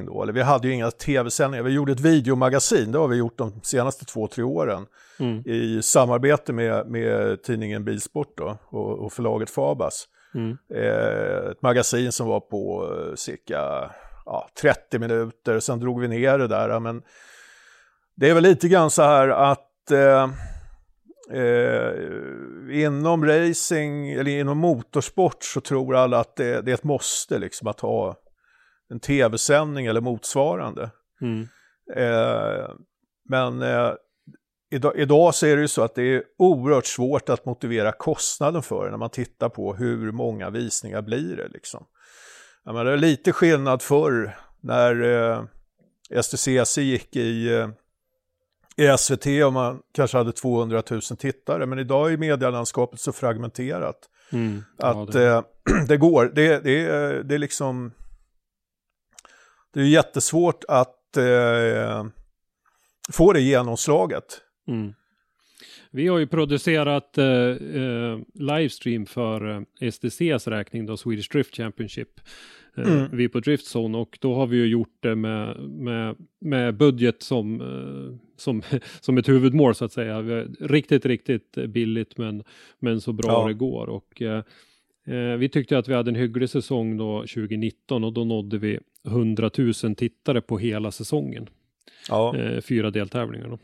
då. 0.06 0.22
Eller 0.22 0.32
vi 0.32 0.42
hade 0.42 0.68
ju 0.68 0.74
inga 0.74 0.90
tv-sändningar, 0.90 1.64
vi 1.64 1.72
gjorde 1.72 1.92
ett 1.92 2.00
videomagasin, 2.00 2.92
det 2.92 2.98
har 2.98 3.08
vi 3.08 3.16
gjort 3.16 3.38
de 3.38 3.60
senaste 3.62 4.04
två, 4.04 4.26
tre 4.26 4.44
åren. 4.44 4.86
Mm. 5.18 5.42
I 5.46 5.82
samarbete 5.82 6.52
med, 6.52 6.86
med 6.86 7.42
tidningen 7.42 7.84
Bilsport 7.84 8.36
då, 8.36 8.58
och, 8.64 8.98
och 8.98 9.12
förlaget 9.12 9.50
Fabas. 9.50 10.08
Mm. 10.34 10.58
Eh, 10.74 11.50
ett 11.50 11.62
magasin 11.62 12.12
som 12.12 12.26
var 12.26 12.40
på 12.40 12.92
eh, 12.94 13.14
cirka 13.14 13.90
ja, 14.26 14.48
30 14.60 14.98
minuter, 14.98 15.60
sen 15.60 15.80
drog 15.80 16.00
vi 16.00 16.08
ner 16.08 16.38
det 16.38 16.48
där. 16.48 16.80
Men 16.80 17.02
det 18.16 18.30
är 18.30 18.34
väl 18.34 18.42
lite 18.42 18.68
grann 18.68 18.90
så 18.90 19.02
här 19.02 19.28
att 19.28 19.90
eh, 19.90 20.30
eh, 21.30 21.92
inom 22.70 23.24
racing, 23.26 24.12
eller 24.12 24.30
inom 24.30 24.58
motorsport 24.58 25.44
så 25.44 25.60
tror 25.60 25.96
alla 25.96 26.20
att 26.20 26.36
det, 26.36 26.62
det 26.62 26.70
är 26.70 26.74
ett 26.74 26.84
måste 26.84 27.38
liksom 27.38 27.68
att 27.68 27.80
ha 27.80 28.16
en 28.90 29.00
tv-sändning 29.00 29.86
eller 29.86 30.00
motsvarande. 30.00 30.90
Mm. 31.20 31.48
Eh, 31.96 32.70
men 33.28 33.62
eh, 33.62 33.92
idag, 34.70 34.92
idag 34.96 35.34
så 35.34 35.46
är 35.46 35.56
det 35.56 35.62
ju 35.62 35.68
så 35.68 35.82
att 35.82 35.94
det 35.94 36.02
är 36.02 36.22
oerhört 36.38 36.86
svårt 36.86 37.28
att 37.28 37.44
motivera 37.44 37.92
kostnaden 37.92 38.62
för 38.62 38.84
det 38.84 38.90
när 38.90 38.98
man 38.98 39.10
tittar 39.10 39.48
på 39.48 39.74
hur 39.74 40.12
många 40.12 40.50
visningar 40.50 41.02
blir 41.02 41.36
det 41.36 41.48
liksom. 41.48 41.84
Jag 42.64 42.74
menar, 42.74 42.84
det 42.84 42.92
är 42.92 42.96
lite 42.96 43.32
skillnad 43.32 43.82
förr 43.82 44.38
när 44.60 45.02
eh, 45.02 45.42
STCC 46.22 46.78
gick 46.78 47.16
i, 47.16 47.48
eh, 47.54 47.68
i 48.76 48.96
SVT 48.98 49.26
och 49.46 49.52
man 49.52 49.82
kanske 49.94 50.16
hade 50.18 50.32
200 50.32 50.82
000 50.90 51.00
tittare. 51.02 51.66
Men 51.66 51.78
idag 51.78 52.12
är 52.12 52.16
medielandskapet 52.16 53.00
så 53.00 53.12
fragmenterat 53.12 53.98
Mm. 54.32 54.64
att 54.78 54.96
ja, 54.96 55.06
det, 55.12 55.26
eh, 55.28 55.42
det 55.88 55.96
går. 55.96 56.32
Det, 56.34 56.58
det, 56.64 56.84
är- 56.86 57.22
det 57.22 57.34
är 57.34 57.38
liksom... 57.38 57.92
Det 59.74 59.80
är 59.80 59.84
jättesvårt 59.84 60.64
att 60.68 61.16
eh, 61.16 62.04
få 63.12 63.32
det 63.32 63.40
genomslaget. 63.40 64.24
Mm. 64.68 64.92
Vi 65.90 66.08
har 66.08 66.18
ju 66.18 66.26
producerat 66.26 67.18
eh, 67.18 67.26
eh, 67.26 68.18
livestream 68.34 69.06
för 69.06 69.64
eh, 69.80 69.90
SDCs 69.90 70.48
räkning, 70.48 70.86
då 70.86 70.96
Swedish 70.96 71.32
Drift 71.32 71.56
Championship. 71.56 72.20
Eh, 72.76 72.88
Mm. 72.88 73.08
Vi 73.12 73.28
på 73.28 73.40
Driftzone 73.40 73.98
och 73.98 74.18
då 74.20 74.34
har 74.34 74.46
vi 74.46 74.56
ju 74.56 74.66
gjort 74.66 74.96
det 75.00 75.14
med, 75.14 75.56
med, 75.60 76.16
med 76.38 76.74
budget 76.74 77.22
som, 77.22 77.62
som, 78.36 78.62
som 79.00 79.18
ett 79.18 79.28
huvudmål 79.28 79.74
så 79.74 79.84
att 79.84 79.92
säga. 79.92 80.22
Riktigt, 80.60 81.06
riktigt 81.06 81.58
billigt 81.68 82.18
men, 82.18 82.44
men 82.78 83.00
så 83.00 83.12
bra 83.12 83.32
Ja. 83.32 83.48
det 83.48 83.54
går. 83.54 83.86
Och, 83.88 84.22
vi 85.38 85.48
tyckte 85.48 85.78
att 85.78 85.88
vi 85.88 85.94
hade 85.94 86.10
en 86.10 86.14
hygglig 86.14 86.50
säsong 86.50 86.96
då 86.96 87.20
2019 87.20 88.04
och 88.04 88.12
då 88.12 88.24
nådde 88.24 88.58
vi 88.58 88.78
100 89.06 89.50
000 89.58 89.74
tittare 89.96 90.40
på 90.40 90.58
hela 90.58 90.90
säsongen. 90.90 91.48
Ja. 92.08 92.34
Fyra 92.60 92.90
deltävlingar 92.90 93.48
då. 93.48 93.58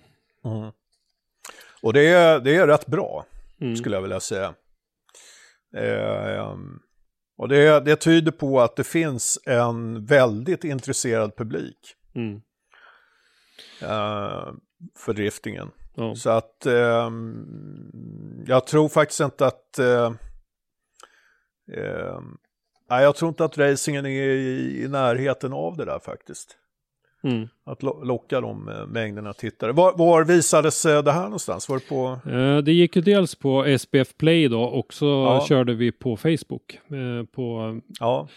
Mm. 0.50 0.70
Och 1.84 1.92
det 1.92 2.06
är, 2.06 2.40
det 2.40 2.56
är 2.56 2.66
rätt 2.66 2.86
bra, 2.86 3.26
Mm. 3.60 3.76
skulle 3.76 3.96
jag 3.96 4.02
vilja 4.02 4.20
säga. 4.20 4.54
Eh, 5.76 6.56
och 7.38 7.48
det, 7.48 7.80
det 7.84 7.96
tyder 7.96 8.32
på 8.32 8.60
att 8.60 8.76
det 8.76 8.84
finns 8.84 9.38
en 9.46 10.04
väldigt 10.06 10.64
intresserad 10.64 11.36
publik 11.36 11.78
Mm. 12.14 12.34
eh, 13.82 14.52
för 14.98 15.12
driftingen. 15.12 15.70
Ja. 15.94 16.14
Så 16.14 16.30
att 16.30 16.66
eh, 16.66 17.10
jag 18.46 18.66
tror 18.66 18.88
faktiskt 18.88 19.20
inte 19.20 19.46
att... 19.46 19.78
Eh, 19.78 20.12
eh, 21.72 22.20
nej, 22.90 23.02
jag 23.02 23.16
tror 23.16 23.28
inte 23.28 23.44
att 23.44 23.58
racingen 23.58 24.06
är 24.06 24.10
i, 24.30 24.82
i 24.84 24.88
närheten 24.88 25.52
av 25.52 25.76
det 25.76 25.84
där 25.84 25.98
faktiskt. 25.98 26.56
Mm. 27.24 27.48
Att 27.66 27.82
lo 27.82 28.04
locka 28.04 28.40
de 28.40 28.68
eh, 28.68 28.86
mängderna 28.86 29.32
tittare. 29.32 29.72
Var, 29.72 29.92
var 29.96 30.24
visades 30.24 30.86
eh, 30.86 31.02
det 31.02 31.12
här 31.12 31.22
någonstans? 31.24 31.68
Var 31.68 31.76
det 31.78 31.88
på... 31.88 32.30
Eh, 32.30 32.58
Det 32.58 32.72
gick 32.72 32.96
ju 32.96 33.02
dels 33.02 33.34
på 33.34 33.76
SPF 33.78 34.16
Play 34.16 34.48
då 34.48 34.62
och 34.62 34.94
så 34.94 35.06
Ja. 35.06 35.46
körde 35.48 35.74
vi 35.74 35.92
på 35.92 36.16
Facebook. 36.16 36.78
På, 37.34 37.80
Ja, 38.00 38.28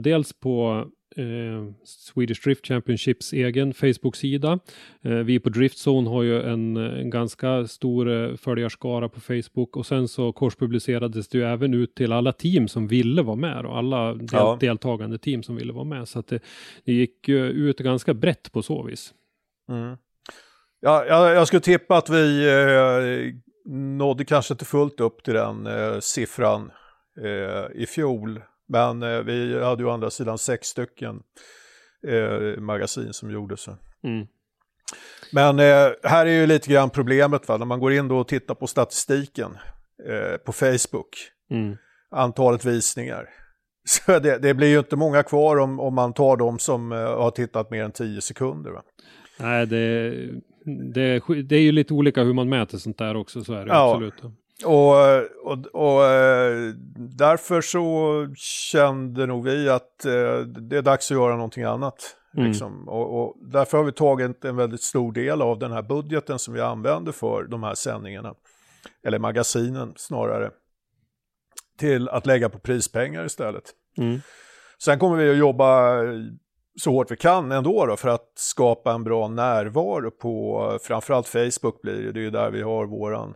dels 0.00 0.32
på 0.32 0.84
eh, 1.18 1.72
Swedish 1.84 2.42
Drift 2.44 2.66
Championships 2.66 3.32
egen 3.32 3.74
Facebook-sida. 3.74 4.58
Eh, 5.02 5.12
vi 5.12 5.38
på 5.40 5.48
Driftzone 5.48 6.08
har 6.10 6.22
ju 6.22 6.42
en, 6.42 6.76
en 6.76 7.10
ganska 7.10 7.66
stor 7.66 8.08
eh, 8.10 8.36
följarskara 8.36 9.08
på 9.08 9.20
Facebook 9.20 9.76
och 9.76 9.86
sen 9.86 10.08
så 10.08 10.32
korspublicerades 10.32 11.28
det 11.28 11.38
ju 11.38 11.44
även 11.44 11.74
ut 11.74 11.94
till 11.94 12.12
alla 12.12 12.32
team 12.32 12.68
som 12.68 12.88
ville 12.88 13.22
vara 13.22 13.36
med 13.36 13.66
och 13.66 13.78
alla 13.78 14.14
del, 14.14 14.28
Ja. 14.32 14.56
deltagande 14.60 15.18
team 15.18 15.42
som 15.42 15.56
ville 15.56 15.72
vara 15.72 15.84
med. 15.84 16.08
Så 16.08 16.18
att 16.18 16.26
det, 16.28 16.40
det 16.84 16.92
gick 16.92 17.28
ju 17.28 17.46
ut 17.46 17.78
ganska 17.78 18.14
brett 18.14 18.52
på 18.52 18.62
så 18.62 18.82
vis. 18.82 19.14
Mm. 19.68 19.96
Ja, 20.80 21.04
jag, 21.06 21.34
jag 21.34 21.46
skulle 21.46 21.60
tippa 21.60 21.96
att 21.96 22.10
vi 22.10 22.48
eh, 22.48 23.32
nådde 23.72 24.24
kanske 24.24 24.54
inte 24.54 24.64
fullt 24.64 25.00
upp 25.00 25.22
till 25.24 25.34
den 25.34 25.66
eh, 25.66 25.98
siffran 26.00 26.70
eh, 27.24 27.82
i 27.82 27.86
fjol. 27.86 28.40
Men 28.68 29.02
eh, 29.02 29.20
vi 29.20 29.62
hade 29.64 29.82
ju 29.82 29.88
å 29.88 29.92
andra 29.92 30.10
sidan 30.10 30.38
sex 30.38 30.68
stycken 30.68 31.22
eh, 32.08 32.60
magasin 32.60 33.12
som 33.12 33.30
gjorde 33.30 33.56
så. 33.56 33.76
Mm. 34.04 34.26
Men 35.32 35.58
eh, 35.58 35.92
här 36.02 36.26
är 36.26 36.40
ju 36.40 36.46
lite 36.46 36.70
grann 36.70 36.90
problemet 36.90 37.48
va? 37.48 37.56
när 37.56 37.66
man 37.66 37.80
går 37.80 37.92
in 37.92 38.08
då 38.08 38.18
och 38.18 38.28
tittar 38.28 38.54
på 38.54 38.66
statistiken 38.66 39.58
eh, 40.08 40.36
på 40.36 40.52
Facebook. 40.52 41.16
Mm. 41.50 41.76
Antalet 42.10 42.64
visningar. 42.64 43.28
Så 43.84 44.18
det, 44.18 44.38
det 44.38 44.54
blir 44.54 44.68
ju 44.68 44.78
inte 44.78 44.96
många 44.96 45.22
kvar 45.22 45.56
om, 45.56 45.80
om 45.80 45.94
man 45.94 46.12
tar 46.12 46.36
de 46.36 46.58
som 46.58 46.92
eh, 46.92 46.98
har 46.98 47.30
tittat 47.30 47.70
mer 47.70 47.84
än 47.84 47.92
10 47.92 48.20
sekunder. 48.20 48.70
Va? 48.70 48.82
Nej, 49.38 49.66
det, 49.66 50.10
det, 50.94 51.22
det 51.42 51.56
är 51.56 51.60
ju 51.60 51.72
lite 51.72 51.94
olika 51.94 52.22
hur 52.22 52.34
man 52.34 52.48
mäter 52.48 52.78
sånt 52.78 52.98
där 52.98 53.16
också, 53.16 53.44
så 53.44 53.52
är 53.52 53.64
det 53.64 53.72
Ja. 53.72 53.92
absolut. 53.92 54.22
Och, 54.64 54.94
och, 55.52 55.66
och 55.72 56.04
eh, 56.04 56.72
därför 56.96 57.60
så 57.60 58.28
kände 58.36 59.26
nog 59.26 59.44
vi 59.44 59.68
att 59.68 60.04
eh, 60.04 60.38
det 60.38 60.76
är 60.76 60.82
dags 60.82 61.10
att 61.10 61.16
göra 61.16 61.34
någonting 61.34 61.64
annat. 61.64 62.16
Mm. 62.36 62.48
Liksom. 62.48 62.88
Och, 62.88 63.22
och 63.22 63.36
därför 63.40 63.78
har 63.78 63.84
vi 63.84 63.92
tagit 63.92 64.44
en 64.44 64.56
väldigt 64.56 64.82
stor 64.82 65.12
del 65.12 65.42
av 65.42 65.58
den 65.58 65.72
här 65.72 65.82
budgeten 65.82 66.38
som 66.38 66.54
vi 66.54 66.60
använder 66.60 67.12
för 67.12 67.44
de 67.44 67.62
här 67.62 67.74
sändningarna, 67.74 68.34
eller 69.04 69.18
magasinen 69.18 69.92
snarare, 69.96 70.50
till 71.78 72.08
att 72.08 72.26
lägga 72.26 72.48
på 72.48 72.58
prispengar 72.58 73.26
istället. 73.26 73.64
Mm. 73.98 74.20
Sen 74.78 74.98
kommer 74.98 75.16
vi 75.16 75.30
att 75.30 75.36
jobba 75.36 75.92
så 76.80 76.90
hårt 76.90 77.10
vi 77.10 77.16
kan 77.16 77.52
ändå 77.52 77.86
då 77.86 77.96
för 77.96 78.08
att 78.08 78.32
skapa 78.34 78.92
en 78.92 79.04
bra 79.04 79.28
närvaro 79.28 80.10
på 80.10 80.78
framförallt 80.82 81.28
Facebook 81.28 81.82
blir 81.82 82.02
det, 82.02 82.12
det 82.12 82.20
är 82.20 82.24
ju 82.24 82.30
där 82.30 82.50
vi 82.50 82.62
har 82.62 82.86
våran 82.86 83.34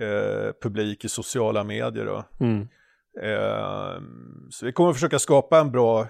eh, 0.00 0.52
publik 0.62 1.04
i 1.04 1.08
sociala 1.08 1.64
medier. 1.64 2.24
Mm. 2.40 2.68
Eh, 3.22 4.02
så 4.50 4.66
vi 4.66 4.72
kommer 4.72 4.90
att 4.90 4.96
försöka 4.96 5.18
skapa 5.18 5.60
en 5.60 5.70
bra 5.70 6.06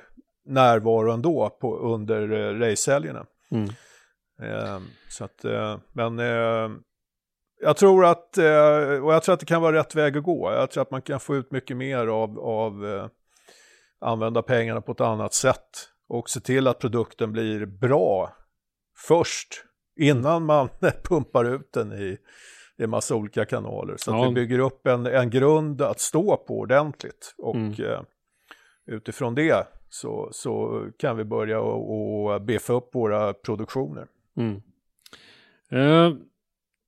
närvaro 0.46 1.10
ändå 1.10 1.50
på, 1.60 1.78
under 1.78 2.32
eh, 2.32 2.58
racehelgerna. 2.58 3.26
Mm. 3.50 3.68
Eh, 4.42 4.80
så 5.08 5.24
att, 5.24 5.44
eh, 5.44 5.78
men 5.92 6.18
eh, 6.18 6.70
jag 7.60 7.76
tror 7.76 8.04
att, 8.04 8.38
eh, 8.38 9.04
och 9.04 9.14
jag 9.14 9.22
tror 9.22 9.32
att 9.32 9.40
det 9.40 9.46
kan 9.46 9.62
vara 9.62 9.76
rätt 9.76 9.94
väg 9.94 10.16
att 10.16 10.24
gå. 10.24 10.52
Jag 10.52 10.70
tror 10.70 10.82
att 10.82 10.90
man 10.90 11.02
kan 11.02 11.20
få 11.20 11.36
ut 11.36 11.50
mycket 11.50 11.76
mer 11.76 12.06
av, 12.06 12.38
av 12.38 13.08
använda 14.00 14.42
pengarna 14.42 14.80
på 14.80 14.92
ett 14.92 15.00
annat 15.00 15.34
sätt 15.34 15.88
och 16.08 16.30
se 16.30 16.40
till 16.40 16.66
att 16.66 16.78
produkten 16.78 17.32
blir 17.32 17.66
bra 17.66 18.36
först 19.08 19.64
innan 20.00 20.44
man 20.44 20.68
pumpar 21.04 21.44
ut 21.44 21.72
den 21.72 21.92
i, 21.92 22.18
i 22.80 22.82
en 22.82 22.90
massa 22.90 23.14
olika 23.14 23.44
kanaler. 23.44 23.94
Så 23.98 24.10
Ja. 24.10 24.28
vi 24.28 24.34
bygger 24.34 24.58
upp 24.58 24.86
en, 24.86 25.06
en 25.06 25.30
grund 25.30 25.82
att 25.82 26.00
stå 26.00 26.36
på 26.36 26.58
ordentligt 26.58 27.34
och 27.38 27.54
Mm. 27.56 27.72
eh, 27.72 28.00
utifrån 28.86 29.34
det 29.34 29.66
så, 29.88 30.28
så 30.32 30.84
kan 30.98 31.16
vi 31.16 31.24
börja 31.24 31.60
och, 31.60 32.24
och 32.34 32.42
beffa 32.42 32.72
upp 32.72 32.94
våra 32.94 33.32
produktioner. 33.32 34.06
Mm. 34.36 34.62
Eh, 35.70 36.14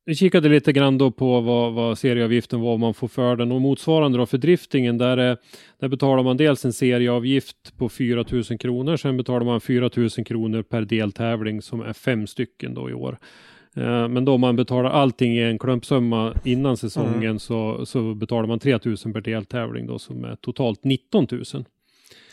vi 0.04 0.14
kikade 0.14 0.48
lite 0.48 0.72
grann 0.72 0.98
då 0.98 1.10
på 1.10 1.40
vad, 1.40 1.72
vad 1.74 1.98
serieavgiften 1.98 2.60
var, 2.60 2.74
om 2.74 2.80
man 2.80 2.94
får 2.94 3.08
för 3.08 3.36
den 3.36 3.52
och 3.52 3.60
motsvarande 3.60 4.18
då 4.18 4.26
för 4.26 4.38
driftingen. 4.38 4.98
Där, 4.98 5.16
är- 5.16 5.38
där 5.78 5.88
betalar 5.88 6.22
man 6.22 6.36
dels 6.36 6.64
en 6.64 6.72
serieavgift 6.72 7.76
på 7.78 7.88
4 7.88 8.24
000 8.32 8.42
kronor. 8.58 8.96
Sen 8.96 9.16
betalar 9.16 9.44
man 9.46 9.60
4 9.60 9.90
000 9.96 10.08
kronor 10.10 10.62
per 10.62 10.82
deltävling 10.82 11.62
som 11.62 11.80
är 11.80 11.92
fem 11.92 12.26
stycken 12.26 12.74
då 12.74 12.90
i 12.90 12.94
år. 12.94 13.18
Eh, 13.76 14.08
Men 14.08 14.24
då 14.24 14.38
man 14.38 14.56
betalar 14.56 14.90
allting 14.90 15.32
i 15.32 15.42
en 15.42 15.58
klumpsumma 15.58 16.34
innan 16.44 16.76
säsongen 16.76 17.38
så, 17.38 17.86
så 17.86 18.14
betalar 18.14 18.46
man 18.46 18.58
3 18.58 18.78
000 18.84 18.96
per 18.96 19.20
deltävling 19.20 19.86
då 19.86 19.98
som 19.98 20.24
är 20.24 20.36
totalt 20.36 20.84
19 20.84 21.26
000. 21.30 21.44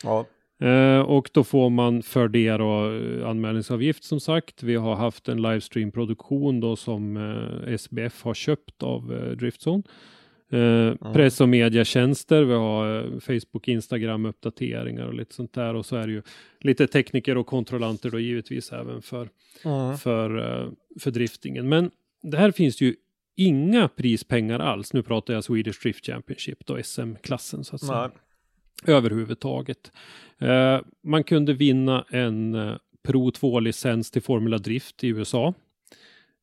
Ja, 0.04 0.24
Eh, 0.60 1.00
och 1.00 1.30
då 1.32 1.44
får 1.44 1.70
man 1.70 2.02
för 2.02 2.28
det 2.28 2.56
då 2.56 2.92
eh, 2.92 3.28
anmälningsavgift 3.28 4.04
som 4.04 4.20
sagt. 4.20 4.62
Vi 4.62 4.76
har 4.76 4.94
haft 4.94 5.28
en 5.28 5.42
livestream-produktion 5.42 6.60
då 6.60 6.76
som 6.76 7.16
eh, 7.16 7.74
SBF 7.74 8.22
har 8.22 8.34
köpt 8.34 8.82
av 8.82 9.12
eh, 9.12 9.36
Driftzone. 9.36 9.82
Eh, 10.54 11.12
Press 11.12 11.40
och 11.40 11.48
mediatjänster, 11.48 12.44
vi 12.44 12.54
har 12.54 12.96
eh, 12.96 13.20
Facebook, 13.20 13.68
Instagram, 13.68 14.26
uppdateringar 14.26 15.06
och 15.06 15.14
lite 15.14 15.34
sånt 15.34 15.52
där. 15.52 15.74
Och 15.74 15.86
så 15.86 15.96
är 15.96 16.06
det 16.06 16.12
ju 16.12 16.22
lite 16.60 16.86
tekniker 16.86 17.36
och 17.36 17.46
kontrollanter 17.46 18.10
då 18.10 18.18
givetvis 18.18 18.72
även 18.72 19.02
för, 19.02 19.28
för, 19.98 20.38
eh, 20.38 20.70
för 21.00 21.10
driftingen. 21.10 21.68
Men 21.68 21.90
det 22.22 22.36
här 22.36 22.50
finns 22.50 22.80
ju 22.80 22.94
inga 23.36 23.88
prispengar 23.88 24.58
alls. 24.58 24.92
Nu 24.92 25.02
pratar 25.02 25.34
jag 25.34 25.44
Swedish 25.44 25.82
Drift 25.82 26.06
Championship, 26.06 26.66
då 26.66 26.82
SM-klassen 26.82 27.64
så 27.64 27.74
att 27.74 27.80
säga 27.80 28.10
nej. 28.86 28.96
överhuvudtaget. 28.96 29.92
Man 31.02 31.24
kunde 31.24 31.52
vinna 31.52 32.04
en 32.10 32.56
Pro 33.02 33.30
2-licens 33.30 34.12
till 34.12 34.22
Formula 34.22 34.58
Drift 34.58 35.04
i 35.04 35.08
USA 35.08 35.54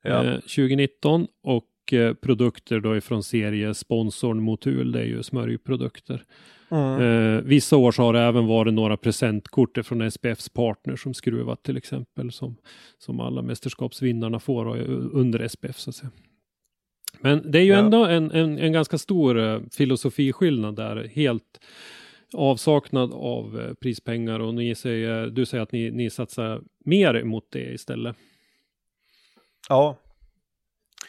Ja. 0.01 0.23
eh, 0.23 0.39
2019 0.39 1.27
och 1.41 1.65
eh, 1.93 2.13
produkter 2.13 2.79
då 2.79 2.97
ifrån 2.97 3.23
seriesponsorn 3.23 4.41
Motul, 4.41 4.91
det 4.91 4.99
är 4.99 5.05
ju 5.05 5.23
smörjprodukter. 5.23 6.23
Mm. 6.71 7.01
Eh, 7.01 7.41
vissa 7.41 7.77
år 7.77 7.91
så 7.91 8.01
har 8.03 8.13
det 8.13 8.19
även 8.19 8.47
varit 8.47 8.73
några 8.73 8.97
presentkort 8.97 9.77
från 9.85 10.11
SPFs 10.11 10.49
partner 10.49 10.95
som 10.95 11.13
skruvat 11.13 11.63
till 11.63 11.77
exempel 11.77 12.31
som, 12.31 12.55
som 12.97 13.19
alla 13.19 13.41
mästerskapsvinnarna 13.41 14.39
får 14.39 14.65
och, 14.65 14.77
eh, 14.77 14.85
under 15.11 15.47
SPF 15.47 15.79
så 15.79 15.89
att 15.89 15.95
säga. 15.95 16.11
Men 17.21 17.51
det 17.51 17.59
är 17.59 17.63
ju 17.63 17.71
Ja. 17.71 17.77
ändå 17.79 18.05
en, 18.05 18.31
en, 18.31 18.57
en 18.57 18.73
ganska 18.73 18.97
stor 18.97 19.39
eh, 19.39 19.59
filosofiskillnad 19.71 20.75
där. 20.75 21.07
Helt 21.15 21.59
avsaknad 22.33 23.13
av 23.13 23.59
eh, 23.61 23.73
prispengar 23.73 24.39
och 24.39 24.53
ni 24.53 24.75
säger, 24.75 25.27
du 25.27 25.45
säger 25.45 25.63
att 25.63 25.71
ni, 25.71 25.91
ni 25.91 26.09
satsar 26.09 26.61
mer 26.85 27.23
mot 27.23 27.51
det 27.51 27.73
istället. 27.73 28.15
Ja, 29.69 29.97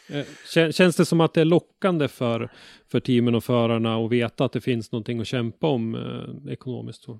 Eh, 0.09 0.25
känns 0.71 0.95
det 0.95 1.05
som 1.05 1.21
att 1.21 1.33
det 1.33 1.41
är 1.41 1.45
lockande 1.45 2.07
för, 2.07 2.51
för 2.91 2.99
teamen 2.99 3.35
och 3.35 3.43
förarna 3.43 3.95
att 4.05 4.11
veta 4.11 4.45
att 4.45 4.51
det 4.51 4.61
finns 4.61 4.91
någonting 4.91 5.19
att 5.19 5.27
kämpa 5.27 5.67
om 5.67 5.95
eh, 5.95 6.53
ekonomiskt? 6.53 7.05
Då? 7.05 7.19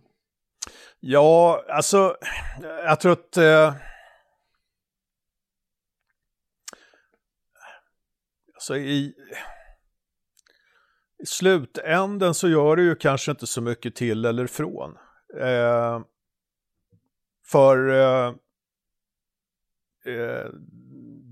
Ja, 0.99 1.65
alltså 1.69 2.17
jag 2.61 2.99
tror 2.99 3.11
att 3.11 3.37
eh, 3.37 3.75
alltså 8.53 8.77
i, 8.77 9.13
i 11.23 11.25
slutänden 11.25 12.33
så 12.33 12.49
gör 12.49 12.75
det 12.75 12.83
ju 12.83 12.95
kanske 12.95 13.31
inte 13.31 13.47
så 13.47 13.61
mycket 13.61 13.95
till 13.95 14.25
eller 14.25 14.47
från. 14.47 14.97
Eh, 15.39 16.01
för 17.45 17.89
eh, 17.89 18.33
eh, 20.13 20.49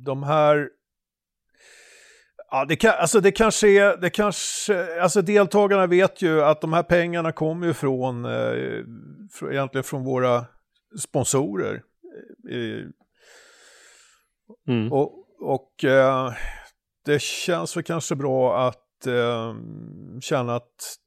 de 0.06 0.24
här 0.24 0.70
Ja, 2.52 2.66
det, 2.66 2.76
kan, 2.76 2.94
alltså 3.00 3.20
det 3.20 3.32
kanske 3.32 3.68
är, 3.68 3.98
det 3.98 4.10
kanske, 4.10 5.02
alltså 5.02 5.22
deltagarna 5.22 5.88
vet 5.88 6.22
ju 6.22 6.44
att 6.44 6.62
de 6.62 6.74
här 6.74 6.84
pengarna 6.84 7.32
kommer 7.32 7.68
ju 7.68 7.74
från, 7.74 8.26
eh, 8.26 8.84
från 9.34 9.52
egentligen 9.52 9.84
från 9.84 10.04
våra 10.04 10.46
sponsorer. 11.00 11.84
Eh, 12.52 12.86
Mm. 14.68 14.92
och 14.92 15.22
och 15.42 15.84
eh, 15.84 16.34
det 17.06 17.22
känns 17.22 17.78
väl 17.78 17.84
kanske 17.84 18.16
bra 18.16 18.68
att 18.68 19.08
eh, 19.08 19.56
känna 20.22 20.56
att 20.56 20.98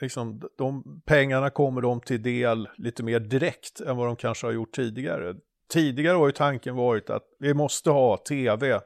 liksom, 0.00 0.40
de 0.58 1.00
pengarna 1.06 1.50
kommer 1.50 1.80
dem 1.80 2.00
till 2.00 2.22
del 2.22 2.68
lite 2.76 3.02
mer 3.02 3.20
direkt 3.20 3.80
än 3.80 3.96
vad 3.96 4.06
de 4.06 4.16
kanske 4.16 4.46
har 4.46 4.52
gjort 4.52 4.74
tidigare. 4.74 5.34
Tidigare 5.72 6.16
har 6.16 6.26
ju 6.26 6.32
tanken 6.32 6.76
varit 6.76 7.10
att 7.10 7.24
vi 7.38 7.54
måste 7.54 7.90
ha 7.90 8.16
tv 8.16 8.80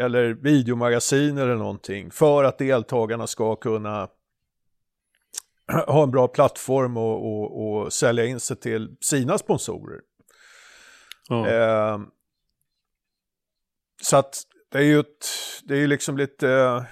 eller 0.00 0.34
videomagasin 0.34 1.38
eller 1.38 1.54
någonting 1.54 2.10
för 2.10 2.44
att 2.44 2.58
deltagarna 2.58 3.26
ska 3.26 3.56
kunna 3.56 4.08
ha 5.86 6.02
en 6.02 6.10
bra 6.10 6.28
plattform 6.28 6.96
och, 6.96 7.26
och, 7.26 7.66
och 7.66 7.92
sälja 7.92 8.26
in 8.26 8.40
sig 8.40 8.56
till 8.56 8.96
sina 9.00 9.38
sponsorer. 9.38 10.00
Ja. 11.28 11.48
Eh, 11.48 11.98
så 14.02 14.16
att 14.16 14.42
det 14.72 14.78
är 14.78 14.82
ju 14.82 15.00
ett, 15.00 15.26
det 15.64 15.74
är 15.74 15.78
ju 15.78 15.86
liksom 15.86 16.16
lite, 16.16 16.84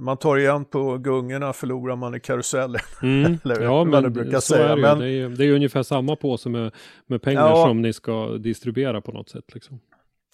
man 0.00 0.16
tar 0.16 0.36
igen 0.36 0.64
på 0.64 0.98
gungorna 0.98 1.52
förlorar 1.52 1.96
man 1.96 2.14
i 2.14 2.20
karusellen. 2.20 2.80
Mm. 3.02 3.38
Eller 3.44 3.60
ja, 3.60 3.84
men 3.84 4.12
brukar 4.12 4.40
så 4.40 4.54
säga, 4.54 4.68
är 4.68 4.76
det, 4.76 4.82
men-. 4.82 4.98
Det, 4.98 5.08
är, 5.10 5.28
det 5.28 5.44
är 5.44 5.52
ungefär 5.52 5.82
samma 5.82 6.16
påse 6.16 6.48
med, 6.48 6.74
med 7.06 7.22
pengar 7.22 7.48
Ja. 7.48 7.66
som 7.66 7.82
ni 7.82 7.92
ska 7.92 8.28
distribuera 8.28 9.00
på 9.00 9.12
något 9.12 9.28
sätt. 9.28 9.54
Liksom. 9.54 9.80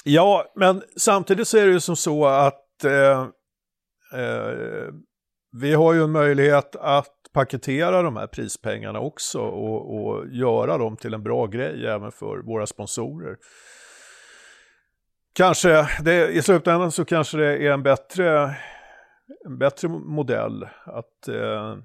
Ja, 0.04 0.52
men 0.54 0.82
samtidigt 0.96 1.48
så 1.48 1.58
är 1.58 1.66
det 1.66 1.72
ju 1.72 1.80
som 1.80 1.96
så 1.96 2.26
att 2.26 2.84
eh, 2.84 3.20
eh, 4.20 4.88
vi 5.52 5.74
har 5.74 5.94
ju 5.94 6.02
en 6.02 6.12
möjlighet 6.12 6.76
att 6.76 7.16
paketera 7.32 8.02
de 8.02 8.16
här 8.16 8.26
prispengarna 8.26 9.00
också 9.00 9.40
och, 9.40 9.96
och 9.96 10.28
göra 10.28 10.78
dem 10.78 10.96
till 10.96 11.14
en 11.14 11.22
bra 11.22 11.46
grej 11.46 11.86
även 11.86 12.12
för 12.12 12.38
våra 12.38 12.66
sponsorer. 12.66 13.36
Kanske, 15.32 15.88
det, 16.02 16.28
i 16.28 16.42
slutändan 16.42 16.92
så 16.92 17.04
kanske 17.04 17.36
det 17.38 17.66
är 17.66 17.72
en 17.72 17.82
bättre, 17.82 18.56
en 19.44 19.58
bättre 19.58 19.88
modell 19.88 20.68
att 20.84 21.28
eh, 21.28 21.76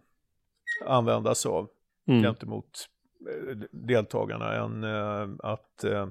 använda 0.85 1.35
sig 1.35 1.49
av 1.49 1.69
Mm. 2.07 2.23
gentemot 2.23 2.87
eh, 3.29 3.57
deltagarna 3.71 4.53
än 4.53 4.83
eh, 4.83 5.27
att 5.43 5.83
eh, 5.83 6.07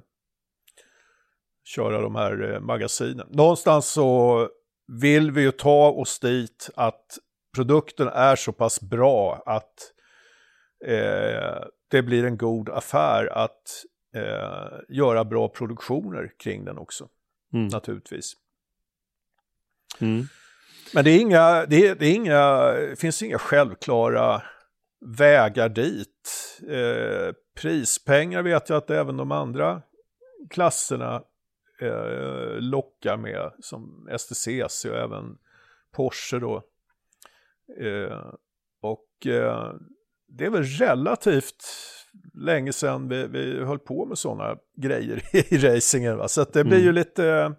köra 1.64 2.00
de 2.00 2.14
här 2.14 2.52
eh, 2.52 2.60
magasinen. 2.60 3.26
Någonstans 3.30 3.88
så 3.88 4.48
vill 4.86 5.30
vi 5.30 5.42
ju 5.42 5.50
ta 5.50 5.90
oss 5.90 6.18
dit 6.18 6.70
att 6.74 7.18
produkten 7.54 8.08
är 8.08 8.36
så 8.36 8.52
pass 8.52 8.80
bra 8.80 9.42
att 9.46 9.92
eh, 10.86 11.64
det 11.90 12.02
blir 12.02 12.24
en 12.24 12.36
god 12.36 12.68
affär 12.68 13.26
att 13.26 13.84
eh, 14.14 14.78
göra 14.88 15.24
bra 15.24 15.48
produktioner 15.48 16.32
kring 16.38 16.64
den 16.64 16.78
också, 16.78 17.08
Mm. 17.54 17.66
naturligtvis. 17.68 18.32
Mm. 20.00 20.24
Men 20.94 21.04
det, 21.04 21.10
är 21.10 21.20
inga, 21.20 21.66
det, 21.66 21.86
är, 21.86 21.94
det, 21.94 22.06
är 22.06 22.14
inga, 22.14 22.72
det 22.72 22.98
finns 22.98 23.22
inga 23.22 23.38
självklara 23.38 24.42
vägar 25.18 25.68
dit. 25.68 26.58
Eh, 26.68 27.32
prispengar 27.56 28.42
vet 28.42 28.68
jag 28.68 28.76
att 28.76 28.90
även 28.90 29.16
de 29.16 29.32
andra 29.32 29.82
klasserna 30.50 31.22
eh, 31.80 32.60
lockar 32.60 33.16
med, 33.16 33.52
som 33.60 34.08
STCC 34.18 34.84
och 34.84 34.96
även 34.96 35.38
Porsche 35.92 36.38
då. 36.38 36.62
Eh, 37.80 38.32
och 38.80 39.26
eh, 39.26 39.72
det 40.28 40.44
är 40.44 40.50
väl 40.50 40.62
relativt 40.64 41.64
länge 42.34 42.72
sedan 42.72 43.08
vi, 43.08 43.26
vi 43.26 43.64
höll 43.64 43.78
på 43.78 44.06
med 44.06 44.18
sådana 44.18 44.56
grejer 44.76 45.22
i 45.54 45.58
racingen. 45.58 46.16
Va? 46.16 46.28
Så 46.28 46.40
att 46.40 46.52
det 46.52 46.64
blir 46.64 46.78
ju 46.78 46.82
Mm. 46.82 46.94
lite... 46.94 47.54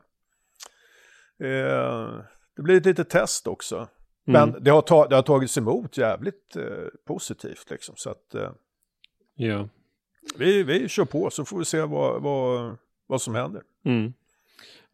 Eh, 1.39 2.20
det 2.55 2.61
blir 2.61 2.78
ett 2.78 2.86
litet 2.86 3.09
test 3.09 3.47
också. 3.47 3.88
Men 4.26 4.49
Mm. 4.49 4.63
det, 4.63 4.72
har 4.72 4.82
ta, 4.82 5.07
det 5.07 5.16
har 5.16 5.24
tagits 5.24 5.57
emot 5.57 5.97
jävligt 5.97 6.55
eh, 6.55 6.88
positivt 7.07 7.70
liksom. 7.70 7.95
Så 7.97 8.09
att 8.09 8.36
eh, 8.36 8.51
Ja. 9.36 9.70
vi, 10.38 10.63
vi 10.63 10.89
kör 10.89 11.05
på 11.05 11.30
så 11.30 11.45
får 11.45 11.57
vi 11.59 11.66
se 11.66 11.82
vad, 11.82 12.22
vad, 12.22 12.78
vad 13.07 13.22
som 13.22 13.36
händer. 13.36 13.61
Mm. 13.86 14.14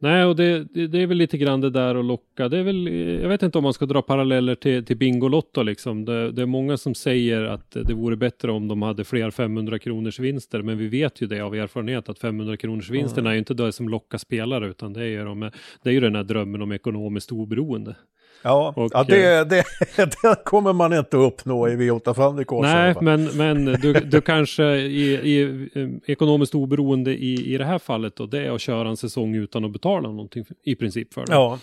Nej, 0.04 0.26
och 0.26 0.36
det, 0.36 0.64
det, 0.74 0.88
det 0.88 1.02
är 1.02 1.08
väl 1.08 1.18
lite 1.18 1.38
grann 1.38 1.62
det 1.62 1.70
där 1.70 1.96
att 1.96 2.06
locka. 2.06 2.50
Det 2.50 2.58
är 2.58 2.64
väl, 2.64 2.88
jag 3.22 3.30
vet 3.30 3.44
inte 3.44 3.58
om 3.58 3.64
man 3.64 3.74
ska 3.74 3.86
dra 3.86 4.02
paralleller 4.02 4.56
till, 4.56 4.86
till 4.86 4.98
Bingolotto 4.98 5.64
liksom. 5.64 6.06
Det, 6.06 6.32
det 6.32 6.42
är 6.42 6.46
många 6.46 6.78
som 6.78 6.96
säger 6.96 7.44
att 7.44 7.72
det 7.72 7.94
vore 7.94 8.16
bättre 8.16 8.52
om 8.52 8.68
de 8.68 8.82
hade 8.82 9.04
fler 9.04 9.32
500 9.32 9.80
kronors 9.80 10.20
vinster. 10.20 10.62
Men 10.62 10.78
vi 10.78 10.88
vet 10.88 11.22
ju 11.22 11.28
det 11.28 11.42
av 11.42 11.56
erfarenhet 11.56 12.10
att 12.10 12.20
500 12.20 12.58
kronors 12.58 12.90
vinsterna 12.90 13.30
är 13.30 13.34
ju 13.34 13.40
inte 13.40 13.54
det 13.54 13.72
som 13.72 13.90
lockar 13.90 14.18
spelare 14.18 14.68
utan 14.68 14.94
det 14.94 15.02
är 15.02 15.08
ju, 15.08 15.26
de, 15.26 15.52
det 15.84 15.90
är 15.90 15.94
ju 15.94 16.00
den 16.00 16.16
här 16.16 16.24
drömmen 16.24 16.62
om 16.62 16.72
ekonomiskt 16.72 17.32
oberoende. 17.32 17.96
Ja, 18.44 18.74
Och, 18.76 18.92
ja 18.94 19.04
det, 19.04 19.50
det, 19.50 19.64
det 19.98 20.44
kommer 20.46 20.74
man 20.74 20.94
inte 20.94 21.18
uppnå 21.18 21.68
i 21.70 21.76
V8 21.76 22.14
Thundercars. 22.14 22.62
Nej, 22.62 22.96
men, 23.02 23.24
men 23.38 23.66
du, 23.66 23.94
du 23.94 24.22
kanske 24.22 24.64
i, 24.76 25.14
i 25.14 25.42
eh, 25.76 25.90
ekonomiskt 26.08 26.56
oberoende 26.56 27.12
i, 27.12 27.54
i 27.54 27.58
det 27.58 27.66
här 27.66 27.80
fallet 27.80 28.16
då, 28.16 28.26
det 28.26 28.46
är 28.46 28.52
att 28.52 28.62
köra 28.62 28.90
en 28.90 28.98
säsong 28.98 29.36
utan 29.36 29.66
att 29.66 29.72
betala 29.72 30.10
någonting 30.10 30.46
i 30.64 30.76
princip 30.76 31.14
för 31.14 31.26
det. 31.26 31.34
Ja. 31.34 31.60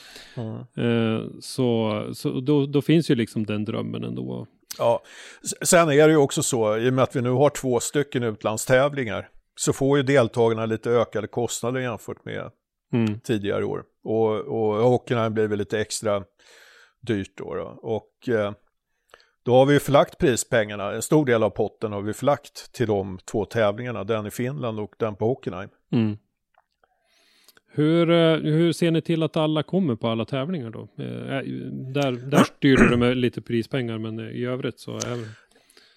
Eh, 0.77 1.21
så 1.41 2.05
så 2.15 2.41
då, 2.41 2.67
då 2.67 2.83
finns 2.83 3.11
ju 3.11 3.15
liksom 3.15 3.47
den 3.47 3.65
drömmen 3.65 4.05
ändå. 4.05 4.47
ja. 4.79 5.03
Sen 5.63 5.89
är 5.89 6.07
det 6.07 6.13
ju 6.13 6.17
också 6.17 6.43
så, 6.43 6.77
i 6.79 6.91
och 6.91 6.95
med 6.95 7.03
att 7.03 7.17
vi 7.17 7.21
nu 7.23 7.31
har 7.31 7.51
två 7.51 7.81
stycken 7.81 8.23
utlandstävlingar, 8.23 9.29
så 9.57 9.73
får 9.73 9.97
ju 9.97 10.03
deltagarna 10.03 10.67
lite 10.67 10.91
ökade 10.91 11.27
kostnader 11.27 11.81
jämfört 11.81 12.25
med 12.25 12.51
Mm. 12.93 13.21
tidigare 13.21 13.65
år. 13.65 13.83
Och, 14.05 14.31
och 14.37 14.91
Hockenheim 14.91 15.35
blir 15.35 15.49
väl 15.49 15.59
lite 15.59 15.81
extra 15.81 16.23
dyrt 17.01 17.33
då. 17.37 17.55
då. 17.55 17.79
Och 17.83 18.29
eh, 18.29 18.53
då 19.43 19.55
har 19.55 19.67
vi 19.67 19.81
förlagt 19.81 20.19
prispengarna, 20.19 20.93
en 20.93 21.03
stor 21.03 21.27
del 21.27 21.43
av 21.43 21.51
potten 21.51 21.93
har 21.93 22.03
vi 22.03 22.13
förlagt 22.13 22.73
till 22.73 22.87
de 22.87 23.19
två 23.25 23.45
tävlingarna, 23.45 24.05
den 24.05 24.27
i 24.27 24.31
Finland 24.31 24.81
och 24.81 24.95
den 24.99 25.17
på 25.17 25.27
Hockenheim. 25.27 25.69
Mm. 25.93 26.19
Hur, 27.73 28.11
eh, 28.11 28.37
hur 28.37 28.73
ser 28.73 28.91
ni 28.91 29.03
till 29.03 29.23
att 29.23 29.37
alla 29.37 29.63
kommer 29.63 29.95
på 29.95 30.09
alla 30.09 30.25
tävlingar 30.25 30.71
då? 30.71 30.81
Eh, 30.81 31.43
där, 31.95 32.31
där 32.31 32.45
styr 32.45 32.77
du 32.77 32.97
med 32.97 33.17
lite 33.17 33.43
prispengar 33.43 33.99
men 33.99 34.21
i 34.21 34.45
övrigt 34.45 34.81
så 34.81 34.97
är 34.97 35.17
det... 35.17 35.29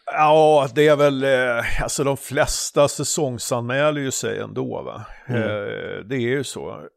Ja, 0.05 0.69
det 0.75 0.87
är 0.87 0.95
väl, 0.95 1.23
eh, 1.23 1.83
alltså 1.83 2.03
de 2.03 2.17
flesta 2.17 2.87
säsongsanmäler 2.87 4.01
ju 4.01 4.11
sig 4.11 4.39
ändå 4.39 4.81
va. 4.81 5.05
Mm. 5.27 5.41
Eh, 5.41 6.05
det 6.05 6.15
är 6.15 6.29
ju 6.29 6.43
så. 6.43 6.87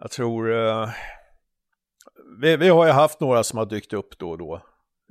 Jag 0.00 0.10
tror, 0.10 0.52
eh, 0.52 0.88
vi, 2.40 2.56
vi 2.56 2.68
har 2.68 2.86
ju 2.86 2.92
haft 2.92 3.20
några 3.20 3.42
som 3.42 3.58
har 3.58 3.66
dykt 3.66 3.92
upp 3.92 4.18
då 4.18 4.30
och 4.30 4.38
då. 4.38 4.60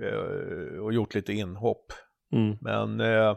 Eh, 0.03 0.79
och 0.79 0.93
gjort 0.93 1.15
lite 1.15 1.33
inhopp. 1.33 1.85
Mm. 2.33 2.57
Men 2.61 2.99
eh, 2.99 3.35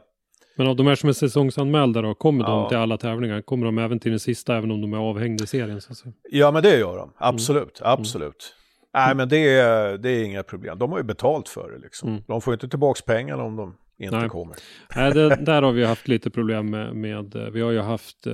Men 0.57 0.66
av 0.66 0.76
de 0.76 0.86
här 0.86 0.94
som 0.94 1.09
är 1.09 1.12
säsongsanmälda 1.12 2.03
då, 2.03 2.14
kommer 2.14 2.44
Ja. 2.44 2.51
de 2.51 2.68
till 2.68 2.78
alla 2.78 2.97
tävlingar? 2.99 3.42
Kommer 3.42 3.66
de 3.66 3.78
även 3.78 3.99
till 4.01 4.11
den 4.11 4.20
sista 4.20 4.57
även 4.57 4.70
om 4.70 4.80
de 4.80 4.92
är 4.92 4.99
avhängda 4.99 5.44
i 5.44 5.47
serien? 5.47 5.80
Så 5.80 5.92
att 5.92 5.99
säga? 5.99 6.14
ja 6.30 6.51
men 6.51 6.62
det 6.62 6.78
gör 6.78 6.97
de, 6.97 7.12
absolut, 7.16 7.80
absolut. 7.84 8.55
Nej 8.94 9.14
men 9.14 9.28
det 9.28 9.59
är, 9.59 9.99
det 9.99 10.11
är 10.11 10.24
inga 10.24 10.42
problem, 10.42 10.78
de 10.78 10.90
har 10.90 10.99
ju 10.99 11.05
betalt 11.05 11.49
för 11.49 11.70
det 11.70 11.78
liksom. 11.78 12.09
Mm. 12.09 12.22
De 12.26 12.40
får 12.40 12.53
ju 12.53 12.55
inte 12.55 12.68
tillbaka 12.68 13.01
pengarna 13.07 13.42
om 13.42 13.57
de 13.57 13.76
inte 13.99 14.16
Nej. 14.16 14.28
kommer. 14.28 14.57
Nej, 14.97 15.12
det, 15.14 15.36
där 15.36 15.62
har 15.62 15.72
vi 15.72 15.84
haft 15.84 16.09
lite 16.09 16.30
problem 16.30 16.70
med, 16.70 16.94
med 16.97 17.36
eh, 17.36 17.42
vi 17.51 17.61
har 17.61 17.70
ju 17.70 17.80
haft 17.80 18.26
eh, 18.26 18.32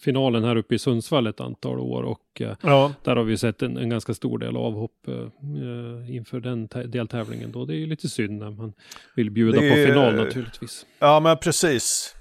finalen 0.00 0.44
här 0.44 0.56
uppe 0.56 0.74
i 0.74 0.78
Sundsvall 0.78 1.26
ett 1.26 1.40
antal 1.40 1.78
år 1.80 2.02
och 2.02 2.40
eh, 2.40 2.56
Ja. 2.62 2.92
där 3.04 3.16
har 3.16 3.24
vi 3.24 3.36
sett 3.36 3.62
en, 3.62 3.76
en 3.76 3.88
ganska 3.88 4.14
stor 4.14 4.38
del 4.38 4.56
avhopp 4.56 5.08
eh, 5.08 5.14
eh, 5.14 6.14
inför 6.16 6.40
den 6.40 6.68
tä- 6.68 6.86
deltävlingen 6.86 7.52
då. 7.52 7.64
Det 7.64 7.74
är 7.74 7.78
ju 7.78 7.86
lite 7.86 8.08
synd 8.08 8.38
när 8.38 8.50
man 8.50 8.72
vill 9.16 9.30
bjuda 9.30 9.60
Det 9.60 9.70
på 9.70 9.76
är- 9.76 9.86
final 9.86 10.14
naturligtvis. 10.14 10.86
ja 10.98 11.20
men 11.20 11.36
precis. 11.38 12.14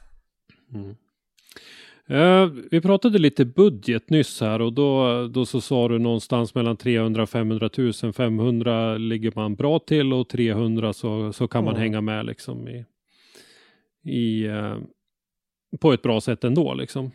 Eh, 2.08 2.46
vi 2.72 2.82
pratade 2.82 3.20
lite 3.20 3.46
budget 3.46 4.10
nyss 4.10 4.42
här 4.42 4.62
och 4.62 4.74
då, 4.74 5.28
då 5.28 5.46
så 5.46 5.62
sa 5.62 5.88
du 5.88 6.00
någonstans 6.00 6.56
mellan 6.56 6.78
300 6.78 7.24
och 7.24 7.30
500 7.30 7.70
000. 7.78 7.94
500 8.14 8.98
ligger 8.98 9.32
man 9.36 9.56
bra 9.56 9.80
till 9.80 10.14
och 10.14 10.30
300 10.30 10.94
så, 10.94 11.34
så 11.34 11.48
kan 11.48 11.64
man 11.64 11.74
Mm. 11.74 11.82
hänga 11.82 12.02
med 12.02 12.26
liksom 12.26 12.68
i, 12.68 12.86
i, 14.06 14.46
eh, 14.46 14.78
på 15.82 15.94
ett 15.94 16.02
bra 16.02 16.22
sätt 16.22 16.44
ändå 16.44 16.74
liksom. 16.74 17.12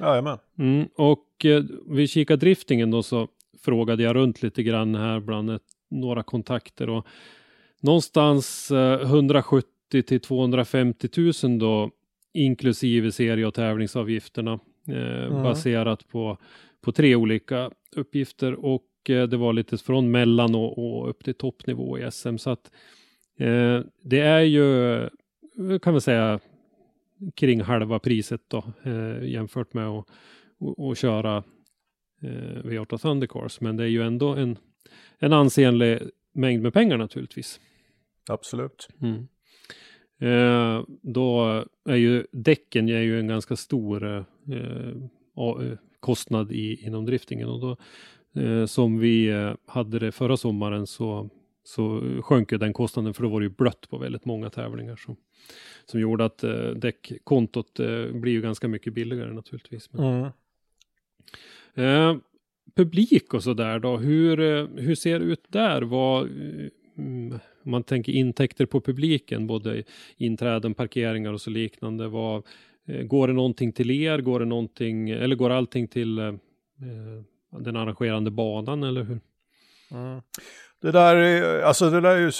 Jajamän. 0.00 0.38
Mm, 0.58 0.88
och 0.96 1.44
eh, 1.44 1.62
vi 1.90 2.08
kikar 2.08 2.36
driftingen 2.36 2.90
då 2.90 3.02
så 3.02 3.28
frågade 3.62 4.02
jag 4.02 4.16
runt 4.16 4.42
lite 4.42 4.62
grann 4.62 4.94
här 4.94 5.20
bland 5.20 5.50
ett, 5.50 5.62
några 5.90 6.22
kontakter 6.22 6.88
och 6.88 7.06
någonstans 7.80 8.70
eh, 8.70 9.00
170 9.00 10.02
till 10.02 10.20
250 10.20 11.08
000 11.44 11.58
då 11.58 11.90
inklusive 12.34 13.12
serie 13.12 13.46
och 13.46 13.54
tävlingsavgifterna 13.54 14.52
eh, 14.88 15.24
Mm. 15.26 15.42
baserat 15.42 16.08
på, 16.08 16.38
på 16.80 16.92
tre 16.92 17.16
olika 17.16 17.70
uppgifter 17.96 18.64
och 18.64 18.86
eh, 19.08 19.22
det 19.22 19.36
var 19.36 19.52
lite 19.52 19.78
från 19.78 20.10
mellan 20.10 20.54
och, 20.54 20.78
och 20.78 21.10
upp 21.10 21.24
till 21.24 21.34
toppnivå 21.34 21.98
i 21.98 22.10
SM 22.10 22.36
så 22.36 22.50
att 22.50 22.70
eh, 23.38 23.80
det 24.02 24.20
är 24.20 24.40
ju 24.40 25.08
kan 25.82 25.94
vi 25.94 26.00
säga 26.00 26.40
kring 27.34 27.60
halva 27.60 27.98
priset 27.98 28.40
då 28.48 28.64
eh, 28.82 29.28
jämfört 29.28 29.74
med 29.74 29.88
att 29.88 30.06
och, 30.58 30.88
och 30.88 30.96
köra 30.96 31.36
eh, 32.22 32.62
V8 32.64 32.98
Thundercars 32.98 33.60
men 33.60 33.76
det 33.76 33.84
är 33.84 33.88
ju 33.88 34.02
ändå 34.02 34.34
en, 34.34 34.58
en 35.18 35.32
ansenlig 35.32 35.98
mängd 36.32 36.62
med 36.62 36.72
pengar 36.72 36.98
naturligtvis. 36.98 37.60
Absolut. 38.28 38.88
Mm. 39.00 39.28
Eh, 40.20 40.84
då 41.02 41.64
är 41.84 41.96
ju 41.96 42.26
däcken 42.32 42.88
är 42.88 43.00
ju 43.00 43.18
en 43.18 43.28
ganska 43.28 43.56
stor 43.56 44.04
eh, 44.06 44.24
eh, 44.56 45.78
kostnad 46.00 46.52
i, 46.52 46.86
inom 46.86 47.06
driftingen 47.06 47.48
och 47.48 47.60
då 47.60 47.76
eh, 48.40 48.66
som 48.66 48.98
vi 48.98 49.28
eh, 49.28 49.54
hade 49.66 49.98
det 49.98 50.12
förra 50.12 50.36
sommaren 50.36 50.86
så, 50.86 51.30
så 51.62 52.00
sjönk 52.22 52.52
ju 52.52 52.58
den 52.58 52.72
kostnaden 52.72 53.14
för 53.14 53.22
då 53.22 53.28
var 53.28 53.40
det 53.40 53.44
ju 53.44 53.54
blött 53.58 53.90
på 53.90 53.98
väldigt 53.98 54.24
många 54.24 54.50
tävlingar 54.50 54.96
som, 54.96 55.16
som 55.84 56.00
gjorde 56.00 56.24
att 56.24 56.44
eh, 56.44 56.70
däckkontot 56.70 57.80
eh, 57.80 58.06
blir 58.12 58.32
ju 58.32 58.40
ganska 58.40 58.68
mycket 58.68 58.94
billigare 58.94 59.32
naturligtvis. 59.32 59.92
Men, 59.92 60.04
Mm. 60.04 60.30
Eh, 61.74 62.16
publik 62.74 63.34
och 63.34 63.42
sådär 63.42 63.78
då, 63.78 63.96
hur, 63.96 64.40
eh, 64.40 64.66
hur 64.76 64.94
ser 64.94 65.18
det 65.18 65.24
ut 65.24 65.44
där? 65.48 65.82
Vad, 65.82 66.26
mm, 66.98 67.38
om 67.64 67.70
man 67.70 67.82
tänker 67.82 68.12
intäkter 68.12 68.66
på 68.66 68.80
publiken, 68.80 69.46
både 69.46 69.84
inträden, 70.16 70.74
parkeringar 70.74 71.32
och 71.32 71.40
så 71.40 71.50
liknande. 71.50 72.08
Vad, 72.08 72.46
eh, 72.86 73.02
går 73.02 73.28
det 73.28 73.34
någonting 73.34 73.72
till 73.72 73.90
er? 73.90 74.18
Går 74.18 74.40
det 74.40 74.46
någonting, 74.46 75.10
eller 75.10 75.36
går 75.36 75.50
allting 75.50 75.88
till 75.88 76.18
eh, 76.18 76.32
den 77.58 77.76
arrangerande 77.76 78.30
banan 78.30 78.82
eller 78.82 79.02
hur? 79.02 79.20
Mm. 79.90 80.22
Det 80.82 80.90
där, 80.90 81.16
är- 81.16 81.62
alltså 81.62 81.90
det 81.90 82.00
där 82.00 82.16
är 82.16 82.20
ju, 82.20 82.32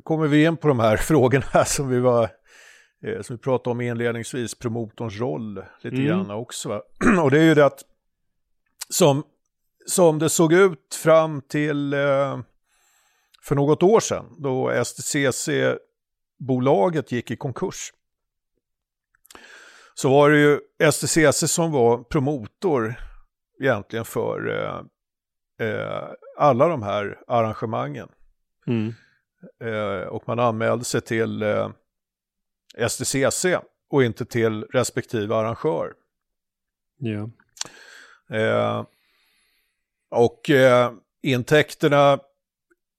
kommer 0.00 0.26
vi 0.26 0.44
in 0.44 0.56
på 0.56 0.68
de 0.68 0.80
här 0.80 0.96
frågorna 1.06 1.64
som 1.64 1.88
vi 1.88 2.00
var, 2.00 2.22
eh, 3.04 3.20
som 3.22 3.36
vi 3.36 3.42
pratade 3.42 3.70
om 3.70 3.80
inledningsvis, 3.80 4.54
promotorns 4.54 5.20
roll 5.20 5.64
lite 5.82 5.96
Mm. 5.96 6.06
grann 6.06 6.30
också. 6.30 6.68
Va? 6.68 6.82
Och 7.22 7.30
det 7.30 7.38
är 7.38 7.42
ju 7.44 7.54
det 7.54 7.66
att 7.66 7.82
som, 8.88 9.22
som 9.86 10.18
det 10.18 10.28
såg 10.28 10.52
ut 10.52 10.94
fram 11.02 11.42
till 11.42 11.92
eh, 11.94 12.38
för 13.42 13.54
något 13.54 13.82
år 13.82 14.00
sedan 14.00 14.24
då 14.38 14.70
STCC-bolaget 14.84 17.12
gick 17.12 17.30
i 17.30 17.36
konkurs. 17.36 17.92
Så 19.94 20.10
var 20.10 20.30
det 20.30 20.38
ju 20.38 20.60
STCC 20.92 21.52
som 21.52 21.72
var 21.72 21.98
promotor 22.04 22.94
egentligen 23.62 24.04
för 24.04 24.48
eh, 24.48 24.80
eh, 25.68 26.08
alla 26.38 26.68
de 26.68 26.82
här 26.82 27.18
arrangemangen. 27.26 28.08
Mm. 28.66 28.94
Eh, 29.64 30.06
och 30.06 30.28
man 30.28 30.38
anmälde 30.38 30.84
sig 30.84 31.00
till 31.00 31.42
eh, 31.42 31.70
STCC 32.88 33.46
och 33.90 34.04
inte 34.04 34.24
till 34.24 34.64
respektive 34.64 35.34
arrangör. 35.34 35.92
Ja. 36.98 37.30
Eh, 38.36 38.84
och 40.10 40.50
eh, 40.50 40.92
intäkterna, 41.22 42.12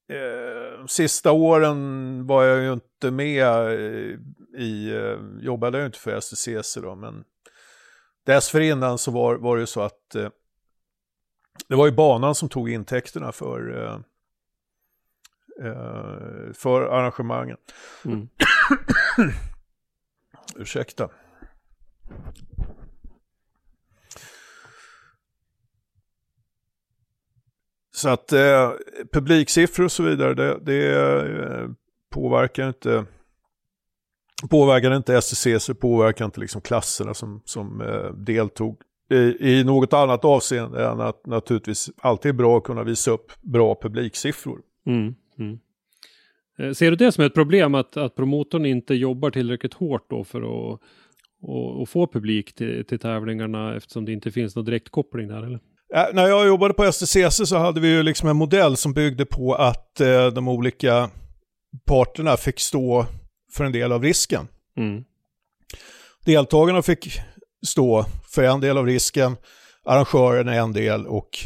eh, 0.08 0.86
sista 0.86 1.32
åren 1.32 2.26
var 2.26 2.44
jag 2.44 2.62
ju 2.62 2.72
inte 2.72 3.10
med 3.10 3.46
eh, 3.46 4.18
i, 4.58 4.90
eh, 4.94 5.44
jobbade 5.44 5.78
jag 5.78 5.82
ju 5.82 5.86
inte 5.86 5.98
för 5.98 6.20
STCC 6.20 6.74
då, 6.74 6.94
men 6.94 7.24
dessförinnan 8.26 8.98
så 8.98 9.10
var, 9.10 9.34
var 9.34 9.56
det 9.56 9.66
så 9.66 9.80
att 9.80 10.14
eh, 10.14 10.28
det 11.68 11.74
var 11.74 11.86
ju 11.86 11.92
banan 11.92 12.34
som 12.34 12.48
tog 12.48 12.70
intäkterna 12.70 13.32
för, 13.32 13.84
eh, 13.84 14.00
eh, 15.66 16.52
för 16.54 16.82
arrangemangen. 16.82 17.56
Mm. 18.04 18.28
Ursäkta. 20.56 21.08
Så 27.92 28.08
att 28.08 28.32
eh, 28.32 28.72
publiksiffror 29.12 29.84
och 29.84 29.92
så 29.92 30.02
vidare, 30.02 30.34
det, 30.34 30.58
det 30.62 30.94
eh, 30.94 31.68
påverkar 32.10 32.68
inte 32.68 33.06
påverkar 34.48 34.96
inte 34.96 35.22
STCC, 35.22 35.70
påverkar 35.80 36.24
inte 36.24 36.40
liksom 36.40 36.60
klasserna 36.60 37.14
som, 37.14 37.42
som 37.44 37.80
eh, 37.80 38.12
deltog 38.12 38.82
i, 39.14 39.64
något 39.64 39.92
annat 39.92 40.24
avseende 40.24 40.86
än 40.86 41.00
att 41.00 41.26
naturligtvis 41.26 41.90
alltid 42.00 42.28
är 42.28 42.32
bra 42.32 42.58
att 42.58 42.64
kunna 42.64 42.84
visa 42.84 43.10
upp 43.10 43.32
bra 43.40 43.78
publiksiffror. 43.82 44.60
Mm. 44.86 45.14
Mm. 45.38 45.58
Eh, 46.58 46.72
Ser 46.72 46.90
du 46.90 46.96
det 46.96 47.12
som 47.12 47.24
ett 47.24 47.34
problem 47.34 47.74
att, 47.74 47.96
att 47.96 48.14
promotorn 48.14 48.66
inte 48.66 48.94
jobbar 48.94 49.30
tillräckligt 49.30 49.74
hårt 49.74 50.10
då 50.10 50.24
för 50.24 50.40
att 50.40 50.80
och, 51.42 51.80
och 51.80 51.88
få 51.88 52.06
publik 52.06 52.52
till, 52.54 52.84
till 52.84 52.98
tävlingarna 52.98 53.76
eftersom 53.76 54.04
det 54.04 54.12
inte 54.12 54.30
finns 54.30 54.56
någon 54.56 54.64
direktkoppling 54.64 55.28
där 55.28 55.42
eller? 55.42 55.60
Äh, 55.94 56.14
när 56.14 56.26
jag 56.26 56.46
jobbade 56.46 56.74
på 56.74 56.92
STCC 56.92 57.48
så 57.48 57.56
hade 57.56 57.80
vi 57.80 57.88
ju 57.88 58.02
liksom 58.02 58.28
en 58.28 58.36
modell 58.36 58.76
som 58.76 58.92
byggde 58.92 59.26
på 59.26 59.54
att 59.54 60.00
eh, 60.00 60.26
de 60.26 60.48
olika 60.48 61.10
parterna 61.86 62.36
fick 62.36 62.60
stå 62.60 63.06
för 63.52 63.64
en 63.64 63.72
del 63.72 63.92
av 63.92 64.02
risken. 64.02 64.48
Mm. 64.76 65.04
Deltagarna 66.24 66.82
fick 66.82 67.20
stå 67.66 68.04
för 68.28 68.42
en 68.42 68.60
del 68.60 68.78
av 68.78 68.86
risken, 68.86 69.36
arrangören 69.84 70.48
en 70.48 70.72
del 70.72 71.06
och 71.06 71.38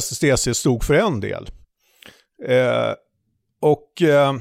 STCC 0.00 0.54
stod 0.54 0.84
för 0.84 0.94
en 0.94 1.20
del. 1.20 1.50
Eh, 2.48 2.92
och 3.60 4.02
eh, 4.02 4.34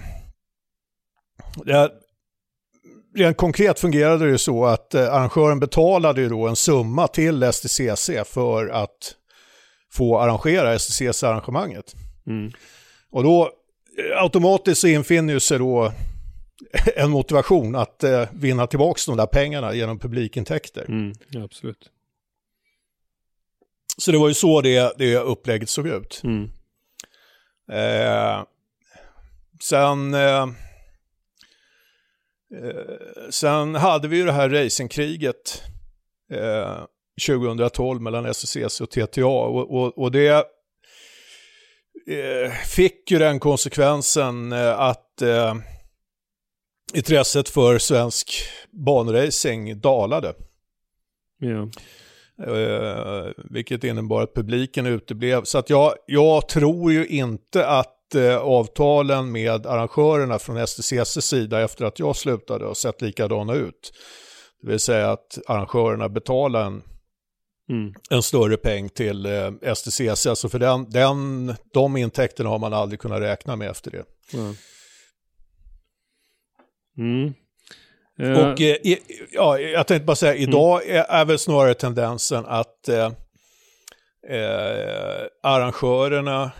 det, 1.66 1.92
rent 3.16 3.38
konkret 3.38 3.80
fungerade 3.80 4.26
det 4.26 4.32
ju 4.32 4.38
så 4.38 4.66
att 4.66 4.94
eh, 4.94 5.14
arrangören 5.14 5.60
betalade 5.60 6.22
ju 6.22 6.30
då 6.30 6.48
en 6.48 6.56
summa 6.56 7.08
till 7.08 7.54
STCC 7.54 8.10
för 8.26 8.68
att 8.68 9.16
få 9.94 10.20
arrangera 10.20 10.80
STCC-arrangemanget. 10.80 11.96
Mm. 12.28 12.52
Och 13.12 13.24
då 13.24 13.44
eh, 13.98 14.24
automatiskt 14.24 14.82
så 14.82 14.88
infinner 14.88 15.40
sig 15.40 15.60
då 15.60 15.92
en 16.96 17.10
motivation 17.12 17.76
att 17.76 18.04
eh, 18.04 18.28
vinna 18.34 18.68
tillbaka 18.68 19.00
de 19.08 19.18
där 19.18 19.26
pengarna 19.26 19.74
genom 19.74 20.00
publikintäkter. 20.00 20.86
Mm. 20.88 21.14
Absolut. 21.44 21.92
Så 23.98 24.12
det 24.12 24.18
var 24.18 24.28
ju 24.28 24.34
så 24.34 24.62
det, 24.62 24.94
det 24.98 25.18
upplägget 25.18 25.70
såg 25.70 25.88
ut. 25.88 26.22
Mm. 26.24 26.50
Eh, 27.72 28.44
sen, 29.62 30.14
eh, 30.14 30.42
eh, 32.62 33.28
sen 33.30 33.76
hade 33.76 34.08
vi 34.08 34.18
ju 34.18 34.26
det 34.26 34.32
här 34.32 34.50
racingkriget 34.50 35.64
eh, 36.32 36.84
2012 37.28 38.02
mellan 38.02 38.26
SSC 38.26 38.82
och 38.82 38.90
TTA 38.90 39.26
och, 39.26 39.72
och, 39.72 39.98
och 39.98 40.12
det 40.12 40.46
eh, 42.08 42.52
fick 42.52 43.12
ju 43.12 43.20
den 43.20 43.40
konsekvensen 43.40 44.52
eh, 44.52 44.80
att 44.80 45.22
eh, 45.22 45.56
intresset 46.94 47.50
för 47.50 47.78
svensk 47.78 48.34
banracing 48.72 49.80
dalade. 49.80 50.34
Ja. 51.40 51.70
Eh, 52.48 53.32
vilket 53.52 53.84
innebar 53.84 54.22
att 54.22 54.34
publiken 54.34 54.86
uteblev. 54.86 55.44
Så 55.44 55.58
att 55.58 55.70
jag, 55.70 55.94
jag 56.08 56.50
tror 56.50 56.92
ju 56.92 57.08
inte 57.08 57.68
att 57.68 58.16
eh, 58.16 58.38
avtalen 58.38 59.32
med 59.32 59.66
arrangörerna 59.66 60.40
från 60.40 60.68
STCCs 60.68 61.26
sida 61.26 61.62
efter 61.62 61.86
att 61.86 62.00
jag 62.00 62.16
slutade 62.16 62.66
har 62.66 62.74
sett 62.74 63.02
likadana 63.02 63.54
ut. 63.54 63.94
Det 64.62 64.68
vill 64.70 64.80
säga 64.80 65.12
att 65.12 65.38
arrangörerna 65.48 66.10
betalar 66.10 66.66
en, 66.66 66.84
Mm. 67.70 67.94
en 68.10 68.24
större 68.24 68.58
peng 68.58 68.90
till 68.90 69.26
eh, 69.26 69.74
STCC. 69.76 70.28
Alltså 70.28 70.50
för 70.50 70.60
den, 70.60 70.90
den, 70.90 71.54
de 71.74 71.98
intäkterna 71.98 72.50
har 72.50 72.60
man 72.60 72.74
aldrig 72.74 73.00
kunnat 73.00 73.22
räkna 73.22 73.56
med 73.56 73.70
efter 73.70 73.92
det. 73.92 74.04
Ja. 74.34 74.54
Mm. 76.98 77.34
Eh, 78.20 78.32
Och 78.52 78.62
eh, 78.62 78.76
ja, 79.32 79.60
jag 79.60 79.88
tänkte 79.88 80.06
bara 80.06 80.16
säga, 80.16 80.36
idag 80.36 80.88
är, 80.90 81.04
är 81.04 81.26
väl 81.26 81.40
snarare 81.40 81.74
tendensen 81.74 82.46
att 82.48 82.90
eh, 82.90 83.06
eh, 84.30 85.26
arrangörerna 85.44 86.52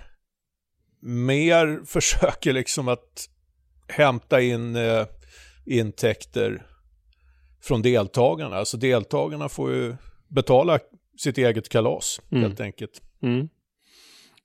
mer 1.02 1.80
försöker 1.86 2.54
liksom 2.54 2.88
att 2.88 3.30
hämta 3.88 4.42
in 4.42 4.76
eh, 4.76 5.06
intäkter 5.66 6.66
från 7.62 7.82
deltagarna. 7.82 8.56
Alltså 8.56 8.78
deltagarna 8.78 9.50
får 9.50 9.72
ju 9.74 9.96
betala 10.28 10.80
sitt 11.18 11.38
eget 11.38 11.70
kalas 11.70 12.22
Mm. 12.32 12.44
helt 12.44 12.60
enkelt. 12.62 13.02
Mm. 13.24 13.50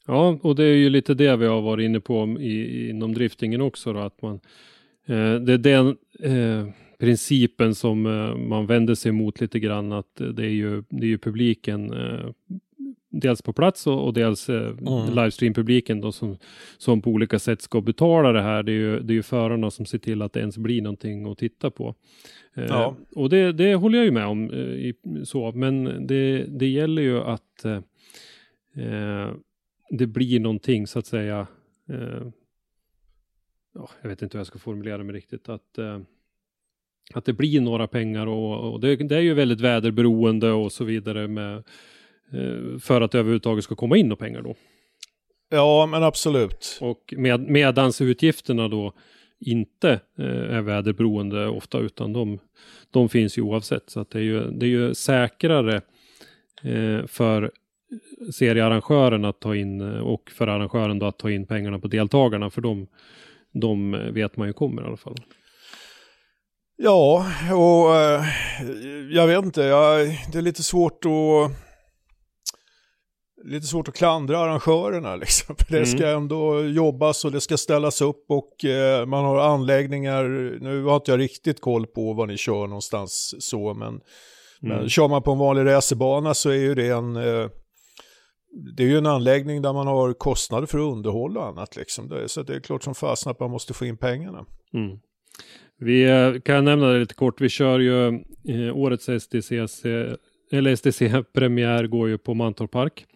Ja, 0.07 0.39
och 0.43 0.57
det 0.57 0.65
är 0.65 0.75
ju 0.75 0.91
lite 0.91 1.15
det 1.15 1.37
vi 1.37 1.47
har 1.47 1.61
varit 1.61 1.85
inne 1.85 2.01
på 2.01 2.37
i, 2.41 2.89
inom 2.91 3.15
driftingen 3.15 3.61
också 3.61 3.93
då, 3.93 4.01
att 4.01 4.23
man 4.23 4.41
det 5.17 5.53
är 5.53 5.59
den 5.59 5.97
eh, 6.21 6.67
principen 6.99 7.75
som 7.75 8.07
eh, 8.07 8.37
man 8.37 8.67
vänder 8.67 8.95
sig 8.95 9.13
mot 9.13 9.41
lite 9.41 9.59
grann 9.61 9.93
att 9.93 10.15
det 10.17 10.43
är 10.45 10.51
ju, 10.51 10.83
det 10.89 11.05
är 11.07 11.09
ju 11.09 11.19
publiken 11.19 11.93
eh, 11.93 12.31
dels 13.13 13.43
på 13.43 13.53
plats 13.53 13.87
och, 13.87 14.07
och 14.07 14.13
dels 14.15 14.49
eh, 14.49 14.71
Mm. 14.71 15.15
livestream-publiken 15.15 16.01
då 16.01 16.13
som, 16.13 16.37
som 16.79 17.03
på 17.03 17.11
olika 17.11 17.39
sätt 17.39 17.63
ska 17.63 17.81
betala 17.81 18.33
det 18.33 18.43
här. 18.43 18.63
Det 18.63 18.73
är 18.73 18.75
ju, 18.75 19.01
det 19.01 19.13
är 19.13 19.15
ju 19.15 19.23
förarna 19.23 19.71
som 19.71 19.87
ser 19.87 19.99
till 19.99 20.23
att 20.23 20.33
det 20.33 20.41
ens 20.41 20.59
blir 20.59 20.83
någonting 20.83 21.31
att 21.33 21.39
titta 21.39 21.71
på. 21.71 21.95
Eh, 22.55 22.65
Ja. 22.69 22.97
Och 23.17 23.29
det, 23.31 23.53
det 23.53 23.75
håller 23.75 23.99
jag 23.99 24.05
ju 24.05 24.11
med 24.13 24.27
om. 24.27 24.51
Eh, 24.51 24.59
i, 24.59 24.95
så, 25.25 25.53
men 25.53 26.07
det, 26.07 26.45
det 26.49 26.67
gäller 26.69 27.03
ju 27.03 27.21
att 27.21 27.65
eh, 27.65 27.81
eh, 28.85 29.31
det 29.91 30.07
blir 30.07 30.41
någonting 30.41 30.87
så 30.87 30.99
att 30.99 31.07
säga. 31.07 31.47
Ja, 33.75 33.91
jag 34.03 34.09
vet 34.09 34.23
inte 34.23 34.37
hur 34.37 34.41
jag 34.41 34.47
ska 34.47 34.59
formulera 34.59 35.05
mig 35.05 35.15
riktigt. 35.15 35.49
Att, 35.49 35.79
eh, 35.79 36.01
att 37.15 37.25
det 37.25 37.33
blir 37.33 37.61
några 37.61 37.87
pengar 37.87 38.27
och, 38.27 38.73
och 38.73 38.81
det, 38.81 38.97
det 38.97 39.17
är 39.17 39.21
ju 39.21 39.35
väldigt 39.35 39.61
väderberoende 39.61 40.53
och 40.53 40.73
så 40.73 40.85
vidare 40.85 41.29
med, 41.29 41.57
eh, 42.33 42.79
för 42.81 43.01
att 43.01 43.13
det 43.13 43.19
överhuvudtaget 43.19 43.65
ska 43.65 43.75
komma 43.75 43.97
in 43.97 44.09
några 44.09 44.25
pengar 44.25 44.43
då. 44.43 44.55
Ja, 45.51 45.87
men 45.87 46.03
absolut. 46.03 46.79
Och 46.81 47.15
med, 47.17 47.41
medans 47.41 48.01
utgifterna 48.01 48.69
då 48.69 48.93
inte 49.41 50.01
eh, 50.19 50.55
är 50.57 50.61
väderberoende 50.61 51.47
ofta 51.47 51.79
utan 51.79 52.13
de, 52.13 52.39
de 52.91 53.09
finns 53.09 53.39
ju 53.39 53.43
oavsett. 53.43 53.91
Så 53.91 54.01
att 54.01 54.11
det, 54.11 54.19
är 54.19 54.23
ju, 54.23 54.51
det 54.51 54.67
är 54.67 54.71
ju 54.71 54.95
säkrare 54.95 55.77
eh, 56.63 57.07
för 57.07 57.51
seriearrangören 58.33 59.25
att 59.25 59.41
ta 59.41 59.57
in 59.57 59.81
eh, 59.81 60.01
och 60.01 60.31
för 60.31 60.47
arrangören 60.47 60.99
då 60.99 61.07
att 61.07 61.19
ta 61.19 61.31
in 61.31 61.47
pengarna 61.47 61.79
på 61.79 61.89
deltagarna 61.89 62.51
för 62.51 62.61
de, 62.61 62.87
de 63.53 63.93
vet 64.15 64.37
man 64.37 64.47
ju 64.47 64.53
kommer 64.53 64.83
i 64.83 64.87
alla 64.87 64.97
fall. 64.97 65.17
Ja, 66.77 67.27
och 67.55 67.97
eh, 67.97 68.25
jag 69.11 69.27
vet 69.27 69.45
inte, 69.45 69.63
jag, 69.63 70.07
det 70.33 70.39
är 70.39 70.43
lite 70.43 70.63
svårt 70.63 71.05
att 71.05 71.53
lite 73.45 73.67
svårt 73.67 73.89
att 73.89 73.95
klandra 73.95 74.39
arrangörerna 74.39 75.17
liksom. 75.23 75.55
Det 75.69 75.77
Mm. 75.77 75.87
ska 75.87 76.07
ändå 76.09 76.65
jobbas 76.65 77.25
och 77.25 77.33
det 77.33 77.41
ska 77.41 77.57
ställas 77.57 78.01
upp 78.03 78.25
och 78.29 78.65
eh, 78.65 79.07
man 79.07 79.25
har 79.25 79.37
anläggningar. 79.39 80.25
Nu 80.61 80.83
har 80.85 80.97
inte 80.97 81.11
jag 81.11 81.21
riktigt 81.21 81.61
koll 81.61 81.87
på 81.87 82.13
var 82.13 82.27
ni 82.27 82.37
kör 82.37 82.67
någonstans 82.67 83.35
så, 83.39 83.75
men, 83.75 84.01
men 84.61 84.77
Mm. 84.77 84.89
kör 84.89 85.09
man 85.09 85.23
på 85.23 85.33
en 85.33 85.39
vanlig 85.39 85.65
racerbana 85.65 86.35
så 86.35 86.51
är 86.51 86.55
ju 86.55 86.75
det 86.75 86.89
en 86.89 87.17
eh, 87.17 87.49
det 88.77 88.83
är 88.83 88.87
ju 88.87 88.99
en 88.99 89.07
anläggning 89.07 89.63
där 89.63 89.73
man 89.73 89.87
har 89.87 90.13
kostnader 90.13 90.67
för 90.67 90.79
underhåll 90.79 91.37
och 91.37 91.47
annat 91.47 91.77
liksom. 91.77 92.25
Så 92.27 92.43
det 92.43 92.55
är 92.55 92.61
klart 92.61 92.83
som 92.83 92.95
fasen 92.95 93.31
att 93.31 93.41
man 93.41 93.51
måste 93.51 93.75
få 93.75 93.85
in 93.85 93.97
pengarna. 93.97 94.47
Mm. 94.75 94.99
Vi 95.79 96.05
eh, 96.05 96.41
kan 96.41 96.65
nämna 96.65 96.87
det 96.87 96.99
lite 96.99 97.15
kort. 97.15 97.41
Vi 97.41 97.49
kör 97.49 97.79
ju 97.79 98.07
eh, 98.49 98.77
årets 98.77 99.05
STCC, 99.05 99.85
eller 100.53 100.77
STC-premiär 100.77 101.87
går 101.87 102.09
ju 102.09 102.19
på 102.19 102.35
Mantorp 102.35 102.71
Park. 102.71 103.07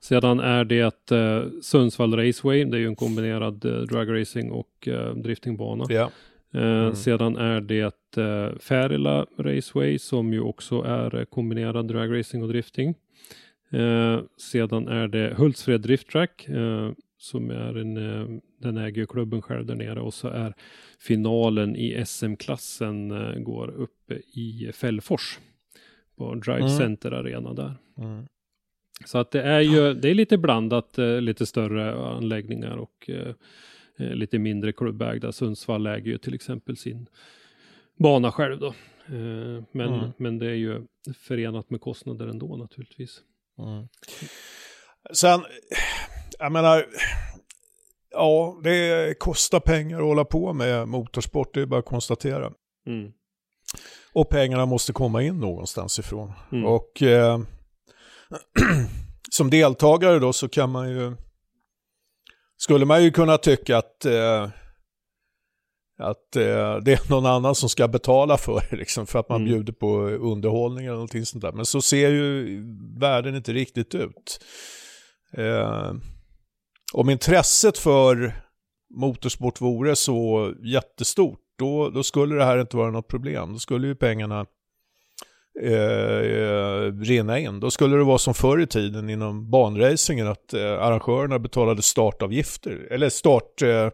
Sedan 0.00 0.40
är 0.40 0.64
det 0.64 1.10
eh, 1.10 1.42
Sundsvall 1.62 2.16
Raceway. 2.16 2.64
Det 2.64 2.76
är 2.76 2.80
ju 2.80 2.86
en 2.86 2.96
kombinerad 2.96 3.64
eh, 3.64 3.72
dragracing 3.72 4.50
och 4.50 4.88
eh, 4.88 5.14
driftingbana. 5.14 5.84
Ja. 5.88 6.10
Eh, 6.54 6.92
Sedan 6.92 7.36
är 7.36 7.60
det 7.60 8.16
eh, 8.16 8.58
Färila 8.58 9.26
Raceway 9.38 9.98
som 9.98 10.32
ju 10.32 10.40
också 10.40 10.82
är 10.82 11.24
kombinerad 11.24 11.88
dragracing 11.88 12.42
och 12.42 12.48
drifting. 12.48 12.94
Eh, 13.70 14.20
sedan 14.36 14.88
är 14.88 15.08
det 15.08 15.34
Hultsfred 15.36 15.80
Drift 15.80 16.08
Track 16.10 16.48
eh, 16.48 16.92
som 17.18 17.50
är 17.50 17.74
en, 17.78 17.96
eh, 17.96 18.40
den 18.58 18.76
äger 18.76 19.06
klubben 19.06 19.42
själv 19.42 19.66
där 19.66 19.74
nere 19.74 20.00
och 20.00 20.14
så 20.14 20.28
är 20.28 20.54
finalen 20.98 21.76
i 21.76 22.04
SM-klassen 22.06 23.10
eh, 23.10 23.34
går 23.40 23.68
uppe 23.70 24.14
i 24.14 24.70
Fällfors 24.74 25.38
på 26.16 26.34
Drive 26.34 26.58
Mm. 26.58 26.68
Center 26.68 27.12
Arena 27.12 27.52
där. 27.54 27.74
Mm. 27.98 28.24
Så 29.04 29.18
att 29.18 29.30
det 29.30 29.42
är 29.42 29.60
ju, 29.60 29.94
det 29.94 30.08
är 30.10 30.14
lite 30.14 30.38
blandat, 30.38 30.98
lite 31.20 31.46
större 31.46 31.94
anläggningar 31.94 32.76
och 32.76 33.10
lite 33.96 34.38
mindre 34.38 34.72
klubbägda. 34.72 35.32
Sundsvall 35.32 35.86
äger 35.86 36.06
ju 36.10 36.18
till 36.18 36.34
exempel 36.34 36.76
sin 36.76 37.06
bana 37.98 38.32
själv 38.32 38.58
då. 38.58 38.74
Men, 39.72 39.94
Mm. 39.94 40.10
men 40.16 40.38
det 40.38 40.46
är 40.46 40.54
ju 40.54 40.82
förenat 41.14 41.70
med 41.70 41.80
kostnader 41.80 42.26
ändå 42.26 42.56
naturligtvis. 42.56 43.22
Sen, 45.12 45.44
jag 46.38 46.52
menar, 46.52 46.86
ja, 48.10 48.60
det 48.64 49.14
kostar 49.18 49.60
pengar 49.60 49.98
att 49.98 50.04
hålla 50.04 50.24
på 50.24 50.52
med 50.52 50.88
motorsport, 50.88 51.54
det 51.54 51.60
är 51.60 51.66
bara 51.66 51.80
att 51.80 51.86
konstatera. 51.86 52.52
Mm. 52.86 53.12
Och 54.12 54.28
pengarna 54.28 54.66
måste 54.66 54.92
komma 54.92 55.22
in 55.22 55.40
någonstans 55.40 55.98
ifrån. 55.98 56.32
Mm. 56.52 56.64
Och 56.64 57.02
eh, 57.02 57.40
som 59.30 59.50
deltagare 59.50 60.18
då 60.18 60.32
så 60.32 60.48
kan 60.48 60.70
man 60.70 60.90
ju, 60.90 61.16
skulle 62.56 62.84
man 62.84 63.04
ju 63.04 63.10
kunna 63.10 63.38
tycka 63.38 63.78
att, 63.78 64.04
eh, 64.04 64.48
att 65.98 66.36
eh, 66.36 66.76
det 66.76 66.92
är 66.92 67.10
någon 67.10 67.26
annan 67.26 67.54
som 67.54 67.68
ska 67.68 67.88
betala 67.88 68.36
för 68.36 68.62
det, 68.70 68.76
liksom, 68.76 69.06
för 69.06 69.18
att 69.18 69.28
man 69.28 69.40
Mm. 69.40 69.52
bjuder 69.52 69.72
på 69.72 70.00
underhållning 70.08 70.84
eller 70.86 70.94
någonting 70.94 71.26
sånt 71.26 71.42
där. 71.42 71.52
Men 71.52 71.66
så 71.66 71.82
ser 71.82 72.10
ju 72.10 72.62
världen 73.00 73.34
inte 73.34 73.52
riktigt 73.52 73.94
ut. 73.94 74.40
Eh, 75.36 75.92
om 76.92 77.10
intresset 77.10 77.78
för 77.78 78.32
motorsport 78.94 79.60
vore 79.60 79.96
så 79.96 80.52
jättestort, 80.64 81.40
då, 81.58 81.90
då 81.90 82.02
skulle 82.02 82.34
det 82.34 82.44
här 82.44 82.60
inte 82.60 82.76
vara 82.76 82.90
något 82.90 83.08
problem. 83.08 83.52
Då 83.52 83.58
skulle 83.58 83.86
ju 83.86 83.94
pengarna 83.94 84.46
eh, 85.62 85.72
eh, 86.20 86.92
rinna 86.92 87.38
in. 87.38 87.60
Då 87.60 87.70
skulle 87.70 87.96
det 87.96 88.04
vara 88.04 88.18
som 88.18 88.34
förr 88.34 88.60
i 88.60 88.66
tiden 88.66 89.10
inom 89.10 89.50
banracingen 89.50 90.26
att 90.28 90.54
eh, 90.54 90.60
arrangörerna 90.82 91.38
betalade 91.38 91.82
startavgifter, 91.82 92.88
eller 92.90 93.08
start, 93.08 93.62
eh, 93.62 93.90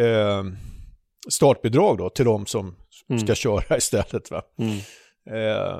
eh, 0.00 0.44
startbidrag 1.30 1.98
då 1.98 2.10
till 2.10 2.24
de 2.24 2.46
som 2.46 2.76
Mm. 3.10 3.20
ska 3.20 3.34
köra 3.34 3.76
istället. 3.76 4.30
Va? 4.30 4.42
Mm. 4.58 4.76
Eh, 5.30 5.78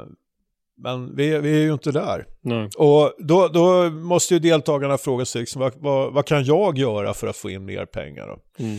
men 0.83 1.17
vi, 1.17 1.39
vi 1.39 1.57
är 1.61 1.63
ju 1.65 1.73
inte 1.73 1.91
där. 1.93 2.27
Nej. 2.41 2.69
Och 2.79 3.13
då, 3.19 3.49
då 3.49 3.91
måste 3.91 4.35
ju 4.35 4.41
deltagarna 4.41 4.99
fråga 4.99 5.25
sig, 5.25 5.41
liksom, 5.41 5.61
vad, 5.61 5.73
vad, 5.77 6.13
vad 6.13 6.27
kan 6.27 6.45
jag 6.45 6.79
göra 6.79 7.15
för 7.15 7.27
att 7.27 7.37
få 7.37 7.51
in 7.51 7.65
mer 7.65 7.87
pengar? 7.87 8.27
Då? 8.27 8.65
Mm. 8.65 8.79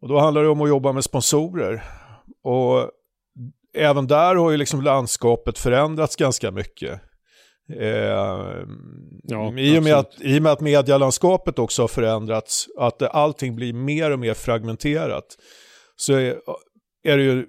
Och 0.00 0.08
då 0.08 0.18
handlar 0.18 0.42
det 0.42 0.48
om 0.48 0.60
att 0.62 0.68
jobba 0.68 0.92
med 0.92 1.04
sponsorer. 1.04 1.84
Och 2.42 2.90
även 3.76 4.06
där 4.06 4.34
har 4.34 4.50
ju 4.50 4.56
liksom 4.56 4.82
landskapet 4.82 5.58
förändrats 5.58 6.16
ganska 6.16 6.50
mycket. 6.50 7.00
Eh, 7.80 7.88
Ja, 9.30 9.52
i, 9.58 9.78
och 9.78 9.82
med 9.82 9.94
att, 9.94 10.14
I 10.20 10.38
och 10.38 10.42
med 10.42 10.52
att 10.52 10.60
medialandskapet 10.60 11.58
också 11.58 11.82
har 11.82 11.88
förändrats, 11.88 12.66
att 12.78 13.02
allting 13.02 13.56
blir 13.56 13.72
mer 13.72 14.10
och 14.10 14.18
mer 14.18 14.34
fragmenterat, 14.34 15.24
så 16.00 16.12
är, 17.02 17.16
det 17.16 17.22
ju 17.22 17.46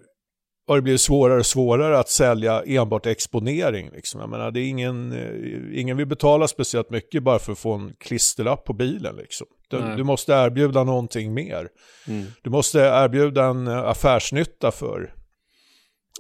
har 0.70 0.76
det 0.76 0.82
blivit 0.82 1.02
svårare 1.02 1.40
och 1.40 1.46
svårare 1.46 2.00
att 2.00 2.10
sälja 2.10 2.64
enbart 2.66 3.06
exponering. 3.06 3.90
Liksom. 3.94 4.22
Jag 4.22 4.30
menar, 4.30 4.52
det 4.52 4.60
är 4.60 4.68
ingen, 4.68 5.12
eh, 5.12 5.80
ingen 5.80 5.98
vill 5.98 6.06
betala 6.06 6.48
speciellt 6.48 6.90
mycket 6.90 7.24
bara 7.24 7.40
för 7.40 7.52
att 7.52 7.60
få 7.60 7.74
en 7.74 7.94
klisterlapp 8.00 8.66
på 8.66 8.74
bilen. 8.74 9.16
Liksom. 9.16 9.48
Du, 9.70 9.96
du 9.98 10.04
måste 10.04 10.34
erbjuda 10.34 10.84
någonting 10.84 11.34
mer. 11.34 11.68
Mm. 12.08 12.26
Du 12.42 12.50
måste 12.50 12.80
erbjuda 12.80 13.46
en 13.46 13.68
eh, 13.68 13.78
affärsnytta 13.78 14.72
för, 14.72 15.14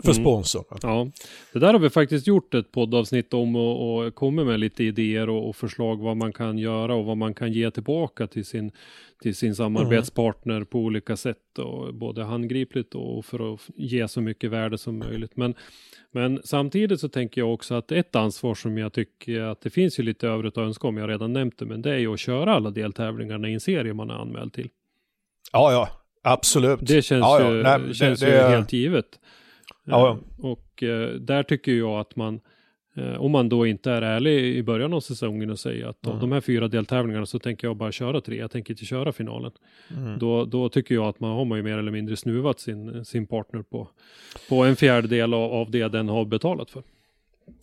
för 0.03 0.11
Mm. 0.11 0.23
sponsorn. 0.23 0.63
Ja, 0.81 1.07
det 1.53 1.59
där 1.59 1.73
har 1.73 1.79
vi 1.79 1.89
faktiskt 1.89 2.27
gjort 2.27 2.53
ett 2.53 2.71
poddavsnitt 2.71 3.33
om 3.33 3.55
och, 3.55 3.97
och 4.05 4.15
kommit 4.15 4.45
med 4.45 4.59
lite 4.59 4.83
idéer 4.83 5.29
och, 5.29 5.49
och 5.49 5.55
förslag 5.55 6.01
vad 6.01 6.17
man 6.17 6.33
kan 6.33 6.57
göra 6.57 6.95
och 6.95 7.05
vad 7.05 7.17
man 7.17 7.33
kan 7.33 7.51
ge 7.53 7.71
tillbaka 7.71 8.27
till 8.27 8.45
sin, 8.45 8.71
till 9.21 9.35
sin 9.35 9.55
samarbetspartner 9.55 10.63
på 10.63 10.79
olika 10.79 11.17
sätt. 11.17 11.59
Och 11.59 11.93
både 11.93 12.23
handgripligt 12.23 12.95
och 12.95 13.25
för 13.25 13.53
att 13.53 13.59
ge 13.75 14.07
så 14.07 14.21
mycket 14.21 14.51
värde 14.51 14.77
som 14.77 14.99
möjligt. 14.99 15.31
Men, 15.37 15.53
men 16.11 16.41
samtidigt 16.43 16.99
så 16.99 17.09
tänker 17.09 17.41
jag 17.41 17.53
också 17.53 17.73
att 17.75 17.91
ett 17.91 18.15
ansvar 18.15 18.55
som 18.55 18.77
jag 18.77 18.93
tycker 18.93 19.41
att 19.41 19.61
det 19.61 19.69
finns 19.69 19.99
ju 19.99 20.03
lite 20.03 20.27
övrigt 20.27 20.57
att 20.57 20.61
önska 20.63 20.87
om, 20.87 20.97
jag 20.97 21.03
har 21.03 21.09
redan 21.09 21.33
nämnt 21.33 21.57
det, 21.57 21.65
men 21.65 21.81
det 21.81 21.91
är 21.91 21.97
ju 21.97 22.13
att 22.13 22.19
köra 22.19 22.53
alla 22.55 22.69
deltävlingarna 22.71 23.49
i 23.49 23.53
en 23.53 23.59
serie 23.59 23.93
man 23.93 24.09
är 24.09 24.13
anmäld 24.13 24.53
till. 24.53 24.69
Ja, 25.51 25.71
ja, 25.71 25.89
absolut. 26.23 26.79
Det 26.81 27.01
känns, 27.01 27.21
ja, 27.21 27.41
ja. 27.41 27.51
ju, 27.55 27.63
Nej, 27.63 27.79
det- 27.87 27.93
känns 27.93 28.19
det 28.19 28.25
ju 28.25 28.31
är- 28.33 28.49
helt 28.49 28.73
givet. 28.73 29.19
Ja, 29.89 30.09
Eh, 30.39 30.45
Och 30.45 30.83
eh, 30.83 31.09
där 31.09 31.43
tycker 31.43 31.71
jag 31.71 31.99
att 31.99 32.15
man, 32.15 32.39
eh, 32.95 33.21
om 33.21 33.31
man 33.31 33.49
då 33.49 33.67
inte 33.67 33.91
är 33.91 34.01
ärlig 34.01 34.55
i 34.55 34.63
början 34.63 34.93
av 34.93 34.99
säsongen 34.99 35.49
och 35.49 35.59
säger 35.59 35.85
att 35.87 36.07
av 36.07 36.13
Mm. 36.13 36.21
de 36.21 36.31
här 36.31 36.41
fyra 36.41 36.67
deltävlingarna 36.67 37.25
så 37.25 37.39
tänker 37.39 37.67
jag 37.67 37.77
bara 37.77 37.91
köra 37.91 38.21
tre, 38.21 38.37
jag 38.37 38.51
tänker 38.51 38.73
inte 38.73 38.85
köra 38.85 39.11
finalen. 39.11 39.51
Mm. 39.97 40.19
Då, 40.19 40.45
då 40.45 40.69
tycker 40.69 40.95
jag 40.95 41.05
att 41.05 41.19
man 41.19 41.31
har 41.31 41.45
man 41.45 41.57
ju 41.57 41.63
mer 41.63 41.77
eller 41.77 41.91
mindre 41.91 42.15
snuvat 42.17 42.59
sin, 42.59 43.05
sin 43.05 43.27
partner 43.27 43.61
på, 43.61 43.87
på 44.49 44.63
en 44.63 44.75
fjärdedel 44.75 45.33
av, 45.33 45.51
av 45.53 45.71
det 45.71 45.87
den 45.87 46.09
har 46.09 46.25
betalat 46.25 46.71
för. 46.71 46.83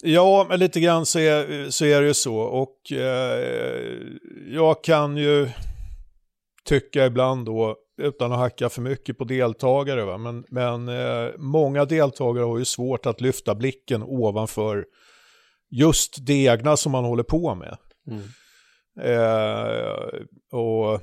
Ja, 0.03 0.47
men 0.49 0.59
lite 0.61 0.81
grann 0.81 1.07
så 1.07 1.19
är, 1.19 1.71
så 1.71 1.85
är 1.85 2.01
det 2.01 2.07
ju 2.07 2.15
så. 2.15 2.37
Och 2.37 2.93
eh, 2.93 3.97
jag 4.49 4.85
kan 4.85 5.17
ju 5.17 5.49
tycka 6.65 7.07
ibland 7.07 7.47
då, 7.47 7.77
utan 7.97 8.33
att 8.33 8.39
hacka 8.39 8.69
för 8.69 8.83
mycket 8.83 9.19
på 9.19 9.25
deltagare, 9.25 10.05
va? 10.05 10.19
men, 10.19 10.45
men 10.49 10.89
eh, 10.89 11.31
många 11.39 11.85
deltagare 11.85 12.45
har 12.45 12.59
ju 12.59 12.65
svårt 12.65 13.07
att 13.07 13.21
lyfta 13.21 13.55
blicken 13.55 14.03
ovanför 14.03 14.87
just 15.71 16.27
det 16.27 16.45
egna 16.45 16.77
som 16.77 16.93
man 16.93 17.05
håller 17.05 17.23
på 17.23 17.55
med. 17.55 17.77
Mm. 18.11 18.23
Eh, 19.01 20.21
och 20.53 21.01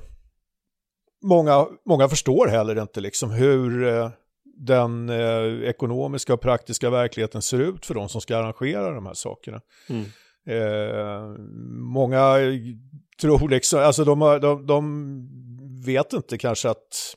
många, 1.22 1.66
många 1.86 2.08
förstår 2.08 2.46
heller 2.46 2.82
inte 2.82 3.00
liksom 3.00 3.30
hur 3.30 3.86
eh, 3.86 4.10
den 4.56 5.08
eh, 5.08 5.68
ekonomiska 5.68 6.34
och 6.34 6.40
praktiska 6.40 6.90
verkligheten 6.90 7.42
ser 7.42 7.58
ut 7.58 7.86
för 7.86 7.94
de 7.94 8.08
som 8.08 8.20
ska 8.20 8.36
arrangera 8.36 8.90
de 8.90 9.06
här 9.06 9.14
sakerna. 9.14 9.60
Mm. 9.88 10.04
Eh, 10.46 11.38
många 11.80 12.36
tror 13.20 13.48
liksom, 13.48 13.80
alltså 13.80 14.04
de, 14.04 14.20
de, 14.20 14.66
de 14.66 14.84
vet 15.84 16.12
inte 16.12 16.38
kanske 16.38 16.70
att 16.70 17.16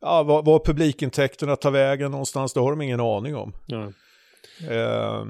ja, 0.00 0.22
vad, 0.22 0.44
vad 0.44 0.64
publikintäkterna 0.64 1.56
tar 1.56 1.70
vägen 1.70 2.10
någonstans, 2.10 2.52
det 2.52 2.60
har 2.60 2.70
de 2.70 2.82
ingen 2.82 3.00
aning 3.00 3.36
om. 3.36 3.52
Ja. 3.66 3.92
Eh, 4.68 5.24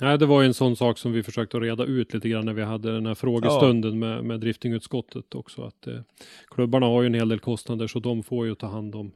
Nej, 0.00 0.18
det 0.18 0.26
var 0.26 0.42
ju 0.42 0.46
en 0.46 0.54
sån 0.54 0.76
sak 0.76 0.98
som 0.98 1.12
vi 1.12 1.22
försökte 1.22 1.60
reda 1.60 1.84
ut 1.84 2.14
lite 2.14 2.28
grann 2.28 2.46
när 2.46 2.52
vi 2.52 2.62
hade 2.62 2.92
den 2.92 3.06
här 3.06 3.14
frågestunden 3.14 3.98
med, 3.98 4.24
med 4.24 4.40
driftingutskottet 4.40 5.34
också. 5.34 5.62
Att 5.62 5.86
eh, 5.86 6.00
klubbarna 6.48 6.86
har 6.86 7.02
ju 7.02 7.06
en 7.06 7.14
hel 7.14 7.28
del 7.28 7.40
kostnader 7.40 7.86
så 7.86 7.98
de 7.98 8.22
får 8.22 8.46
ju 8.46 8.54
ta 8.54 8.66
hand 8.66 8.94
om, 8.94 9.12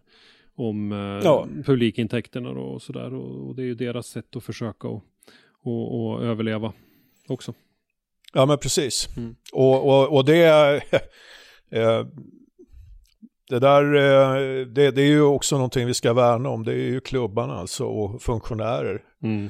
om 0.55 0.93
eh, 0.93 0.99
Ja. 0.99 1.49
publikintäkterna 1.65 2.53
då 2.53 2.61
och 2.61 2.83
sådär. 2.83 3.15
Och, 3.15 3.49
och 3.49 3.55
det 3.55 3.63
är 3.63 3.67
ju 3.67 3.75
deras 3.75 4.07
sätt 4.07 4.37
att 4.37 4.45
försöka 4.45 4.89
och, 4.89 5.03
och, 5.63 6.13
och 6.13 6.25
överleva 6.25 6.73
också. 7.29 7.55
Ja, 8.33 8.47
men 8.47 8.59
precis. 8.59 9.09
Mm. 9.17 9.37
Och, 9.53 9.89
och, 9.89 10.17
och 10.17 10.25
det, 10.25 10.83
det 13.49 13.59
där, 13.59 13.95
eh, 13.95 14.67
det, 14.67 14.91
det 14.91 15.03
är 15.03 15.07
ju 15.07 15.23
också 15.23 15.57
någonting 15.57 15.87
vi 15.87 15.95
ska 15.95 16.13
värna 16.13 16.49
om. 16.49 16.65
Det 16.65 16.73
är 16.73 16.77
ju 16.87 17.01
klubbarna 17.01 17.55
alltså 17.55 17.85
och 17.85 18.23
funktionärer. 18.23 19.03
Mm. 19.23 19.47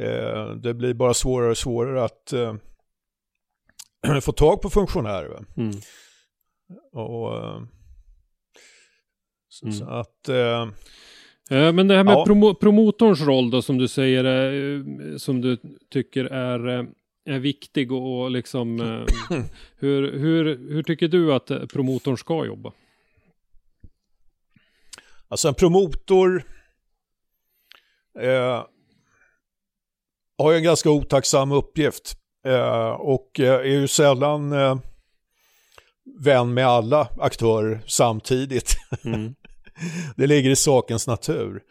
Eh, 0.00 0.54
det 0.54 0.74
blir 0.74 0.94
bara 0.94 1.14
svårare 1.14 1.50
och 1.50 1.58
svårare 1.58 2.04
att 2.04 2.32
eh, 2.32 2.54
få 4.22 4.32
tag 4.32 4.60
på 4.62 4.70
funktionärer. 4.70 5.44
Mm. 5.56 5.74
Och, 6.92 7.36
eh, 7.36 7.60
så, 9.48 9.66
Mm. 9.66 9.72
så 9.78 9.84
att, 9.88 10.28
eh, 10.28 10.66
Eh, 11.50 11.72
Men 11.72 11.88
det 11.88 11.96
här 11.96 12.04
med 12.04 12.12
Ja. 12.14 12.24
promo 12.24 12.54
promotorns 12.54 13.20
roll 13.20 13.50
då 13.50 13.62
som 13.62 13.78
du 13.78 13.88
säger, 13.88 14.24
eh, 14.24 15.16
som 15.16 15.40
du 15.40 15.56
tycker 15.90 16.24
är, 16.24 16.68
eh, 16.68 16.84
är 17.24 17.38
viktig 17.38 17.92
och, 17.92 18.22
och 18.22 18.30
liksom 18.30 18.80
eh, 19.30 19.44
hur, 19.76 20.18
hur, 20.18 20.44
hur 20.72 20.82
tycker 20.82 21.08
du 21.08 21.34
att 21.34 21.50
eh, 21.50 21.66
promotorn 21.66 22.18
ska 22.18 22.46
jobba? 22.46 22.72
Alltså 25.28 25.48
en 25.48 25.54
promotor 25.54 26.44
eh, 28.20 28.64
har 30.38 30.50
ju 30.50 30.56
en 30.56 30.62
ganska 30.62 30.90
otacksam 30.90 31.52
uppgift 31.52 32.16
eh, 32.46 32.90
och 32.90 33.40
eh, 33.40 33.54
är 33.54 33.64
ju 33.64 33.88
sällan 33.88 34.52
eh, 34.52 34.76
vän 36.20 36.54
med 36.54 36.66
alla 36.66 37.08
aktörer 37.18 37.82
samtidigt. 37.86 38.76
Mm. 39.04 39.34
Det 40.16 40.26
ligger 40.26 40.50
i 40.50 40.56
sakens 40.56 41.06
natur. 41.06 41.62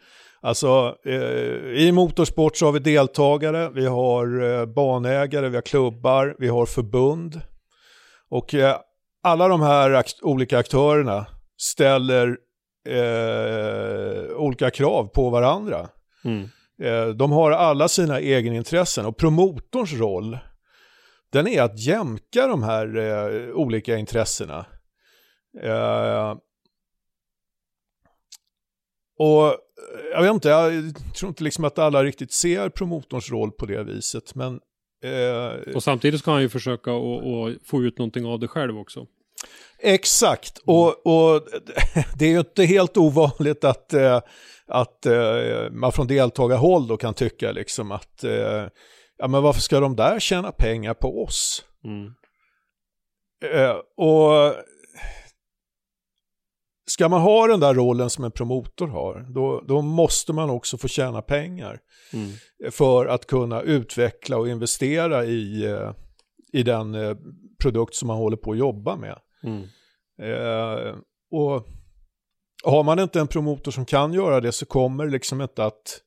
Alltså 0.44 0.96
eh, 1.04 1.82
i 1.86 1.92
motorsport 1.92 2.56
så 2.56 2.64
har 2.66 2.72
vi 2.72 2.78
deltagare, 2.78 3.70
vi 3.70 3.86
har 3.86 4.42
eh, 4.42 4.66
banägare, 4.66 5.48
vi 5.48 5.54
har 5.56 5.62
klubbar, 5.62 6.36
vi 6.38 6.48
har 6.48 6.66
förbund. 6.66 7.40
Och 8.30 8.54
eh, 8.54 8.76
alla 9.22 9.48
de 9.48 9.60
här 9.60 9.90
akt- 9.90 10.22
olika 10.22 10.58
aktörerna 10.58 11.26
ställer 11.58 12.36
eh, 12.88 14.36
olika 14.36 14.70
krav 14.70 15.04
på 15.04 15.30
varandra. 15.30 15.88
Mm. 16.24 16.48
Eh, 16.82 17.06
de 17.14 17.32
har 17.32 17.50
alla 17.50 17.88
sina 17.88 18.20
egenintressen 18.20 19.06
och 19.06 19.16
promotorns 19.16 19.92
roll 19.92 20.38
den 21.32 21.48
är 21.48 21.62
att 21.62 21.78
jämka 21.78 22.46
de 22.46 22.62
här 22.62 22.96
eh, 22.96 23.50
olika 23.54 23.96
intressena. 23.96 24.66
Och 29.22 29.46
eh, 29.46 29.54
jag 30.12 30.22
vet 30.22 30.34
inte, 30.34 30.48
jag 30.48 30.94
tror 31.14 31.28
inte 31.28 31.44
liksom 31.44 31.64
att 31.64 31.78
alla 31.78 32.04
riktigt 32.04 32.32
ser 32.32 32.68
promotorns 32.68 33.30
roll 33.30 33.52
på 33.52 33.66
det 33.66 33.82
viset. 33.82 34.34
Men 34.34 34.60
eh, 35.04 35.74
Och 35.74 35.82
samtidigt 35.82 36.20
ska 36.20 36.30
han 36.30 36.42
ju 36.42 36.48
försöka 36.48 36.90
att 36.90 37.66
få 37.66 37.82
ut 37.82 37.98
någonting 37.98 38.26
av 38.26 38.40
det 38.40 38.48
själv 38.48 38.78
också. 38.78 39.06
Exakt, 39.78 40.58
och, 40.58 41.06
och 41.06 41.42
det 42.18 42.24
är 42.24 42.30
ju 42.30 42.38
inte 42.38 42.64
helt 42.64 42.96
ovanligt 42.96 43.64
att, 43.64 43.92
eh, 43.92 44.20
att 44.66 45.06
eh, 45.06 45.70
man 45.70 45.92
från 45.92 46.06
deltagarhåll 46.06 46.86
då 46.86 46.96
kan 46.96 47.14
tycka 47.14 47.52
liksom 47.52 47.92
att 47.92 48.24
ja 49.18 49.28
men 49.28 49.42
varför 49.42 49.60
ska 49.60 49.80
de 49.80 49.96
där 49.96 50.20
tjäna 50.20 50.52
pengar 50.52 50.94
på 50.94 51.22
oss? 51.22 51.64
Mm. 51.84 52.12
Och 53.96 54.54
ska 56.92 57.08
man 57.08 57.20
ha 57.20 57.46
den 57.46 57.60
där 57.60 57.74
rollen 57.74 58.10
som 58.10 58.24
en 58.24 58.30
promotor 58.30 58.88
har, 58.88 59.26
då, 59.28 59.62
då 59.68 59.82
måste 59.82 60.32
man 60.32 60.50
också 60.50 60.78
få 60.78 60.88
tjäna 60.88 61.22
pengar 61.22 61.80
Mm. 62.12 62.30
för 62.70 63.06
att 63.06 63.26
kunna 63.26 63.62
utveckla 63.62 64.36
och 64.38 64.48
investera 64.48 65.24
i, 65.24 65.64
eh, 65.64 65.92
i 66.52 66.62
den 66.62 66.94
eh, 66.94 67.16
produkt 67.62 67.94
som 67.94 68.06
man 68.06 68.16
håller 68.16 68.36
på 68.36 68.52
att 68.52 68.58
jobba 68.58 68.96
med. 68.96 69.18
Mm. 69.42 69.62
Eh, 70.22 70.94
och 71.30 71.66
har 72.64 72.82
man 72.82 72.98
inte 72.98 73.20
en 73.20 73.26
promotor 73.26 73.70
som 73.70 73.84
kan 73.84 74.12
göra 74.12 74.40
det 74.40 74.52
så 74.52 74.66
kommer 74.66 75.06
liksom 75.06 75.40
inte 75.40 75.64
att, 75.64 76.00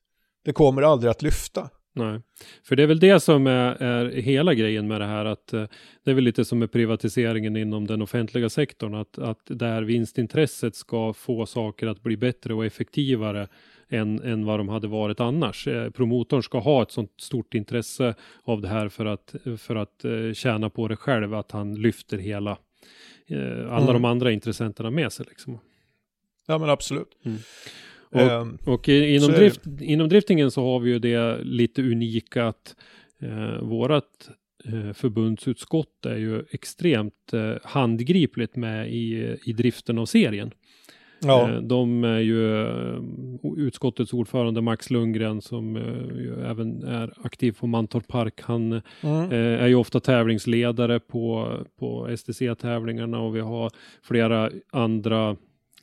det 0.43 0.53
kommer 0.53 0.81
aldrig 0.81 1.11
att 1.11 1.21
lyfta. 1.21 1.69
Nej, 1.97 2.21
för 2.63 2.75
det 2.75 2.83
är 2.83 2.87
väl 2.87 2.99
det 2.99 3.19
som 3.19 3.47
är, 3.47 3.83
är 3.83 4.21
hela 4.21 4.53
grejen 4.53 4.87
med 4.87 5.01
det 5.01 5.07
här 5.07 5.25
att 5.25 5.53
eh, 5.53 5.65
det 6.03 6.11
är 6.11 6.15
väl 6.15 6.23
lite 6.23 6.45
som 6.45 6.59
med 6.59 6.71
privatiseringen 6.71 7.55
inom 7.57 7.87
den 7.87 8.01
offentliga 8.01 8.49
sektorn 8.49 8.95
att, 8.95 9.17
att 9.17 9.39
där 9.45 9.81
vinstintresset 9.81 10.75
ska 10.75 11.13
få 11.13 11.45
saker 11.45 11.87
att 11.87 12.03
bli 12.03 12.17
bättre 12.17 12.53
och 12.53 12.65
effektivare 12.65 13.47
än, 13.89 14.21
än 14.21 14.45
vad 14.45 14.59
de 14.59 14.69
hade 14.69 14.87
varit 14.87 15.19
annars. 15.19 15.67
Eh, 15.67 15.89
promotorn 15.89 16.43
ska 16.43 16.59
ha 16.59 16.81
ett 16.81 16.91
sånt 16.91 17.13
stort 17.21 17.53
intresse 17.53 18.15
av 18.43 18.61
det 18.61 18.67
här 18.67 18.89
för 18.89 19.05
att, 19.05 19.35
för 19.57 19.75
att 19.75 20.05
eh, 20.05 20.33
tjäna 20.33 20.69
på 20.69 20.87
det 20.87 20.95
själv, 20.95 21.33
att 21.33 21.51
han 21.51 21.75
lyfter 21.75 22.17
hela 22.17 22.57
eh, 23.27 23.73
alla 23.73 23.81
Mm. 23.81 23.93
de 23.93 24.05
andra 24.05 24.31
intressenterna 24.31 24.89
med 24.91 25.11
sig 25.11 25.25
liksom. 25.29 25.59
Ja 26.47 26.57
men 26.57 26.69
absolut. 26.69 27.17
Och, 28.15 28.21
Ehm, 28.21 28.57
och 28.65 28.89
inom, 28.89 29.31
drift, 29.31 29.61
inom 29.81 30.09
driftingen 30.09 30.51
så 30.51 30.63
har 30.63 30.79
vi 30.79 30.91
ju 30.91 30.99
det 30.99 31.37
lite 31.43 31.81
unika 31.81 32.47
att 32.47 32.75
eh, 33.21 33.61
vårat 33.61 34.29
eh, 34.65 34.93
förbundsutskott 34.93 36.05
är 36.05 36.17
ju 36.17 36.43
extremt 36.51 37.33
eh, 37.33 37.53
handgripligt 37.63 38.55
med 38.55 38.89
i, 38.93 39.35
i 39.45 39.53
driften 39.53 39.97
av 39.97 40.05
serien. 40.05 40.51
ja. 41.19 41.49
Eh, 41.51 41.61
de 41.61 42.03
är 42.03 42.19
ju 42.19 42.61
eh, 42.65 42.99
utskottets 43.57 44.13
ordförande 44.13 44.61
Max 44.61 44.89
Lundgren 44.89 45.41
som 45.41 45.75
eh, 45.75 46.17
ju 46.17 46.41
även 46.45 46.83
är 46.83 47.13
aktiv 47.23 47.51
på 47.59 47.67
Mantorp 47.67 48.07
Park. 48.07 48.41
Han 48.41 48.81
Mm. 49.03 49.31
är 49.31 49.67
ju 49.67 49.75
ofta 49.75 49.99
tävlingsledare 49.99 50.99
på, 50.99 51.51
på 51.79 52.07
STC-tävlingarna 52.17 53.19
och 53.19 53.35
vi 53.35 53.39
har 53.39 53.71
flera 54.03 54.51
andra 54.71 55.35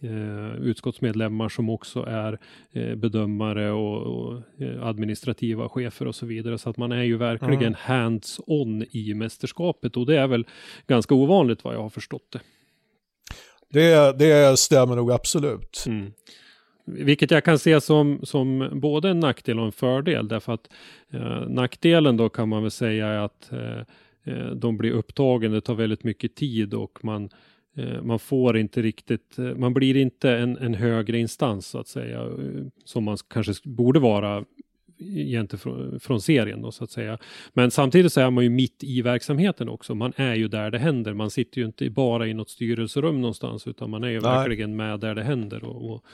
eh, 0.03 0.63
utskottsmedlemmar 0.63 1.49
som 1.49 1.71
också 1.71 2.03
är 2.03 2.39
eh, 2.73 2.95
bedömare 2.95 3.71
och, 3.71 4.03
och 4.03 4.43
eh, 4.59 4.87
administrativa 4.87 5.69
chefer 5.69 6.07
och 6.07 6.15
så 6.15 6.27
vidare. 6.27 6.59
Så 6.59 6.71
att 6.71 6.77
man 6.77 6.93
är 6.93 7.03
ju 7.03 7.17
verkligen 7.17 7.63
Mm. 7.63 7.75
hands-on 7.75 8.85
i 8.91 9.15
mästerskapet 9.15 9.97
och 9.97 10.07
det 10.07 10.17
är 10.17 10.27
väl 10.27 10.47
ganska 10.87 11.15
ovanligt 11.15 11.65
vad 11.65 11.75
jag 11.75 11.83
har 11.83 11.91
förstått 11.91 12.33
det. 12.33 12.41
Det, 13.71 14.19
det 14.19 14.59
stämmer 14.59 14.97
nog 14.97 15.13
absolut. 15.13 15.85
Mm. 15.87 16.13
Vilket 16.87 17.31
jag 17.31 17.45
kan 17.45 17.59
se 17.59 17.81
som, 17.81 18.21
som 18.23 18.71
både 18.73 19.09
en 19.09 19.21
nackdel 19.21 19.59
och 19.59 19.67
en 19.67 19.73
fördel 19.73 20.29
därför 20.29 20.53
att 20.53 20.69
eh, 21.13 21.49
nackdelen 21.49 22.17
då 22.17 22.29
kan 22.29 22.49
man 22.49 22.63
väl 22.63 22.71
säga 22.71 23.07
är 23.07 23.19
att 23.19 23.51
de 24.55 24.77
blir 24.77 24.91
upptagen, 24.91 25.53
det 25.53 25.61
tar 25.61 25.75
väldigt 25.75 26.05
mycket 26.05 26.35
tid 26.35 26.75
och 26.75 27.05
man, 27.05 27.29
man 28.03 28.19
får 28.19 28.57
inte 28.57 28.83
riktigt, 28.83 29.39
eh, 29.39 29.45
man 29.45 29.75
blir 29.75 29.97
inte 29.97 30.31
en, 30.31 30.57
en 30.59 30.75
högre 30.75 31.19
instans 31.19 31.67
så 31.67 31.79
att 31.79 31.89
säga 31.89 32.21
eh, 32.21 32.67
som 32.85 33.05
man 33.05 33.17
kanske 33.29 33.53
borde 33.65 34.01
vara 34.01 34.45
gentemot 35.31 36.03
från 36.03 36.21
serien 36.21 36.63
då 36.63 36.73
så 36.73 36.85
att 36.85 36.91
säga. 36.91 37.19
Men 37.53 37.71
samtidigt 37.71 38.13
så 38.13 38.21
är 38.21 38.31
man 38.31 38.45
ju 38.45 38.51
mitt 38.51 38.85
i 38.85 39.03
verksamheten 39.03 39.69
också. 39.69 39.95
Man 39.95 40.13
är 40.17 40.35
ju 40.35 40.49
där 40.49 40.71
det 40.71 40.79
händer. 40.79 41.15
Man 41.15 41.31
sitter 41.31 41.59
ju 41.61 41.67
inte 41.67 41.91
bara 41.91 42.27
i 42.27 42.35
något 42.35 42.51
styrelserum 42.51 43.21
någonstans 43.21 43.67
utan 43.67 43.91
man 43.91 44.05
är 44.05 44.09
ju 44.09 44.21
Nej. 44.21 44.31
verkligen 44.31 44.77
med 44.77 45.01
där 45.01 45.15
det 45.15 45.23
händer 45.23 45.65
och, 45.65 45.91
och, 45.91 46.05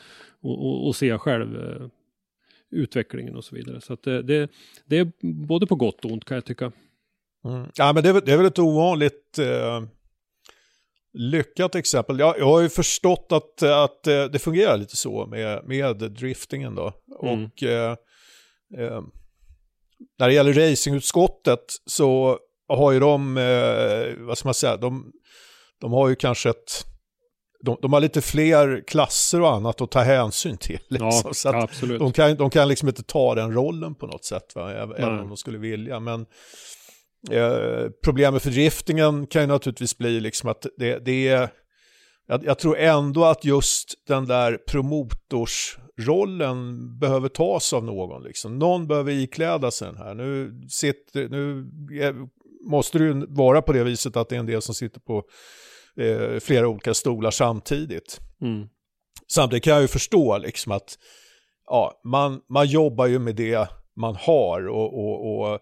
och, 0.41 0.87
och, 0.87 0.97
ser 0.97 1.19
själv 1.19 1.57
eh, 1.57 1.87
utvecklingen 2.71 3.37
och 3.37 3.45
så 3.45 3.55
vidare. 3.55 3.81
Så 3.81 3.93
att 3.93 4.03
det, 4.03 4.23
det, 4.23 4.51
det 4.87 4.99
är 4.99 5.13
både 5.23 5.67
på 5.67 5.75
gott 5.75 6.05
och 6.05 6.11
ont 6.11 6.25
kan 6.25 6.35
jag 6.35 6.45
tycka. 6.45 6.73
Mm. 7.45 7.67
Ja, 7.75 7.93
men 7.93 8.03
det 8.03 8.09
är, 8.09 8.13
väl- 8.13 8.23
det 8.27 8.33
är 8.33 8.37
väl 8.37 8.47
ett 8.47 8.59
ovanligt 8.59 9.39
eh, 9.39 9.83
lyckat 11.19 11.75
exempel. 11.75 12.19
Jag, 12.19 12.39
jag 12.39 12.47
har 12.47 12.61
ju 12.61 12.69
förstått 12.69 13.27
att, 13.31 13.63
att 13.63 14.07
eh, 14.07 14.25
det 14.25 14.39
fungerar 14.39 14.77
lite 14.77 14.97
så 14.97 15.27
med, 15.27 15.65
med 15.65 15.97
driftingen 15.97 16.75
då. 16.75 16.93
Mm. 17.23 17.45
Och 17.45 17.63
eh, 17.63 17.91
eh, 18.79 19.03
när 20.19 20.29
det 20.29 20.35
gäller 20.35 20.53
racingutskottet 20.53 21.65
så 21.87 22.39
har 22.69 22.93
ju 22.93 23.01
de, 23.01 23.37
eh, 23.37 24.27
vad 24.27 24.39
ska 24.39 24.49
man 24.49 24.55
säga, 24.55 24.77
de, 24.77 25.13
de 25.81 25.93
har 25.93 26.09
ju 26.09 26.17
kanske 26.17 26.51
ett, 26.51 26.85
de, 27.65 27.79
de 27.83 27.93
har 27.93 28.01
lite 28.01 28.23
fler 28.23 28.85
klasser 28.87 29.41
och 29.41 29.53
annat 29.53 29.81
att 29.81 29.91
ta 29.91 30.01
hänsyn 30.01 30.57
till. 30.57 30.81
Liksom. 30.89 31.23
Ja, 31.25 31.35
så 31.35 31.49
att 31.49 31.81
de, 31.81 32.13
kan, 32.13 32.37
de 32.37 32.51
kan 32.51 32.69
liksom 32.69 32.89
inte 32.89 33.03
ta 33.03 33.35
den 33.35 33.53
rollen 33.53 33.95
på 33.95 34.07
något 34.07 34.25
sätt, 34.25 34.53
va? 34.55 34.73
även 34.73 34.97
även 34.97 35.15
Nej. 35.15 35.23
om 35.23 35.29
de 35.29 35.37
skulle 35.37 35.59
vilja. 35.59 36.01
Men 36.01 36.27
eh, 37.31 37.87
problemet 38.05 38.43
för 38.43 38.51
driftingen 38.51 39.27
kan 39.27 39.43
ju 39.43 39.49
naturligtvis 39.49 39.99
bli 39.99 40.21
liksom 40.21 40.51
att 40.51 40.67
det, 40.77 40.99
det 40.99 41.29
är, 41.29 41.51
jag, 42.27 42.45
jag 42.45 42.59
tror 42.59 42.79
ändå 42.79 43.25
att 43.25 43.45
just 43.45 43.95
den 44.07 44.27
där 44.27 44.59
promotorsrollen 44.69 46.99
behöver 46.99 47.29
tas 47.29 47.73
av 47.73 47.85
någon. 47.85 48.23
Liksom. 48.23 48.59
Någon 48.59 48.87
behöver 48.87 49.13
ikläda 49.13 49.71
sig 49.71 49.89
den 49.89 49.97
här. 49.97 50.15
Nu, 50.15 50.61
sitter, 50.69 51.29
nu 51.29 51.71
är, 52.03 52.15
måste 52.71 52.99
det 52.99 53.05
ju 53.05 53.27
vara 53.29 53.63
på 53.63 53.73
det 53.73 53.85
viset 53.85 54.17
att 54.17 54.29
det 54.29 54.37
är 54.37 54.41
en 54.41 54.47
del 54.47 54.63
som 54.63 54.75
sitter 54.75 55.01
på 55.01 55.25
eh, 56.01 56.39
flera 56.41 56.69
olika 56.69 56.95
stolar 56.95 57.31
samtidigt. 57.31 58.21
Mm. 58.43 58.69
Samtidigt 59.33 59.65
kan 59.65 59.73
jag 59.73 59.83
ju 59.83 59.89
förstå 59.89 60.39
liksom 60.39 60.73
att 60.73 60.99
ja, 61.67 62.01
man, 62.05 62.41
man 62.49 62.67
jobbar 62.67 63.07
ju 63.07 63.19
med 63.19 63.37
det 63.37 63.69
man 63.97 64.17
har 64.17 64.69
och, 64.69 64.95
och, 64.95 65.41
och 65.41 65.61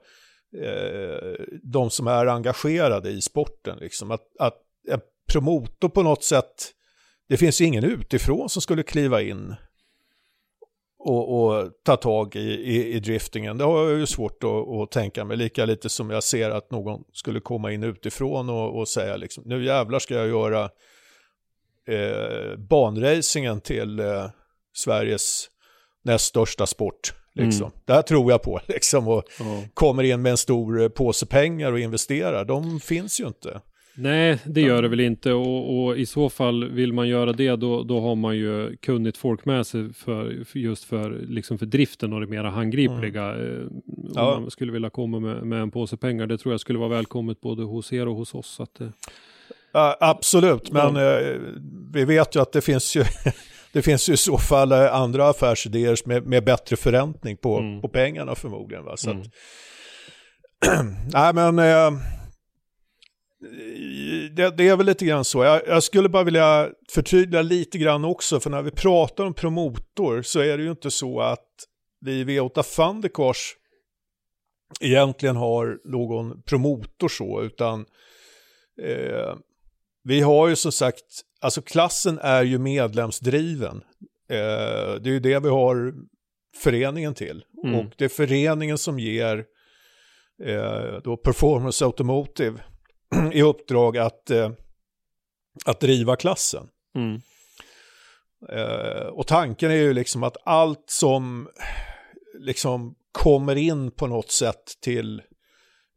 Eh, 0.62 1.44
de 1.62 1.90
som 1.90 2.06
är 2.06 2.26
engagerade 2.26 3.10
i 3.10 3.20
sporten. 3.20 3.78
Liksom. 3.78 4.10
Att, 4.10 4.26
att 4.38 4.56
en 4.88 5.00
promotor 5.32 5.88
på 5.88 6.02
något 6.02 6.24
sätt, 6.24 6.72
det 7.28 7.36
finns 7.36 7.60
ju 7.60 7.64
ingen 7.64 7.84
utifrån 7.84 8.48
som 8.48 8.62
skulle 8.62 8.82
kliva 8.82 9.22
in 9.22 9.54
och, 10.98 11.44
och 11.44 11.70
ta 11.84 11.96
tag 11.96 12.36
i, 12.36 12.50
i, 12.50 12.94
i 12.94 13.00
driftingen. 13.00 13.58
Det 13.58 13.64
har 13.64 13.88
jag 13.88 13.98
ju 13.98 14.06
svårt 14.06 14.44
att, 14.44 14.68
att 14.68 14.90
tänka 14.90 15.24
mig, 15.24 15.36
lika 15.36 15.64
lite 15.64 15.88
som 15.88 16.10
jag 16.10 16.22
ser 16.24 16.50
att 16.50 16.70
någon 16.70 17.04
skulle 17.12 17.40
komma 17.40 17.72
in 17.72 17.82
utifrån 17.82 18.50
och, 18.50 18.78
och 18.78 18.88
säga 18.88 19.16
liksom, 19.16 19.44
nu 19.46 19.64
jävlar 19.64 19.98
ska 19.98 20.14
jag 20.14 20.28
göra 20.28 20.70
eh, 21.88 22.56
banracingen 22.56 23.60
till 23.60 24.00
eh, 24.00 24.30
Sveriges 24.74 25.48
näst 26.04 26.24
största 26.24 26.66
sport. 26.66 27.14
Liksom. 27.36 27.70
Det 27.84 27.92
här 27.92 28.02
tror 28.02 28.30
jag 28.30 28.42
på, 28.42 28.60
liksom, 28.68 29.08
och 29.08 29.22
Ja. 29.38 29.62
kommer 29.74 30.02
in 30.02 30.22
med 30.22 30.30
en 30.30 30.36
stor 30.36 30.82
eh, 30.82 30.88
påse 30.88 31.26
pengar 31.26 31.72
och 31.72 31.80
investerar. 31.80 32.44
De 32.44 32.80
finns 32.80 33.20
ju 33.20 33.26
inte. 33.26 33.60
Nej, 33.98 34.38
det 34.44 34.60
gör 34.60 34.82
det 34.82 34.88
väl 34.88 35.00
inte 35.00 35.32
och, 35.32 35.84
och 35.84 35.96
i 35.98 36.06
så 36.06 36.28
fall 36.30 36.68
vill 36.70 36.92
man 36.92 37.08
göra 37.08 37.32
det 37.32 37.56
då, 37.56 37.82
då 37.82 38.00
har 38.00 38.14
man 38.14 38.36
ju 38.36 38.76
kunnigt 38.76 39.16
folk 39.16 39.44
med 39.44 39.66
sig 39.66 39.92
för, 39.94 40.44
för 40.44 40.58
just 40.58 40.84
för, 40.84 41.10
liksom 41.28 41.58
för 41.58 41.66
driften 41.66 42.12
och 42.12 42.20
det 42.20 42.26
mera 42.26 42.50
handgripliga. 42.50 43.28
Eh, 43.30 43.66
Om 43.66 43.82
Ja. 44.14 44.40
man 44.40 44.50
skulle 44.50 44.72
vilja 44.72 44.90
komma 44.90 45.20
med, 45.20 45.42
med 45.42 45.60
en 45.62 45.70
påse 45.70 45.96
pengar, 45.96 46.26
det 46.26 46.38
tror 46.38 46.52
jag 46.52 46.60
skulle 46.60 46.78
vara 46.78 46.88
välkommet 46.88 47.40
både 47.40 47.62
hos 47.62 47.92
er 47.92 48.08
och 48.08 48.16
hos 48.16 48.34
oss. 48.34 48.60
Att, 48.60 48.80
eh, 48.80 48.88
Ja, 49.72 49.96
absolut, 50.00 50.70
men 50.72 50.96
Ja. 50.96 51.18
eh, 51.20 51.36
vi 51.92 52.04
vet 52.04 52.36
ju 52.36 52.40
att 52.42 52.52
det 52.52 52.60
finns 52.60 52.96
ju, 52.96 53.00
det 53.76 53.82
finns 53.82 54.08
ju 54.08 54.12
i 54.12 54.16
så 54.16 54.38
fall 54.38 54.72
eh, 54.72 54.94
andra 54.94 55.28
affärsidéer 55.28 55.96
med, 56.08 56.26
med 56.26 56.44
bättre 56.44 56.76
förräntning 56.76 57.36
på, 57.36 57.58
Mm. 57.58 57.80
på 57.80 57.88
pengarna 57.88 58.34
förmodligen. 58.34 58.84
Va? 58.84 58.96
Så 58.96 59.10
Mm. 59.10 59.22
att, 59.22 59.28
nej 61.12 61.34
men 61.34 61.58
eh, 61.58 62.00
det, 64.36 64.50
det 64.56 64.68
är 64.68 64.76
väl 64.76 64.86
lite 64.86 65.04
grann 65.04 65.24
så. 65.24 65.44
Jag, 65.44 65.62
jag 65.66 65.82
skulle 65.82 66.08
bara 66.08 66.22
vilja 66.22 66.70
förtydliga 66.92 67.42
lite 67.42 67.78
grann 67.78 68.04
också, 68.04 68.40
för 68.40 68.50
när 68.50 68.62
vi 68.62 68.70
pratar 68.70 69.24
om 69.24 69.34
promotor 69.34 70.22
så 70.22 70.40
är 70.40 70.58
det 70.58 70.64
ju 70.64 70.70
inte 70.70 70.90
så 70.90 71.20
att 71.20 71.48
vi 72.00 72.12
i 72.12 72.24
V8 72.24 72.62
Thundercars 72.76 73.54
egentligen 74.80 75.36
har 75.36 75.78
någon 75.84 76.42
promotor 76.42 77.08
så, 77.08 77.42
utan 77.42 77.80
eh, 78.82 79.34
vi 80.06 80.20
har 80.20 80.48
ju 80.48 80.56
som 80.56 80.72
sagt, 80.72 81.04
alltså 81.40 81.62
klassen 81.62 82.18
är 82.18 82.42
ju 82.42 82.58
medlemsdriven. 82.58 83.76
Eh, 84.28 84.94
det 85.00 85.08
är 85.08 85.12
ju 85.12 85.20
det 85.20 85.38
vi 85.38 85.48
har 85.48 85.94
föreningen 86.56 87.14
till. 87.14 87.44
Mm. 87.64 87.80
Och 87.80 87.92
det 87.96 88.04
är 88.04 88.08
föreningen 88.08 88.78
som 88.78 88.98
ger 88.98 89.44
eh, 90.44 91.00
då 91.04 91.16
Performance 91.16 91.84
Automotive 91.84 92.60
i 93.32 93.42
uppdrag 93.42 93.98
att, 93.98 94.30
eh, 94.30 94.50
att 95.64 95.80
driva 95.80 96.16
klassen. 96.16 96.68
mm. 96.94 97.20
Eh, 98.48 99.06
och 99.06 99.26
tanken 99.26 99.70
är 99.70 99.74
ju 99.74 99.92
liksom 99.92 100.22
att 100.22 100.36
allt 100.44 100.84
som 100.86 101.48
liksom 102.38 102.94
kommer 103.12 103.56
in 103.56 103.90
på 103.90 104.06
något 104.06 104.30
sätt 104.30 104.64
till 104.80 105.22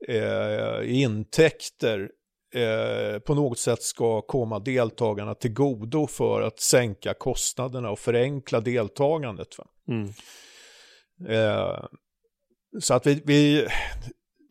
eh, 0.08 1.02
intäkter 1.02 2.10
eh, 2.54 3.20
på 3.20 3.36
något 3.36 3.60
sätt 3.60 3.82
ska 3.82 4.22
komma 4.22 4.60
deltagarna 4.60 5.36
till 5.36 5.54
godo 5.54 6.08
för 6.08 6.42
att 6.42 6.60
sänka 6.60 7.14
kostnaderna 7.14 7.90
och 7.90 8.00
förenkla 8.00 8.62
deltagandet. 8.62 9.48
Mm. 9.88 10.10
Eh, 11.28 11.86
så 12.80 12.94
att 12.94 13.08
vi, 13.08 13.22
vi 13.26 13.68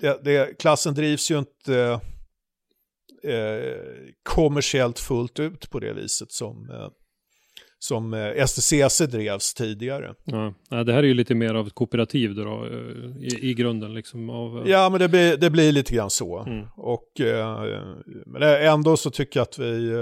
det, 0.00 0.24
det, 0.24 0.58
klassen 0.58 0.94
drivs 0.94 1.30
ju 1.30 1.38
inte 1.38 2.00
eh, 3.22 3.76
kommersiellt 4.22 4.98
fullt 4.98 5.40
ut 5.40 5.70
på 5.70 5.80
det 5.80 5.92
viset 5.92 6.32
som, 6.32 6.70
eh, 6.70 6.88
som 7.78 8.14
eh, 8.14 8.44
STCC 8.46 8.98
drevs 9.06 9.54
tidigare. 9.54 10.14
Ja. 10.24 10.54
Det 10.84 10.92
här 10.92 11.02
är 11.02 11.06
ju 11.06 11.14
lite 11.14 11.34
mer 11.34 11.54
av 11.54 11.66
ett 11.66 11.74
kooperativ 11.74 12.34
då, 12.34 12.66
eh, 12.66 13.22
i, 13.26 13.50
i 13.50 13.54
grunden. 13.54 13.94
Liksom, 13.94 14.30
av, 14.30 14.58
eh, 14.58 14.70
Ja, 14.70 14.88
men 14.90 15.00
det 15.00 15.08
blir, 15.08 15.36
det 15.36 15.50
blir 15.50 15.72
lite 15.72 15.94
grann 15.94 16.10
så. 16.10 16.38
Mm. 16.38 16.66
Och, 16.76 17.12
men 18.26 18.40
det- 18.40 18.66
ändå 18.68 18.96
så 18.96 19.10
tycker 19.10 19.40
jag 19.40 19.44
att 19.44 19.58
vi, 19.58 19.92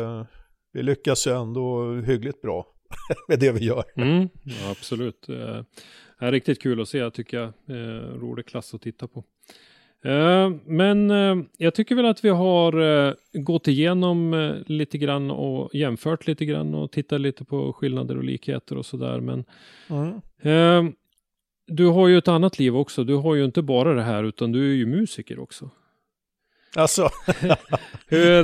vi 0.72 0.82
lyckas 0.82 1.26
ju 1.26 1.32
ändå 1.40 1.94
hyggligt 1.94 2.42
bra 2.42 2.66
med 3.28 3.38
det 3.38 3.52
vi 3.52 3.64
gör. 3.64 3.84
Mm, 3.96 4.28
ja, 4.44 4.70
absolut. 4.70 5.28
Eh, 5.28 5.62
är 6.18 6.32
riktigt 6.32 6.62
kul 6.62 6.80
att 6.80 6.88
se, 6.88 7.10
tycker 7.10 7.36
jag. 7.38 7.52
Rolig 8.22 8.46
klass 8.46 8.74
att 8.74 8.82
titta 8.82 9.08
på. 9.08 9.24
Eh, 10.04 10.50
men 10.66 11.10
eh, 11.10 11.36
jag 11.58 11.74
tycker 11.74 11.94
väl 11.94 12.06
att 12.06 12.24
vi 12.24 12.28
har 12.28 12.80
eh, 13.08 13.12
gått 13.32 13.68
igenom 13.68 14.54
lite 14.66 14.98
grann 14.98 15.30
och 15.30 15.74
jämfört 15.74 16.26
lite 16.26 16.44
grann 16.44 16.74
och 16.74 16.92
tittat 16.92 17.20
lite 17.20 17.44
på 17.44 17.72
skillnader 17.72 18.16
och 18.16 18.24
likheter 18.24 18.78
och 18.78 18.86
sådär. 18.86 19.20
Men 19.20 19.44
Mm. 19.88 20.92
du 21.66 21.86
har 21.86 22.08
ju 22.08 22.18
ett 22.18 22.28
annat 22.28 22.58
liv 22.58 22.76
också. 22.76 23.04
Du 23.04 23.14
har 23.14 23.34
ju 23.34 23.44
inte 23.44 23.62
bara 23.62 23.94
det 23.94 24.02
här 24.02 24.24
utan 24.24 24.52
du 24.52 24.70
är 24.70 24.74
ju 24.74 24.86
musiker 24.86 25.38
också. 25.38 25.70
Alltså, 26.76 27.08
Hur, 28.08 28.42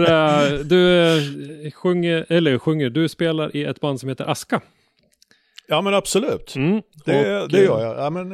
du 0.64 1.70
sjunger, 1.70 2.26
eller 2.28 2.58
sjunger, 2.58 2.90
du 2.90 3.08
spelar 3.08 3.56
i 3.56 3.64
ett 3.64 3.80
band 3.80 4.00
som 4.00 4.08
heter 4.08 4.24
Aska. 4.30 4.60
ja 5.68 5.80
men 5.82 5.94
absolut. 5.94 6.56
Mm, 6.56 6.82
Det, 7.04 7.42
och, 7.42 7.48
det 7.48 7.64
gör 7.64 7.80
jag. 7.80 7.98
Ja, 7.98 8.10
men, 8.10 8.30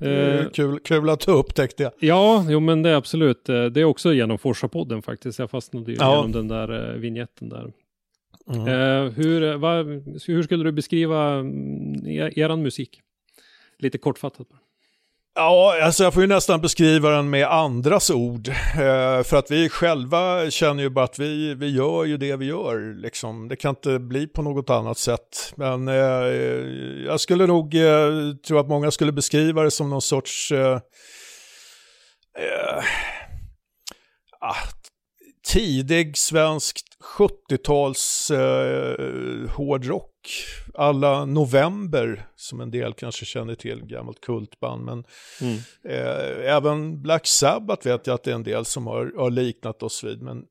eh, 0.00 0.50
kul, 0.50 0.78
kul 0.78 1.08
att 1.10 1.20
du 1.26 1.32
upptäckte 1.32 1.82
det. 1.84 2.06
Ja, 2.06 2.46
jo 2.48 2.60
men 2.60 2.82
det 2.82 2.90
är 2.90 2.94
absolut. 2.94 3.48
eh, 3.48 3.64
Det 3.64 3.80
är 3.80 3.84
också 3.84 4.12
genom 4.12 4.38
Forsa-podden 4.38 5.02
faktiskt. 5.02 5.38
Jag 5.38 5.50
fastnade 5.50 5.92
ju 5.92 5.98
Ja. 6.00 6.16
genom 6.16 6.32
den 6.32 6.48
där 6.48 6.92
eh, 6.94 6.94
vignetten 6.98 7.48
där. 7.48 7.72
Mm. 8.54 8.66
Eh, 8.68 9.12
hur, 9.12 9.56
vad, 9.56 9.86
hur 10.26 10.42
skulle 10.42 10.64
du 10.64 10.72
beskriva 10.72 11.32
mm, 11.34 12.06
er, 12.06 12.38
eran 12.38 12.62
musik? 12.62 13.00
Lite 13.78 13.98
kortfattat. 13.98 14.48
bara. 14.48 14.58
Ja, 15.34 15.82
alltså 15.82 16.04
jag 16.04 16.14
får 16.14 16.22
ju 16.22 16.28
nästan 16.28 16.60
beskriva 16.60 17.10
den 17.10 17.30
med 17.30 17.46
andras 17.46 18.10
ord. 18.10 18.48
Eh, 18.48 19.22
för 19.22 19.34
att 19.34 19.50
vi 19.50 19.68
själva 19.68 20.50
känner 20.50 20.82
ju 20.82 20.90
bara 20.90 21.04
att 21.04 21.18
vi, 21.18 21.54
vi 21.54 21.76
gör 21.76 22.04
ju 22.04 22.16
det 22.16 22.36
vi 22.36 22.46
gör. 22.46 23.02
Liksom. 23.02 23.48
Det 23.48 23.56
kan 23.56 23.70
inte 23.70 23.98
bli 23.98 24.26
på 24.26 24.42
något 24.42 24.70
annat 24.70 24.98
sätt. 24.98 25.52
Men 25.56 25.88
eh, 25.88 25.94
jag 27.06 27.20
skulle 27.20 27.46
nog 27.46 27.74
eh, 27.74 28.34
tro 28.46 28.58
att 28.58 28.68
många 28.68 28.90
skulle 28.90 29.12
beskriva 29.12 29.62
det 29.62 29.70
som 29.70 29.90
någon 29.90 30.02
sorts... 30.02 30.52
Eh, 30.52 30.80
eh, 32.38 32.84
ah, 34.40 34.56
tidig 35.52 36.16
svensk 36.16 36.80
70-tals 37.18 38.30
eh, 38.30 39.50
hårdrock. 39.50 40.10
Alla 40.74 41.24
November, 41.24 42.26
som 42.36 42.60
en 42.60 42.70
del 42.70 42.92
kanske 42.92 43.24
känner 43.24 43.54
till, 43.54 43.84
gammalt 43.84 44.20
kultband. 44.20 44.84
Men 44.84 45.04
Mm. 45.40 45.56
Eh, 45.84 46.54
även 46.56 47.02
Black 47.02 47.26
Sabbath 47.26 47.86
vet 47.86 48.06
jag 48.06 48.14
att 48.14 48.22
det 48.22 48.30
är 48.30 48.34
en 48.34 48.42
del 48.42 48.64
som 48.64 48.86
har, 48.86 49.12
har 49.16 49.30
liknat 49.30 49.82
oss 49.82 50.04
vid. 50.04 50.22
Men, 50.22 50.44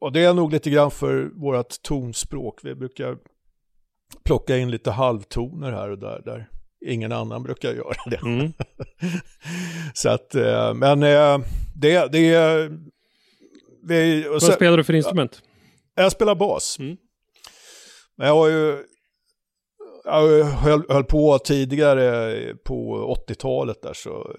och 0.00 0.12
det 0.12 0.24
är 0.24 0.34
nog 0.34 0.52
lite 0.52 0.70
grann 0.70 0.90
för 0.90 1.30
vårt 1.34 1.82
tonspråk. 1.82 2.60
Vi 2.62 2.74
brukar 2.74 3.16
plocka 4.24 4.56
in 4.56 4.70
lite 4.70 4.90
halvtoner 4.90 5.72
här 5.72 5.90
och 5.90 5.98
där. 5.98 6.22
där 6.24 6.48
ingen 6.86 7.12
annan 7.12 7.42
brukar 7.42 7.72
göra 7.74 7.96
det. 8.10 8.22
Mm. 8.22 8.52
så 9.94 10.08
att, 10.08 10.34
eh, 10.34 10.74
men 10.74 11.02
eh, 11.02 11.38
det, 11.74 12.12
det 12.12 12.34
och 14.26 14.32
Vad 14.32 14.42
sen- 14.42 14.52
spelar 14.52 14.76
du 14.76 14.84
för 14.84 14.92
instrument? 14.94 15.42
jag 15.94 16.12
spelar 16.12 16.34
bas. 16.34 16.78
Mm. 16.78 16.96
Men 18.16 18.26
jag 18.26 18.34
har 18.34 18.48
ju, 18.48 18.84
jag 20.04 20.44
höll, 20.44 20.82
höll 20.88 21.04
på 21.04 21.38
tidigare 21.38 22.54
på 22.64 23.14
80-talet 23.28 23.82
där 23.82 23.92
så 23.94 24.36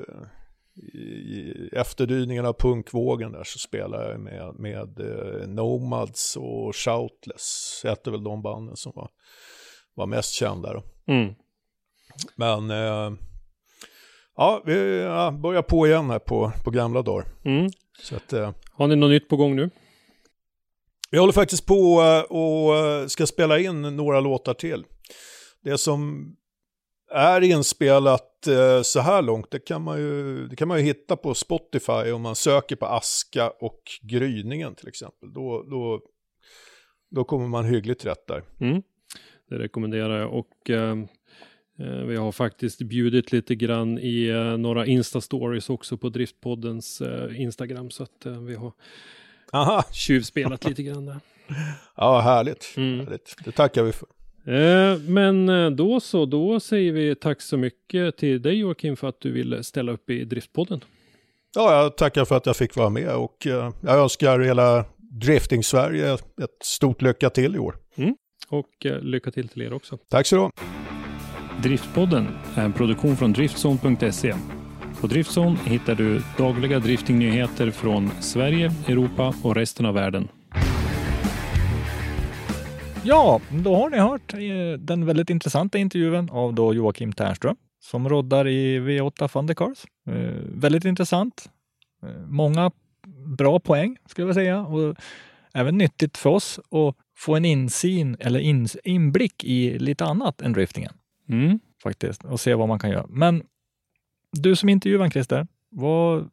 i, 0.94 0.98
i 0.98 1.70
efterdyningarna 1.74 2.50
av 2.50 2.54
punkvågen 2.54 3.32
där 3.32 3.44
så 3.44 3.60
spelade 3.60 4.12
jag 4.12 4.20
med, 4.20 4.56
med 4.60 5.00
eh, 5.00 5.48
Nomads 5.48 6.38
och 6.38 6.76
Shoutless. 6.76 7.82
Hette 7.84 8.12
väl 8.12 8.24
de 8.24 8.42
banden 8.42 8.76
som 8.76 8.92
var, 8.96 9.10
var 9.94 10.06
mest 10.08 10.32
kända 10.34 10.74
då. 10.74 10.84
Mm. 11.14 11.34
Men 12.36 12.72
eh, 12.72 13.14
ja, 14.36 14.62
vi 14.66 15.02
ja, 15.02 15.32
börjar 15.32 15.62
på 15.62 15.88
igen 15.88 16.10
här 16.10 16.20
på, 16.20 16.52
på 16.64 16.72
gamla 16.72 17.02
dagar. 17.02 17.28
Mm. 17.46 17.72
Så 18.00 18.16
att, 18.16 18.34
eh, 18.34 18.52
Har 18.72 18.88
ni 18.88 18.96
något 18.96 19.10
nytt 19.10 19.30
på 19.30 19.36
gång 19.36 19.56
nu? 19.56 19.70
Vi 21.12 21.18
håller 21.18 21.34
faktiskt 21.34 21.66
på 21.66 22.02
eh, 22.02 22.32
och 22.32 22.76
eh, 22.76 23.08
ska 23.08 23.28
spela 23.28 23.60
in 23.60 23.82
några 23.82 24.20
låtar 24.20 24.54
till. 24.54 24.86
Det 25.64 25.78
som 25.78 26.30
är 27.12 27.42
inspelat 27.42 28.48
eh, 28.48 28.82
så 28.82 29.00
här 29.00 29.22
långt, 29.22 29.52
det 29.52 29.60
kan, 29.60 29.82
man 29.82 30.00
ju, 30.00 30.48
det 30.48 30.56
kan 30.56 30.68
man 30.68 30.78
ju 30.78 30.84
hitta 30.84 31.16
på 31.16 31.34
Spotify 31.34 32.12
om 32.12 32.22
man 32.22 32.36
söker 32.36 32.76
på 32.76 32.86
Aska 32.86 33.50
och 33.50 33.82
Gryningen 34.02 34.76
till 34.76 34.88
exempel. 34.88 35.34
Då, 35.34 35.64
då, 35.64 36.02
då 37.12 37.24
kommer 37.24 37.48
man 37.48 37.66
hyggligt 37.66 38.06
rätt 38.06 38.28
där. 38.28 38.44
Mm. 38.60 38.82
Det 39.50 39.60
rekommenderar 39.60 40.20
jag 40.20 40.34
och 40.34 40.70
eh, 40.70 40.96
vi 42.08 42.16
har 42.16 42.32
faktiskt 42.32 42.82
bjudit 42.82 43.32
lite 43.32 43.56
grann 43.56 44.00
i 44.00 44.28
eh, 44.28 44.58
några 44.58 44.86
Insta-stories 44.86 45.70
också 45.72 45.98
på 45.98 46.10
Driftpoddens 46.10 47.02
eh, 47.02 47.42
Instagram 47.42 47.90
så 47.90 48.04
att 48.04 48.26
eh, 48.26 48.42
vi 48.42 48.56
har 48.56 48.72
Aha, 49.54 49.84
tjuvspelat 49.92 50.66
lite 50.70 50.84
grann 50.84 51.06
där. 51.06 51.20
ja 51.96 52.20
härligt. 52.20 52.74
Mm. 52.78 53.00
härligt. 53.00 53.36
Det 53.46 53.52
tackar 53.52 53.84
vi 53.84 53.92
för. 53.92 54.08
Eh, 54.48 55.00
men 55.00 55.50
eh, 55.50 55.70
då 55.70 56.00
så, 56.00 56.26
då 56.26 56.60
säger 56.60 56.92
vi 56.92 57.16
tack 57.16 57.42
så 57.42 57.58
mycket 57.58 58.18
till 58.18 58.42
dig 58.42 58.56
Joakim 58.60 58.96
för 58.96 59.08
att 59.10 59.22
du 59.22 59.32
ville 59.32 59.64
ställa 59.64 59.92
upp 59.92 60.10
i 60.10 60.26
Driftpodden. 60.26 60.84
Ja, 61.56 61.82
jag 61.82 61.98
tackar 61.98 62.26
för 62.26 62.38
att 62.38 62.46
jag 62.46 62.56
fick 62.56 62.76
vara 62.76 62.90
med 62.90 63.16
och 63.16 63.48
eh, 63.48 63.72
jag 63.82 63.96
önskar 64.00 64.40
hela 64.40 64.86
Drifting-Sverige 64.98 66.14
ett 66.14 66.64
stort 66.64 67.02
lycka 67.02 67.30
till 67.30 67.56
i 67.56 67.60
år. 67.60 67.76
Och 68.50 68.86
eh, 68.86 69.00
lycka 69.02 69.32
till 69.32 69.50
till 69.50 69.62
er 69.62 69.74
också. 69.74 69.98
Tack 70.10 70.28
så 70.28 70.36
du. 70.36 70.64
Driftpodden 71.64 72.28
är 72.56 72.66
en 72.66 72.74
produktion 72.74 73.16
från 73.16 73.34
Driftzone.se. 73.34 74.34
På 75.02 75.08
Driftzone 75.08 75.58
hittar 75.66 75.96
du 75.96 76.22
dagliga 76.38 76.80
driftingnyheter 76.80 77.72
från 77.72 78.12
Sverige, 78.20 78.72
Europa 78.88 79.34
och 79.44 79.56
resten 79.56 79.86
av 79.86 79.94
världen. 79.94 80.28
Ja, 83.04 83.42
då 83.50 83.76
har 83.76 83.90
ni 83.90 83.98
hört 83.98 84.34
eh, 84.34 84.80
den 84.80 85.06
väldigt 85.06 85.30
intressanta 85.30 85.78
intervjun 85.78 86.30
av 86.30 86.54
då 86.54 86.74
Joakim 86.74 87.14
Ternström 87.14 87.56
som 87.84 88.10
roddar 88.10 88.48
i 88.48 88.80
V8 88.80 89.28
Thundercars. 89.28 89.86
Eh, 90.10 90.14
väldigt 90.44 90.86
intressant. 90.86 91.50
Eh, 92.04 92.10
många 92.28 92.72
bra 93.38 93.60
poäng 93.60 93.98
skulle 94.06 94.28
jag 94.28 94.36
säga 94.36 94.60
och 94.60 94.96
även 95.54 95.78
nyttigt 95.78 96.18
för 96.18 96.30
oss 96.30 96.60
att 96.60 96.96
få 97.18 97.36
en 97.36 97.46
insyn 97.46 98.18
eller 98.20 98.40
in, 98.40 98.68
inblick 98.84 99.44
i 99.44 99.80
lite 99.80 100.06
annat 100.06 100.42
än 100.42 100.54
driftingen 100.54 100.94
Mm. 101.30 101.60
faktiskt 101.84 102.24
och 102.24 102.40
se 102.40 102.54
vad 102.54 102.68
man 102.68 102.80
kan 102.80 102.90
göra. 102.90 103.06
Men 103.10 103.44
du 104.32 104.56
som 104.56 104.70
intervjuade 104.70 105.12
Christer, 105.12 105.48
vad 105.70 106.30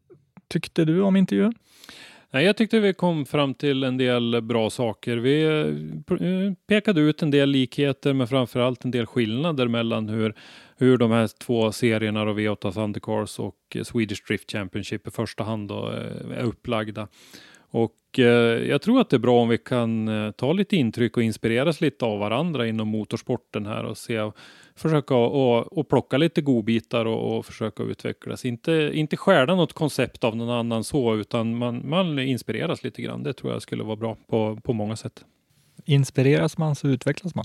tyckte 0.48 0.84
du 0.84 1.02
om 1.02 1.16
intervjun? 1.16 1.54
Nej, 2.34 2.44
jag 2.44 2.56
tyckte 2.56 2.80
vi 2.80 2.94
kom 2.94 3.26
fram 3.26 3.54
till 3.54 3.84
en 3.84 3.96
del 3.96 4.40
bra 4.42 4.70
saker. 4.70 5.16
Vi 5.16 5.42
eh, 5.42 6.28
eh, 6.28 6.52
pekade 6.68 7.00
ut 7.00 7.22
en 7.22 7.30
del 7.30 7.50
likheter 7.50 8.12
men 8.12 8.28
framförallt 8.28 8.84
en 8.84 8.90
del 8.90 9.06
skillnader 9.06 9.68
mellan 9.68 10.08
hur, 10.08 10.34
hur 10.76 10.96
de 10.96 11.10
här 11.10 11.28
två 11.38 11.72
serierna 11.72 12.24
då, 12.24 12.32
V8 12.32 12.72
Thundercars 12.72 13.38
och 13.38 13.76
Swedish 13.82 14.26
Drift 14.28 14.52
Championship 14.52 15.06
i 15.08 15.10
första 15.10 15.44
hand 15.44 15.68
då, 15.68 15.90
eh, 15.90 16.38
är 16.38 16.42
upplagda. 16.42 17.08
Och 17.72 18.18
eh, 18.18 18.68
jag 18.68 18.82
tror 18.82 19.00
att 19.00 19.10
det 19.10 19.16
är 19.16 19.18
bra 19.18 19.40
om 19.40 19.48
vi 19.48 19.58
kan 19.58 20.08
eh, 20.08 20.30
ta 20.30 20.52
lite 20.52 20.76
intryck 20.76 21.16
och 21.16 21.22
inspireras 21.22 21.80
lite 21.80 22.04
av 22.04 22.18
varandra 22.18 22.66
inom 22.66 22.88
motorsporten 22.88 23.66
här 23.66 23.84
och 23.84 23.98
se 23.98 24.30
försöka 24.74 25.14
och, 25.14 25.78
och 25.78 25.88
plocka 25.88 26.16
lite 26.16 26.40
godbitar 26.40 27.04
och, 27.04 27.38
och 27.38 27.46
försöka 27.46 27.82
utvecklas. 27.82 28.44
Inte, 28.44 28.90
inte 28.94 29.16
stjäla 29.16 29.54
något 29.54 29.72
koncept 29.72 30.24
av 30.24 30.36
någon 30.36 30.50
annan 30.50 30.84
så, 30.84 31.16
utan 31.16 31.56
man, 31.56 31.88
man 31.88 32.18
inspireras 32.18 32.84
lite 32.84 33.02
grann. 33.02 33.22
Det 33.22 33.32
tror 33.32 33.52
jag 33.52 33.62
skulle 33.62 33.82
vara 33.82 33.96
bra 33.96 34.16
på, 34.28 34.58
på 34.62 34.72
många 34.72 34.96
sätt. 34.96 35.24
Inspireras 35.84 36.58
man 36.58 36.74
så 36.74 36.88
utvecklas 36.88 37.34
man. 37.34 37.44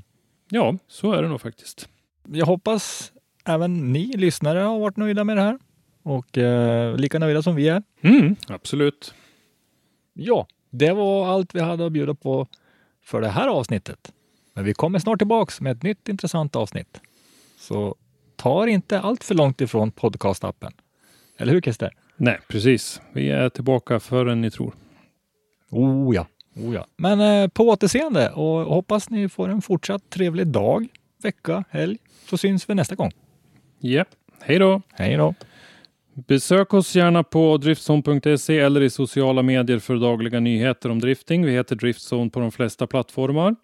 Ja, 0.49 0.77
så 0.87 1.11
är 1.11 1.21
det 1.21 1.29
nog 1.29 1.41
faktiskt. 1.41 1.89
Jag 2.31 2.45
hoppas 2.45 3.11
även 3.45 3.93
ni 3.93 4.17
lyssnare 4.17 4.59
har 4.59 4.79
varit 4.79 4.97
nöjda 4.97 5.23
med 5.23 5.37
det 5.37 5.41
här 5.41 5.59
och 6.03 6.37
eh, 6.37 6.95
lika 6.97 7.19
nöjda 7.19 7.41
som 7.41 7.55
vi 7.55 7.67
är. 7.67 7.83
Mm, 8.01 8.35
absolut. 8.47 9.13
Ja, 10.19 10.47
det 10.69 10.91
var 10.91 11.27
allt 11.27 11.55
vi 11.55 11.59
hade 11.59 11.85
att 11.85 11.91
bjuda 11.91 12.13
på 12.13 12.47
för 13.03 13.21
det 13.21 13.27
här 13.27 13.47
avsnittet. 13.47 14.11
Men 14.53 14.65
vi 14.65 14.73
kommer 14.73 14.99
snart 14.99 15.19
tillbaks 15.19 15.61
med 15.61 15.71
ett 15.71 15.83
nytt 15.83 16.09
intressant 16.09 16.55
avsnitt. 16.55 17.01
Så 17.57 17.95
ta 18.35 18.67
inte 18.67 18.99
allt 18.99 19.23
för 19.23 19.35
långt 19.35 19.61
ifrån 19.61 19.91
podcastappen. 19.91 20.73
Eller 21.37 21.53
hur 21.53 21.61
Christer? 21.61 21.93
Nej, 22.17 22.39
precis. 22.47 23.01
Vi 23.13 23.29
är 23.29 23.49
tillbaka 23.49 23.99
förrän 23.99 24.41
ni 24.41 24.51
tror. 24.51 24.73
Oh 25.69 26.15
ja, 26.15 26.27
oh 26.55 26.73
ja. 26.73 26.87
Men 26.97 27.19
eh, 27.19 27.47
på 27.47 27.69
återseende 27.69 28.31
och 28.31 28.73
hoppas 28.73 29.09
ni 29.09 29.29
får 29.29 29.49
en 29.49 29.61
fortsatt 29.61 30.09
trevlig 30.09 30.47
dag, 30.47 30.87
vecka, 31.23 31.63
helg. 31.69 31.97
Så 32.29 32.37
syns 32.37 32.69
vi 32.69 32.75
nästa 32.75 32.95
gång. 32.95 33.11
Ja, 33.79 34.05
hej 34.41 34.59
då! 34.59 34.81
Hej 34.93 35.15
då! 35.15 35.33
Besök 36.25 36.73
oss 36.73 36.95
gärna 36.95 37.23
på 37.23 37.57
driftzone.se 37.57 38.59
eller 38.59 38.81
i 38.81 38.89
sociala 38.89 39.41
medier 39.41 39.79
för 39.79 39.95
dagliga 39.95 40.39
nyheter 40.39 40.89
om 40.89 40.99
drifting. 40.99 41.45
Vi 41.45 41.51
heter 41.51 41.75
Driftzone 41.75 42.29
på 42.29 42.39
de 42.39 42.51
flesta 42.51 42.87
plattformar. 42.87 43.55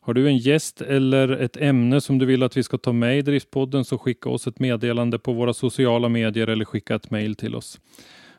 Har 0.00 0.14
du 0.14 0.26
en 0.26 0.38
gäst 0.38 0.80
eller 0.80 1.28
ett 1.28 1.56
ämne 1.56 2.00
som 2.00 2.18
du 2.18 2.26
vill 2.26 2.42
att 2.42 2.56
vi 2.56 2.62
ska 2.62 2.78
ta 2.78 2.92
med 2.92 3.18
i 3.18 3.22
Driftpodden 3.22 3.84
så 3.84 3.98
skicka 3.98 4.28
oss 4.28 4.46
ett 4.46 4.58
meddelande 4.58 5.18
på 5.18 5.32
våra 5.32 5.52
sociala 5.52 6.08
medier 6.08 6.46
eller 6.46 6.64
skicka 6.64 6.94
ett 6.94 7.10
mejl 7.10 7.34
till 7.34 7.54
oss. 7.54 7.80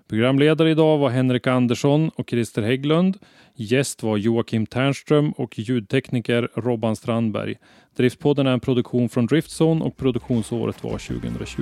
Programledare 0.09 0.71
idag 0.71 0.97
var 0.97 1.09
Henrik 1.09 1.47
Andersson 1.47 2.09
och 2.15 2.29
Christer 2.29 2.61
Hägglund. 2.61 3.17
Gäst 3.55 4.03
var 4.03 4.17
Joakim 4.17 4.65
Ternström 4.65 5.31
och 5.31 5.59
ljudtekniker 5.59 6.49
Robban 6.55 6.95
Strandberg. 6.95 7.55
Driftpodden 7.97 8.47
är 8.47 8.51
en 8.51 8.59
produktion 8.59 9.09
från 9.09 9.25
Driftzone 9.25 9.85
och 9.85 9.97
produktionsåret 9.97 10.83
var 10.83 10.97
2020. 10.97 11.61